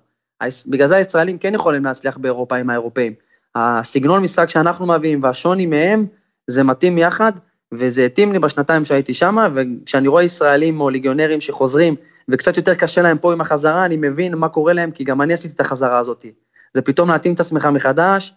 [0.68, 3.14] בגלל זה הישראלים כן יכולים להצליח באירופה עם האירופאים.
[3.56, 6.06] הסגנון משחק שאנחנו מביאים והשוני מהם,
[6.48, 7.32] זה מתאים יחד,
[7.72, 11.96] וזה התאים לי בשנתיים שהייתי שם, וכשאני רואה ישראלים או ליגיונרים שחוזרים,
[12.30, 15.34] וקצת יותר קשה להם פה עם החזרה, אני מבין מה קורה להם, כי גם אני
[15.34, 16.26] עשיתי את החזרה הזאת.
[16.74, 18.34] זה פתאום להתאים את עצמך מחדש,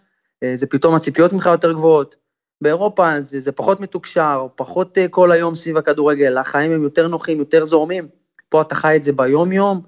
[0.55, 2.15] זה פתאום הציפיות ממך יותר גבוהות.
[2.61, 7.65] באירופה זה, זה פחות מתוקשר, פחות כל היום סביב הכדורגל, החיים הם יותר נוחים, יותר
[7.65, 8.07] זורמים.
[8.49, 9.81] פה אתה חי את זה ביום-יום,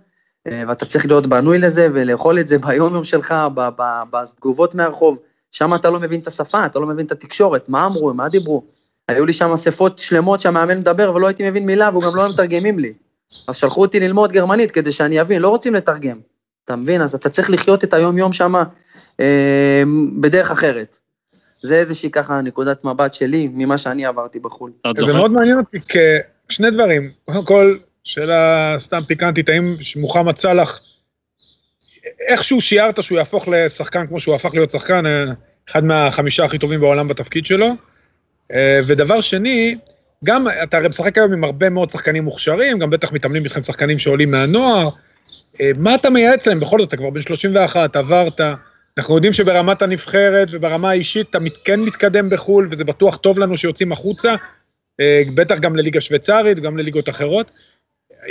[0.47, 3.35] ואתה צריך להיות בנוי לזה ולאכול את זה ביום-יום שלך,
[4.11, 5.17] בתגובות מהרחוב.
[5.51, 8.63] שם אתה לא מבין את השפה, אתה לא מבין את התקשורת, מה אמרו, מה דיברו.
[9.07, 12.79] היו לי שם אספות שלמות שהמאמן מדבר ולא הייתי מבין מילה והוא גם לא מתרגמים
[12.79, 12.93] לי.
[13.47, 16.19] אז שלחו אותי ללמוד גרמנית כדי שאני אבין, לא רוצים לתרגם.
[16.65, 17.01] אתה מבין?
[17.01, 18.63] אז אתה צריך לחיות את היום-יום שם אה,
[20.19, 20.97] בדרך אחרת.
[21.63, 24.71] זה איזושהי ככה נקודת מבט שלי ממה שאני עברתי בחו"ל.
[24.97, 25.79] זה מאוד מעניין אותי
[26.47, 27.11] כשני דברים.
[27.25, 30.79] קודם כל, שאלה סתם פיקנטית, האם מוחמד סאלח,
[32.27, 35.03] איכשהו שיערת שהוא יהפוך לשחקן כמו שהוא הפך להיות שחקן,
[35.69, 37.75] אחד מהחמישה הכי טובים בעולם בתפקיד שלו.
[38.87, 39.77] ודבר שני,
[40.23, 43.97] גם, אתה הרי משחק היום עם הרבה מאוד שחקנים מוכשרים, גם בטח מתאמנים איתכם שחקנים
[43.97, 44.89] שעולים מהנוער.
[45.77, 46.59] מה אתה מייעץ להם?
[46.59, 48.41] בכל זאת, אתה כבר בן 31, עברת.
[48.99, 53.91] אנחנו יודעים שברמת הנבחרת וברמה האישית אתה כן מתקדם בחו"ל, וזה בטוח טוב לנו שיוצאים
[53.91, 54.35] החוצה,
[55.35, 57.51] בטח גם לליגה שוויצרית, גם לליגות אחרות.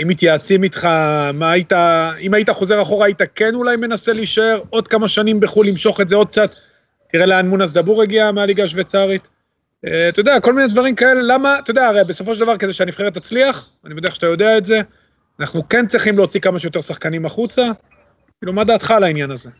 [0.02, 0.88] אם מתייעצים איתך,
[1.34, 1.72] מה היית,
[2.20, 6.08] אם היית חוזר אחורה, היית כן אולי מנסה להישאר עוד כמה שנים בחו"ל, למשוך את
[6.08, 6.48] זה עוד קצת,
[7.12, 9.28] תראה לאן מונס דבור הגיע מהליגה השוויצרית.
[9.86, 12.72] אה, אתה יודע, כל מיני דברים כאלה, למה, אתה יודע, הרי בסופו של דבר, כדי
[12.72, 14.80] שהנבחרת תצליח, אני בטוח שאתה יודע את זה,
[15.40, 17.70] אנחנו כן צריכים להוציא כמה שיותר שחקנים החוצה.
[18.38, 19.50] כאילו, מה דעתך על העניין הזה?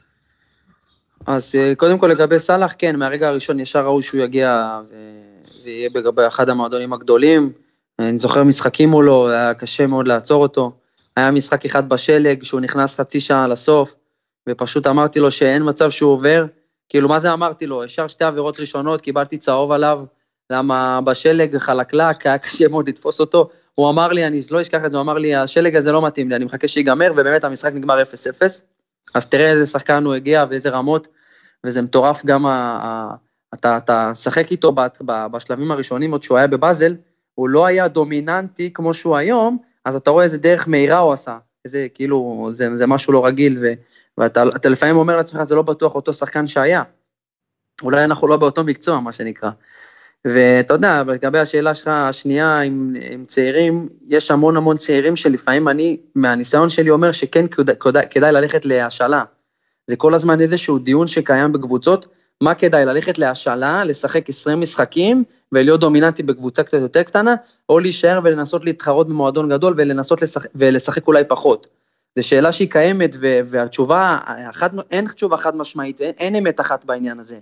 [1.29, 5.91] אז אה, קודם כל לגבי סאלח, כן, מהרגע הראשון ישר ראוי שהוא יגיע ו- ויהיה
[5.91, 7.53] בגבי אחד המועדונים הגדולים.
[7.99, 10.72] אני זוכר משחקים מולו, היה קשה מאוד לעצור אותו.
[11.16, 13.95] היה משחק אחד בשלג, שהוא נכנס חצי שעה לסוף,
[14.49, 16.47] ופשוט אמרתי לו שאין מצב שהוא עובר.
[16.89, 17.85] כאילו, מה זה אמרתי לו?
[17.85, 20.01] ישר שתי עבירות ראשונות, קיבלתי צהוב עליו,
[20.51, 23.49] למה בשלג חלקלק, היה קשה מאוד לתפוס אותו.
[23.74, 26.29] הוא אמר לי, אני לא אשכח את זה, הוא אמר לי, השלג הזה לא מתאים
[26.29, 28.05] לי, אני מחכה שיגמר, ובאמת המשחק נגמר 0-0.
[29.14, 31.09] אז תראה איזה שחקן הוא הגיע ואיזה רמות,
[31.66, 33.14] וזה מטורף גם, ה, ה,
[33.54, 36.96] אתה, אתה שחק איתו ב, ב, בשלבים הראשונים, עוד שהוא היה בבאזל,
[37.34, 41.38] הוא לא היה דומיננטי כמו שהוא היום, אז אתה רואה איזה דרך מהירה הוא עשה,
[41.64, 43.72] איזה, כאילו, זה, זה משהו לא רגיל, ו,
[44.18, 46.82] ואתה אתה לפעמים אומר לעצמך, זה לא בטוח אותו שחקן שהיה.
[47.82, 49.50] אולי אנחנו לא באותו מקצוע, מה שנקרא.
[50.24, 55.96] ואתה יודע, לגבי השאלה שלך השנייה עם, עם צעירים, יש המון המון צעירים שלפעמים אני,
[56.14, 59.24] מהניסיון שלי אומר שכן כדאי, כדאי ללכת להשאלה.
[59.89, 62.07] זה כל הזמן איזשהו דיון שקיים בקבוצות,
[62.41, 67.34] מה כדאי, ללכת להשאלה, לשחק 20 משחקים ולהיות דומיננטי בקבוצה קצת יותר קטנה,
[67.68, 71.66] או להישאר ולנסות להתחרות במועדון גדול ולנסות לשחק, ולשחק אולי פחות.
[72.16, 74.18] זו שאלה שהיא קיימת, והתשובה,
[74.51, 77.39] אחת, אין תשובה חד משמעית, אין, אין אמת אחת בעניין הזה.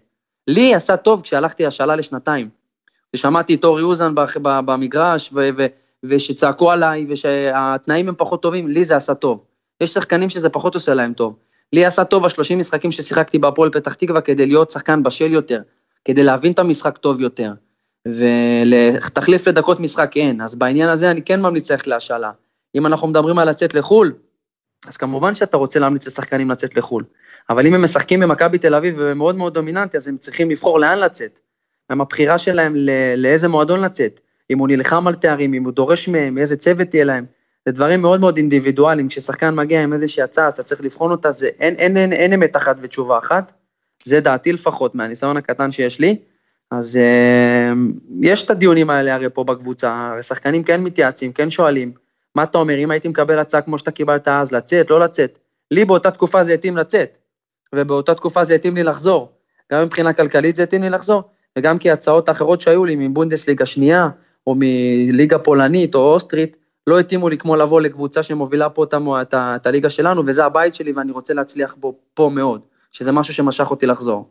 [0.46, 2.48] לי עשה טוב כשהלכתי השאלה לשנתיים.
[3.14, 4.12] ושמעתי את אורי אוזן
[4.44, 5.66] במגרש, ו- ו-
[6.04, 9.44] ושצעקו עליי, ושהתנאים הם פחות טובים, לי זה עשה טוב.
[9.80, 11.36] יש שחקנים שזה פחות עושה להם טוב.
[11.72, 15.60] לי עשה טוב השלושים משחקים ששיחקתי בהפועל פתח תקווה כדי להיות שחקן בשל יותר,
[16.04, 17.52] כדי להבין את המשחק טוב יותר.
[18.08, 22.30] ותחליף לדקות משחק אין, אז בעניין הזה אני כן ממליץ ללכת להשאלה.
[22.74, 24.12] אם אנחנו מדברים על לצאת לחו"ל,
[24.86, 27.04] אז כמובן שאתה רוצה להמליץ לשחקנים לצאת לחו"ל.
[27.50, 30.98] אבל אם הם משחקים במכבי תל אביב ומאוד מאוד דומיננטי, אז הם צריכים לבחור לאן
[30.98, 31.40] לצאת.
[31.90, 32.76] הם הבחירה שלהם
[33.16, 34.20] לאיזה מועדון לצאת.
[34.50, 37.24] אם הוא נלחם על תארים, אם הוא דורש מהם, איזה צוות תהיה להם.
[37.66, 41.32] זה דברים מאוד מאוד אינדיבידואליים, כששחקן מגיע עם איזושהי הצעה, אז אתה צריך לבחון אותה,
[41.32, 43.52] זה אין, אין, אין, אין אמת אחת ותשובה אחת,
[44.04, 46.16] זה דעתי לפחות, מהניסיון הקטן שיש לי,
[46.70, 47.72] אז אה,
[48.22, 51.92] יש את הדיונים האלה הרי פה בקבוצה, השחקנים כן מתייעצים, כן שואלים,
[52.34, 55.38] מה אתה אומר, אם הייתי מקבל הצעה כמו שאתה קיבלת אז, לצאת, לא לצאת,
[55.70, 57.18] לי באותה תקופה זה התאים לצאת,
[57.74, 59.32] ובאותה תקופה זה התאים לי לחזור,
[59.72, 61.22] גם מבחינה כלכלית זה התאים לי לחזור,
[61.58, 64.08] וגם כי הצעות אחרות שהיו לי מבונדסליגה שנייה,
[64.46, 66.56] או מליגה פולנית או אוסטרית,
[66.86, 68.84] לא התאימו לי כמו לבוא לקבוצה שמובילה פה
[69.22, 72.60] את, הליגה שלנו, וזה הבית שלי ואני רוצה להצליח בו פה מאוד,
[72.92, 74.28] שזה משהו שמשך אותי לחזור.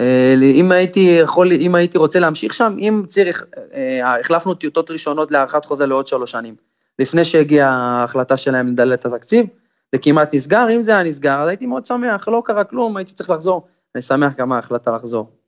[0.00, 3.44] אה, אם הייתי יכול, אם הייתי רוצה להמשיך שם, אם צריך,
[3.74, 6.54] אה, החלפנו טיוטות ראשונות להארכת חוזה לעוד שלוש שנים.
[6.98, 9.46] לפני שהגיעה ההחלטה שלהם לדלל את התקציב,
[9.92, 13.12] זה כמעט נסגר, אם זה היה נסגר, אז הייתי מאוד שמח, לא קרה כלום, הייתי
[13.12, 13.66] צריך לחזור.
[13.94, 15.39] אני שמח גם ההחלטה לחזור.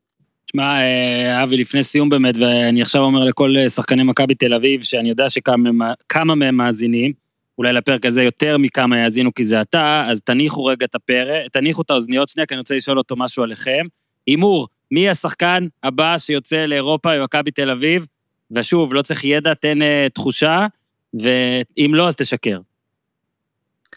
[0.53, 4.83] תשמע, אה, אבי, לפני סיום באמת, ואני עכשיו אומר לכל אה, שחקני מכבי תל אביב,
[4.83, 7.13] שאני יודע שכמה מהם מאזינים,
[7.59, 11.83] אולי לפרק הזה יותר מכמה יאזינו כי זה אתה, אז תניחו רגע את הפרק, תניחו
[11.83, 13.87] את האוזניות שנייה, כי אני רוצה לשאול אותו משהו עליכם.
[14.27, 18.07] הימור, מי השחקן הבא שיוצא לאירופה במכבי תל אביב?
[18.51, 19.85] ושוב, לא צריך ידע, תן uh,
[20.15, 20.67] תחושה,
[21.15, 22.59] ואם לא, אז תשקר.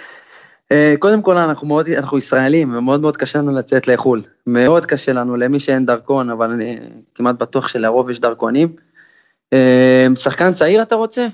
[0.72, 4.22] אה, קודם כל, אנחנו מאוד, אנחנו ישראלים, ומאוד מאוד קשה לנו לצאת לחו"ל.
[4.46, 6.76] מאוד קשה לנו, למי שאין דרכון, אבל אני
[7.14, 8.68] כמעט בטוח שלרוב יש דרכונים.
[9.52, 11.26] אה, שחקן צעיר אתה רוצה?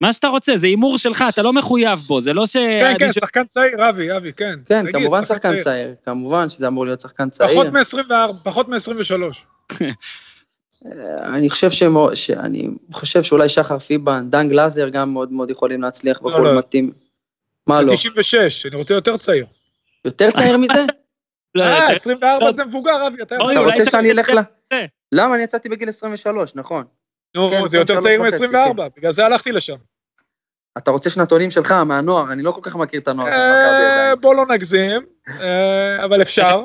[0.00, 2.52] מה שאתה רוצה, זה הימור שלך, אתה לא מחויב בו, זה לא ש...
[2.56, 4.58] כן, כן, שחקן צעיר, אבי, אבי, כן.
[4.66, 7.50] כן, כמובן שחקן צעיר, כמובן שזה אמור להיות שחקן צעיר.
[7.50, 8.12] פחות מ-24,
[8.42, 9.12] פחות מ-23.
[11.22, 16.22] אני חושב שמו, שאני חושב שאולי שחר פיבן, דן גלאזר גם מאוד מאוד יכולים להצליח
[16.22, 16.58] לא, בחו"ל לא.
[16.58, 16.90] מתאים.
[17.68, 17.92] מה לא?
[17.92, 19.46] 96, אני רוצה יותר צעיר.
[20.04, 20.84] יותר צעיר מזה?
[21.54, 24.38] לא, אה, אתה- 24 זה מבוגר, אבי, אתה רוצה שאני אלך ל...
[25.12, 25.34] למה?
[25.34, 26.84] אני יצאתי בגיל 23, נכון.
[27.36, 29.76] נו, כן, זה יותר 23 צעיר וחצי, מ-24, בגלל זה הלכתי לשם.
[30.78, 34.02] אתה רוצה שנתונים שלך, מהנוער, אני לא כל כך מכיר את הנוער של מכבי אה,
[34.02, 34.20] עדיין.
[34.20, 35.02] בוא לא נגזים,
[35.40, 36.64] אה, אבל אפשר.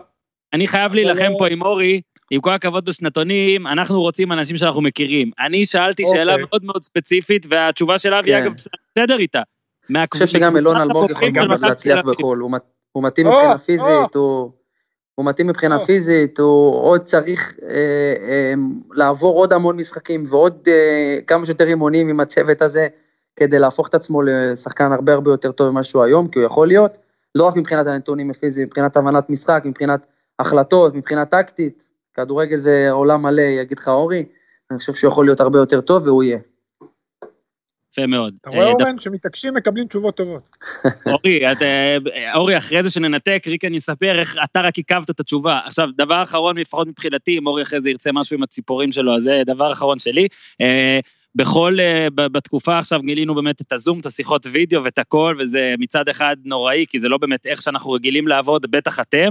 [0.53, 2.01] אני חייב להילחם פה עם אורי,
[2.31, 5.31] עם כל הכבוד בשנתונים, אנחנו רוצים אנשים שאנחנו מכירים.
[5.45, 6.45] אני שאלתי שאלה אוקיי.
[6.49, 8.37] מאוד מאוד ספציפית, והתשובה של אבי, כן.
[8.43, 8.53] אגב,
[8.97, 9.41] בסדר איתה.
[9.89, 12.61] אני חושב שגם אלון אלמוג יכול גם להצליח בחו"ל, הוא מת-
[12.91, 13.57] הוא מתאים מבחינה.
[13.57, 14.51] פיזית, הוא...
[15.15, 15.79] הוא מתאים מבחינה.
[15.79, 17.75] פיזית, הוא עוד צריך אה,
[18.29, 18.53] אה,
[18.91, 22.87] לעבור עוד המון משחקים ועוד אה, כמה שיותר אימונים עם הצוות הזה,
[23.35, 26.67] כדי להפוך את עצמו לשחקן הרבה הרבה יותר טוב ממה שהוא היום, כי הוא יכול
[26.67, 26.97] להיות,
[27.35, 30.05] לא רק מבחינת הנתונים הפיזיים, מבחינת הבנת משחק, מבחינת
[30.39, 34.25] החלטות, מבחינה טקטית, כדורגל זה עולם מלא, יגיד לך אורי,
[34.71, 36.37] אני חושב שהוא יכול להיות הרבה יותר טוב והוא יהיה.
[37.93, 38.33] יפה מאוד.
[38.41, 40.49] אתה רואה, אה, אורן, שמתעקשים מקבלים תשובות טובות.
[41.13, 41.97] אורי, את, אה,
[42.35, 45.59] אורי, אחרי זה שננתק, ריקן יספר איך אתה רק עיכבת את התשובה.
[45.65, 49.23] עכשיו, דבר אחרון, לפחות מבחינתי, אם אורי אחרי זה ירצה משהו עם הציפורים שלו, אז
[49.23, 50.27] זה דבר אחרון שלי.
[50.61, 50.99] אה,
[51.35, 56.09] בכל, אה, בתקופה עכשיו גילינו באמת את הזום, את השיחות וידאו ואת הכל, וזה מצד
[56.09, 59.29] אחד נוראי, כי זה לא באמת איך שאנחנו רגילים לעבוד, בטח אתם,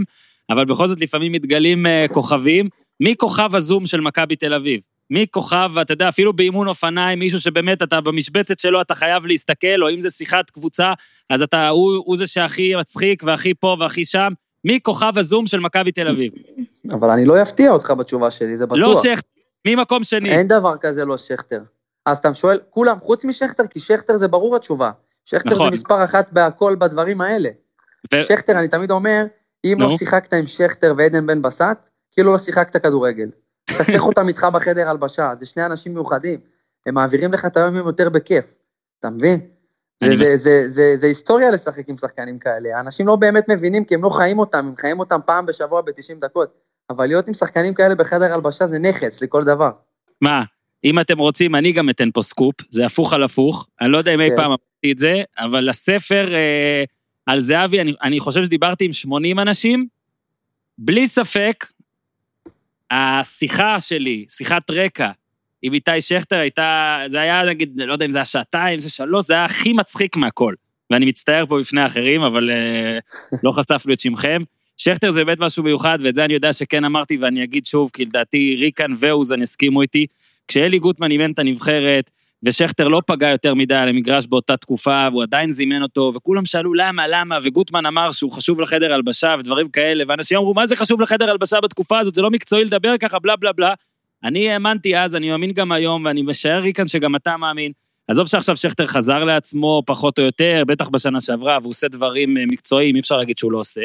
[0.50, 2.68] אבל בכל זאת לפעמים מתגלים אה, כוכבים.
[3.00, 4.80] מי כוכב הזום של מכבי תל אביב?
[5.12, 9.82] מי כוכב, אתה יודע, אפילו באימון אופניים, מישהו שבאמת אתה במשבצת שלו, אתה חייב להסתכל,
[9.82, 10.92] או אם זה שיחת קבוצה,
[11.30, 14.28] אז אתה, הוא, הוא זה שהכי מצחיק והכי פה והכי שם.
[14.64, 16.32] מי כוכב הזום של מכבי תל אביב?
[16.90, 18.78] אבל אני לא אפתיע אותך בתשובה שלי, זה בטוח.
[18.78, 19.28] לא שכטר,
[19.66, 20.30] מי מקום שני?
[20.30, 21.60] אין דבר כזה לא שכטר.
[22.06, 24.90] אז אתה שואל, כולם, חוץ משכטר, כי שכטר זה ברור התשובה.
[25.24, 25.66] שכטר נכון.
[25.66, 27.48] זה מספר אחת בהכל בדברים האלה.
[28.14, 29.24] ו- שכטר, אני תמיד אומר,
[29.64, 29.88] אם נו.
[29.88, 33.28] לא שיחקת עם שכטר ועדן בן בסט, כאילו לא שיחקת כדורגל.
[33.64, 36.40] אתה צריך אותם איתך בחדר הלבשה, זה שני אנשים מיוחדים.
[36.86, 38.54] הם מעבירים לך את היום יום יותר בכיף,
[39.00, 39.40] אתה מבין?
[40.02, 42.76] זה, זה, זה, זה, זה, זה היסטוריה לשחק עם שחקנים כאלה.
[42.76, 46.20] האנשים לא באמת מבינים כי הם לא חיים אותם, הם חיים אותם פעם בשבוע ב-90
[46.20, 46.54] דקות.
[46.90, 49.70] אבל להיות עם שחקנים כאלה בחדר הלבשה זה נכס לכל דבר.
[50.20, 50.42] מה,
[50.84, 53.66] אם אתם רוצים, אני גם אתן פה סקופ, זה הפוך על הפוך.
[53.80, 54.36] אני לא יודע אם אי כן.
[54.36, 56.84] פעם אמרתי את זה, אבל הספר אה,
[57.26, 59.86] על זהבי, אני, אני חושב שדיברתי עם 80 אנשים,
[60.78, 61.66] בלי ספק,
[62.92, 65.10] השיחה שלי, שיחת רקע
[65.62, 69.26] עם איתי שכטר הייתה, זה היה נגיד, לא יודע אם זה היה שעתיים, זה שלוש,
[69.26, 70.54] זה היה הכי מצחיק מהכל.
[70.90, 72.98] ואני מצטער פה בפני האחרים, אבל אה,
[73.42, 74.42] לא חשפנו את שמכם.
[74.76, 78.04] שכטר זה באמת משהו מיוחד, ואת זה אני יודע שכן אמרתי, ואני אגיד שוב, כי
[78.04, 80.06] לדעתי ריקן ואוזן יסכימו איתי.
[80.48, 82.10] כשאלי גוטמן אימן את הנבחרת,
[82.42, 86.74] ושכטר לא פגע יותר מדי על המגרש באותה תקופה, והוא עדיין זימן אותו, וכולם שאלו
[86.74, 91.00] למה, למה, וגוטמן אמר שהוא חשוב לחדר הלבשה ודברים כאלה, ואנשים אמרו, מה זה חשוב
[91.00, 93.74] לחדר הלבשה בתקופה הזאת, זה לא מקצועי לדבר ככה, בלה בלה בלה.
[94.24, 97.72] אני האמנתי אז, אני מאמין גם היום, ואני משער ריקן שגם אתה מאמין.
[98.08, 102.44] עזוב שעכשיו שכטר חזר לעצמו, פחות או יותר, בטח בשנה שעברה, והוא עושה דברים אה,
[102.46, 103.80] מקצועיים, אי אפשר להגיד שהוא לא עושה.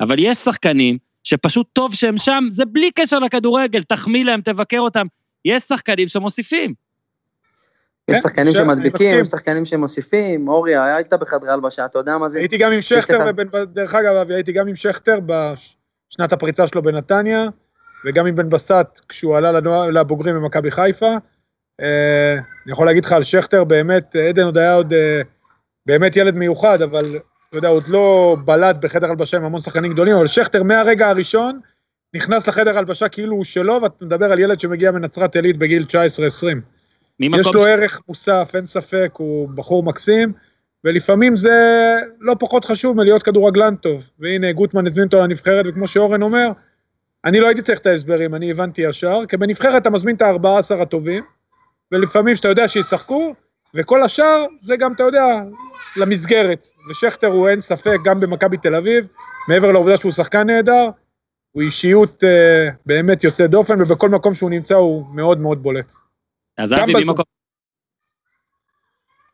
[0.00, 5.06] אבל יש שחקנים שפשוט טוב שהם שם, זה בלי קשר לכדורגל, תחמיא להם, תבקר אותם.
[5.44, 6.83] יש שחקנים שמוסיפים.
[8.10, 9.20] יש כן, שחקנים שמדביקים.
[9.20, 10.48] יש שחקנים שמוסיפים.
[10.48, 12.38] אורי, היית בחדרי הלבשה, אתה יודע מה זה?
[12.38, 13.30] הייתי גם עם שכטר,
[13.64, 17.46] דרך אגב, אבי, הייתי גם עם שכטר בשנת הפריצה שלו בנתניה,
[18.04, 19.52] וגם עם בן בסט כשהוא עלה
[19.90, 21.16] לבוגרים במכבי חיפה.
[21.80, 22.32] אה,
[22.64, 25.20] אני יכול להגיד לך על שכטר, באמת, עדן עוד היה עוד אה,
[25.86, 27.18] באמת ילד מיוחד, אבל
[27.48, 31.60] אתה יודע, עוד לא בלט בחדר הלבשה עם המון שחקנים גדולים, אבל שכטר מהרגע הראשון
[32.14, 35.94] נכנס לחדר הלבשה כאילו הוא שלו, ואתה מדבר על ילד שמגיע מנצרת עילית בגיל 19-20.
[37.20, 40.32] יש לו ערך מוסף, אין ספק, הוא בחור מקסים,
[40.84, 41.50] ולפעמים זה
[42.20, 44.10] לא פחות חשוב מלהיות כדורגלן טוב.
[44.18, 46.48] והנה, גוטמן הזמין אותו לנבחרת, וכמו שאורן אומר,
[47.24, 50.82] אני לא הייתי צריך את ההסברים, אני הבנתי ישר, כי בנבחרת אתה מזמין את ה-14
[50.82, 51.24] הטובים,
[51.92, 53.34] ולפעמים שאתה יודע שישחקו,
[53.74, 55.24] וכל השאר זה גם, אתה יודע,
[55.96, 56.64] למסגרת.
[56.90, 59.08] ושכטר הוא אין ספק, גם במכבי תל אביב,
[59.48, 60.88] מעבר לעובדה שהוא שחקן נהדר,
[61.52, 65.92] הוא אישיות אה, באמת יוצאת דופן, ובכל מקום שהוא נמצא הוא מאוד מאוד בולט.
[66.58, 67.08] אז אבי, בזום.
[67.08, 67.24] ממקום...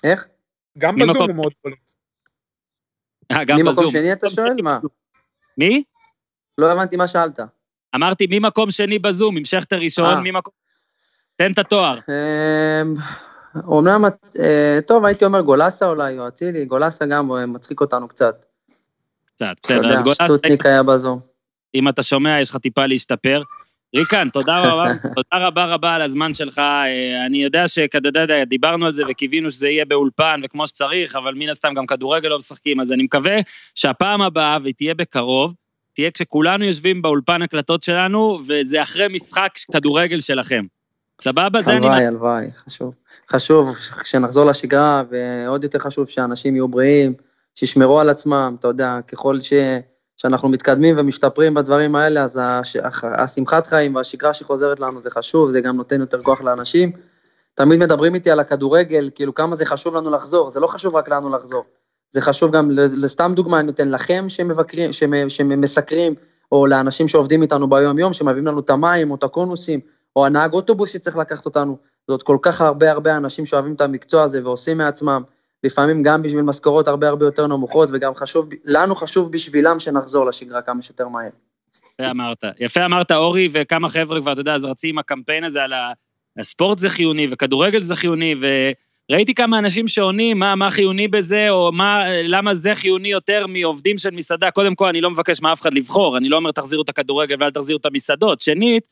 [0.04, 0.26] איך?
[0.78, 1.76] גם ממקום- בזום הוא מאוד בולט.
[3.32, 3.90] אה, גם ממקום בזום.
[3.90, 4.56] שני אתה שואל?
[4.62, 4.78] מה?
[5.58, 5.82] מי?
[6.58, 7.40] לא הבנתי מה שאלת.
[7.94, 10.20] אמרתי ממקום שני בזום, עם שכטר ראשון, אה.
[10.20, 10.54] ממקום...
[11.36, 11.98] תן את התואר.
[11.98, 12.94] אמ,
[13.66, 14.04] אומנם,
[14.40, 18.44] אה, טוב, הייתי אומר גולסה אולי, או אצילי, גולסה גם אה, מצחיק אותנו קצת.
[19.24, 19.92] קצת, בסדר.
[19.92, 21.18] אז גולס, שטוטניק היה בזום.
[21.74, 23.42] אם אתה שומע, יש לך טיפה להשתפר.
[23.94, 26.58] ריקן, תודה רבה, תודה רבה רבה על הזמן שלך.
[26.58, 31.74] אה, אני יודע שדיברנו על זה וקיווינו שזה יהיה באולפן וכמו שצריך, אבל מן הסתם
[31.74, 33.36] גם כדורגל לא משחקים, אז אני מקווה
[33.74, 35.54] שהפעם הבאה, והיא תהיה בקרוב,
[35.94, 40.64] תהיה כשכולנו יושבים באולפן הקלטות שלנו, וזה אחרי משחק כדורגל שלכם.
[41.20, 41.60] סבבה?
[41.60, 41.86] זה אני...
[41.86, 42.94] הלוואי, הלוואי, חשוב.
[43.30, 47.14] חשוב שנחזור לשגרה, ועוד יותר חשוב שאנשים יהיו בריאים,
[47.54, 49.52] שישמרו על עצמם, אתה יודע, ככל ש...
[50.20, 52.76] שאנחנו מתקדמים ומשתפרים בדברים האלה, אז הש...
[53.02, 56.92] השמחת חיים והשגרה שחוזרת לנו זה חשוב, זה גם נותן יותר כוח לאנשים.
[57.54, 61.08] תמיד מדברים איתי על הכדורגל, כאילו כמה זה חשוב לנו לחזור, זה לא חשוב רק
[61.08, 61.64] לנו לחזור.
[62.10, 66.14] זה חשוב גם, לסתם דוגמה, אני נותן לכם שמבקרים, שמ- שמסקרים,
[66.52, 69.80] או לאנשים שעובדים איתנו ביום-יום, שמביאים לנו את המים או את הקונוסים,
[70.16, 71.76] או הנהג אוטובוס שצריך לקחת אותנו.
[72.08, 75.22] זאת כל כך הרבה הרבה אנשים שאוהבים את המקצוע הזה ועושים מעצמם,
[75.64, 80.62] לפעמים גם בשביל משכורות הרבה הרבה יותר נמוכות, וגם חשוב, לנו חשוב בשבילם שנחזור לשגרה
[80.62, 81.30] כמה שיותר מהר.
[82.00, 82.44] יפה אמרת.
[82.60, 85.72] יפה אמרת, אורי, וכמה חבר'ה כבר, אתה יודע, אז רצים עם הקמפיין הזה על
[86.38, 88.34] הספורט זה חיוני, וכדורגל זה חיוני,
[89.10, 93.98] וראיתי כמה אנשים שעונים מה, מה חיוני בזה, או מה, למה זה חיוני יותר מעובדים
[93.98, 94.50] של מסעדה.
[94.50, 97.50] קודם כל, אני לא מבקש מאף אחד לבחור, אני לא אומר תחזירו את הכדורגל ואל
[97.50, 98.40] תחזירו את המסעדות.
[98.40, 98.84] שנית,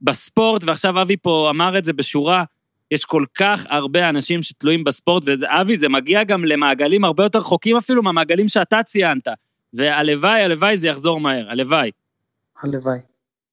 [0.00, 2.44] בספורט, ועכשיו אבי פה אמר את זה בשורה,
[2.90, 7.76] יש כל כך הרבה אנשים שתלויים בספורט, ואבי, זה מגיע גם למעגלים הרבה יותר רחוקים
[7.76, 9.28] אפילו מהמעגלים שאתה ציינת.
[9.72, 11.90] והלוואי, הלוואי זה יחזור מהר, הלוואי.
[12.62, 12.98] הלוואי.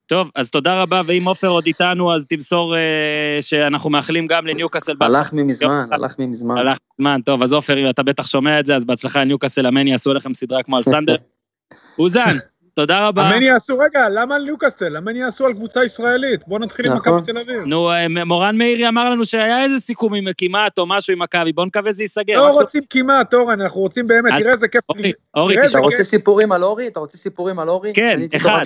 [0.06, 4.92] טוב, אז תודה רבה, ואם עופר עוד איתנו, אז תמסור אה, שאנחנו מאחלים גם לניוקאסל
[5.00, 6.58] הלך ממזמן, הלך ממזמן.
[6.58, 10.14] הלך מזמן, טוב, אז עופר, אתה בטח שומע את זה, אז בהצלחה לניוקאסל, אמן יעשו
[10.14, 11.16] לכם סדרה כמו על סנדר.
[11.98, 12.32] אוזן,
[12.76, 13.30] תודה רבה.
[13.30, 14.96] אמן יעשו, רגע, למה על ניוקאסל?
[14.96, 16.40] אמן יעשו על קבוצה ישראלית.
[16.46, 17.18] בואו נתחיל עם נכון.
[17.18, 17.62] מכבי תל אביב.
[17.66, 21.52] נו, אה, מורן מאירי אמר לנו שהיה איזה סיכום עם כמעט או משהו עם מכבי,
[21.52, 22.34] בואו נקווה זה ייסגר.
[22.34, 24.90] לא רוצים כמעט, אורן, אנחנו רוצים באמת, תראה איזה כיף.
[24.90, 26.86] אורי, אורי, אתה רוצה סיפורים על אורי?
[26.86, 27.92] אתה רוצה סיפורים על אורי?
[27.94, 28.62] כן, אחד.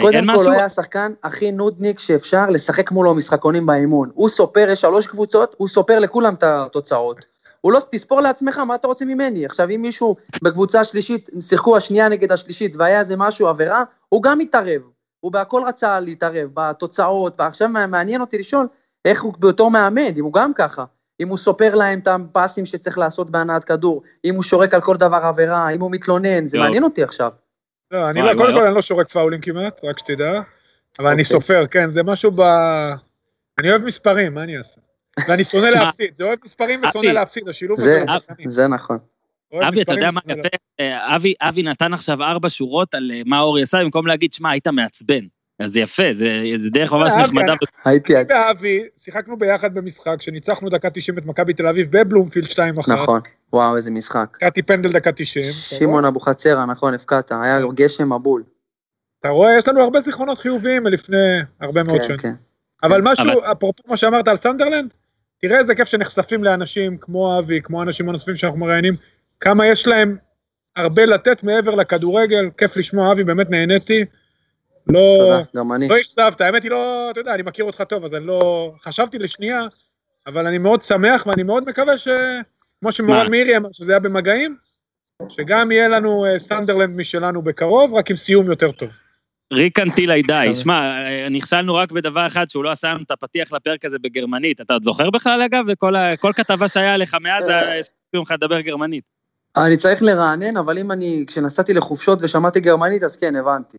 [0.00, 0.44] קודם כל?
[0.44, 4.10] הוא היה השחקן הכי נודניק שאפשר לשחק מולו משחקונים באימון.
[4.14, 7.37] הוא סופר, יש שלוש קבוצות, הוא סופר לכולם את התוצאות.
[7.60, 9.46] הוא לא, תספור לעצמך, מה אתה רוצה ממני?
[9.46, 14.40] עכשיו, אם מישהו בקבוצה השלישית, שיחקו השנייה נגד השלישית, והיה איזה משהו, עבירה, הוא גם
[14.40, 14.82] התערב.
[15.20, 18.66] הוא בהכל רצה להתערב, בתוצאות, ועכשיו מעניין אותי לשאול,
[19.04, 20.84] איך הוא בתור מאמן, אם הוא גם ככה.
[21.20, 24.96] אם הוא סופר להם את הפסים שצריך לעשות בהנעת כדור, אם הוא שורק על כל
[24.96, 26.64] דבר עבירה, אם הוא מתלונן, זה לא.
[26.64, 27.32] מעניין אותי עכשיו.
[27.90, 28.52] לא, אני וואי, לא, קודם.
[28.54, 30.40] כל אני לא שורק פאולים כמעט, רק שתדע.
[30.98, 31.24] אבל אני אוקיי.
[31.24, 32.40] סופר, כן, זה משהו ב...
[33.58, 34.80] אני אוהב מספרים, מה אני אעשה?
[35.28, 38.26] ואני שונא להפסיד, זה אוהב מספרים ושונא להפסיד, השילוב זה, הזה.
[38.46, 38.98] זה נכון.
[39.62, 40.48] אבי, אתה יודע מה יפה?
[40.80, 44.50] אה, אבי, אבי נתן עכשיו ארבע שורות על אה, מה אורי עשה, במקום להגיד, שמע,
[44.50, 45.20] היית מעצבן.
[45.60, 46.28] אז זה יפה, זה
[46.58, 47.54] זה דרך ממש נחמדה.
[47.84, 48.16] הייתי...
[48.16, 52.58] אני ואבי שיחקנו ביחד במשחק, שניצחנו דקה 90 את מכבי תל אביב בבלומפילד 2-1.
[52.88, 53.20] נכון.
[53.52, 54.36] וואו, איזה משחק.
[54.40, 55.44] קטי פנדל דקה 90.
[55.44, 56.08] אתה שמעון רואה?
[56.08, 58.42] אבוחצירא, נכון, הפקעת, היה גשם מבול.
[59.20, 61.16] אתה רואה, יש לנו הרבה זיכרונות חיוביים מלפני
[61.60, 62.18] הרבה מאוד כן, שנים.
[62.18, 62.32] כן.
[62.82, 64.94] אבל משהו, אבל- אפרופו מה שאמרת על סנדרלנד,
[65.40, 68.94] תראה איזה כיף שנחשפים לאנשים כמו אבי, כמו האנשים הנוספים שאנחנו מראיינים,
[69.40, 70.16] כמה יש להם
[70.76, 74.04] הרבה לתת מעבר לכדורגל, כיף לשמוע אבי, באמת נהניתי.
[74.86, 75.88] לא, תודה, גם אני.
[75.88, 79.18] לא אכזבת, האמת היא לא, אתה יודע, אני מכיר אותך טוב, אז אני לא, חשבתי
[79.18, 79.66] לשנייה,
[80.26, 82.08] אבל אני מאוד שמח ואני מאוד מקווה ש...
[82.80, 83.30] כמו שמורן?
[83.30, 84.56] מירי אמר, שזה היה במגעים,
[85.28, 88.88] שגם יהיה לנו אה, סנדרלנד משלנו בקרוב, רק עם סיום יותר טוב.
[89.52, 90.48] ריקן טילאי די.
[90.54, 94.60] שמע, אה, נכשלנו רק בדבר אחד, שהוא לא עשה לנו את הפתיח לפרק הזה בגרמנית.
[94.60, 95.64] אתה עוד זוכר בכלל, אגב?
[95.68, 97.78] וכל כל כתבה שהיה עליך מאז, אה.
[97.78, 99.04] השקיעו לך לדבר גרמנית.
[99.56, 103.78] אני צריך לרענן, אבל אם אני, כשנסעתי לחופשות ושמעתי גרמנית, אז כן, הבנתי.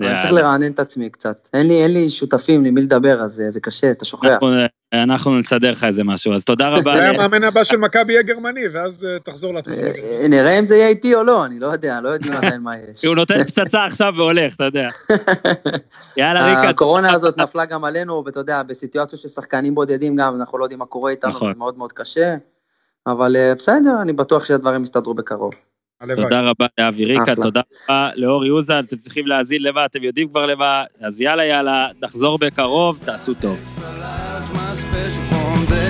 [0.00, 0.32] אני צריך.
[0.32, 1.48] לרענן את עצמי קצת.
[1.54, 4.38] אין לי, שותפים למי לדבר, אז זה- זה קשה, אתה שוכח.
[5.02, 6.92] אנחנו- נסדר לך איזה משהו, אז תודה רבה.
[6.94, 9.74] אולי ל- המאמן הבא של מכבי יהיה גרמני, ואז אה, תחזור להתחיל.
[9.74, 12.72] אה, נראה אם זה יהיה איתי או לא, אני לא יודע, לא יודעים עדיין מה
[12.78, 13.04] יש.
[13.04, 14.86] הוא נותן פצצה עכשיו והולך, אתה יודע.
[16.16, 16.68] יאללה, ריקן.
[16.68, 20.78] הקורונה הזאת נפלה גם עלינו, ואתה יודע, בסיטואציות של שחקנים בודדים גם, אנחנו לא יודעים
[20.78, 21.52] מה קורה איתנו, נכון.
[21.52, 22.34] זה מאוד מאוד קשה.
[23.06, 25.52] אבל אה, בסדר, אני בטוח שהדברים יסתדרו בקרוב.
[26.16, 27.34] תודה רבה לאבי ריקה.
[27.36, 31.88] תודה רבה לאורי אוזן, אתם צריכים להאזין לבד, אתם יודעים כבר לבד, אז יאללה יאללה,
[32.02, 33.58] נחזור בקרוב, תעשו טוב.
[34.94, 35.86] vision from the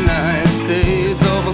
[0.00, 1.46] United States of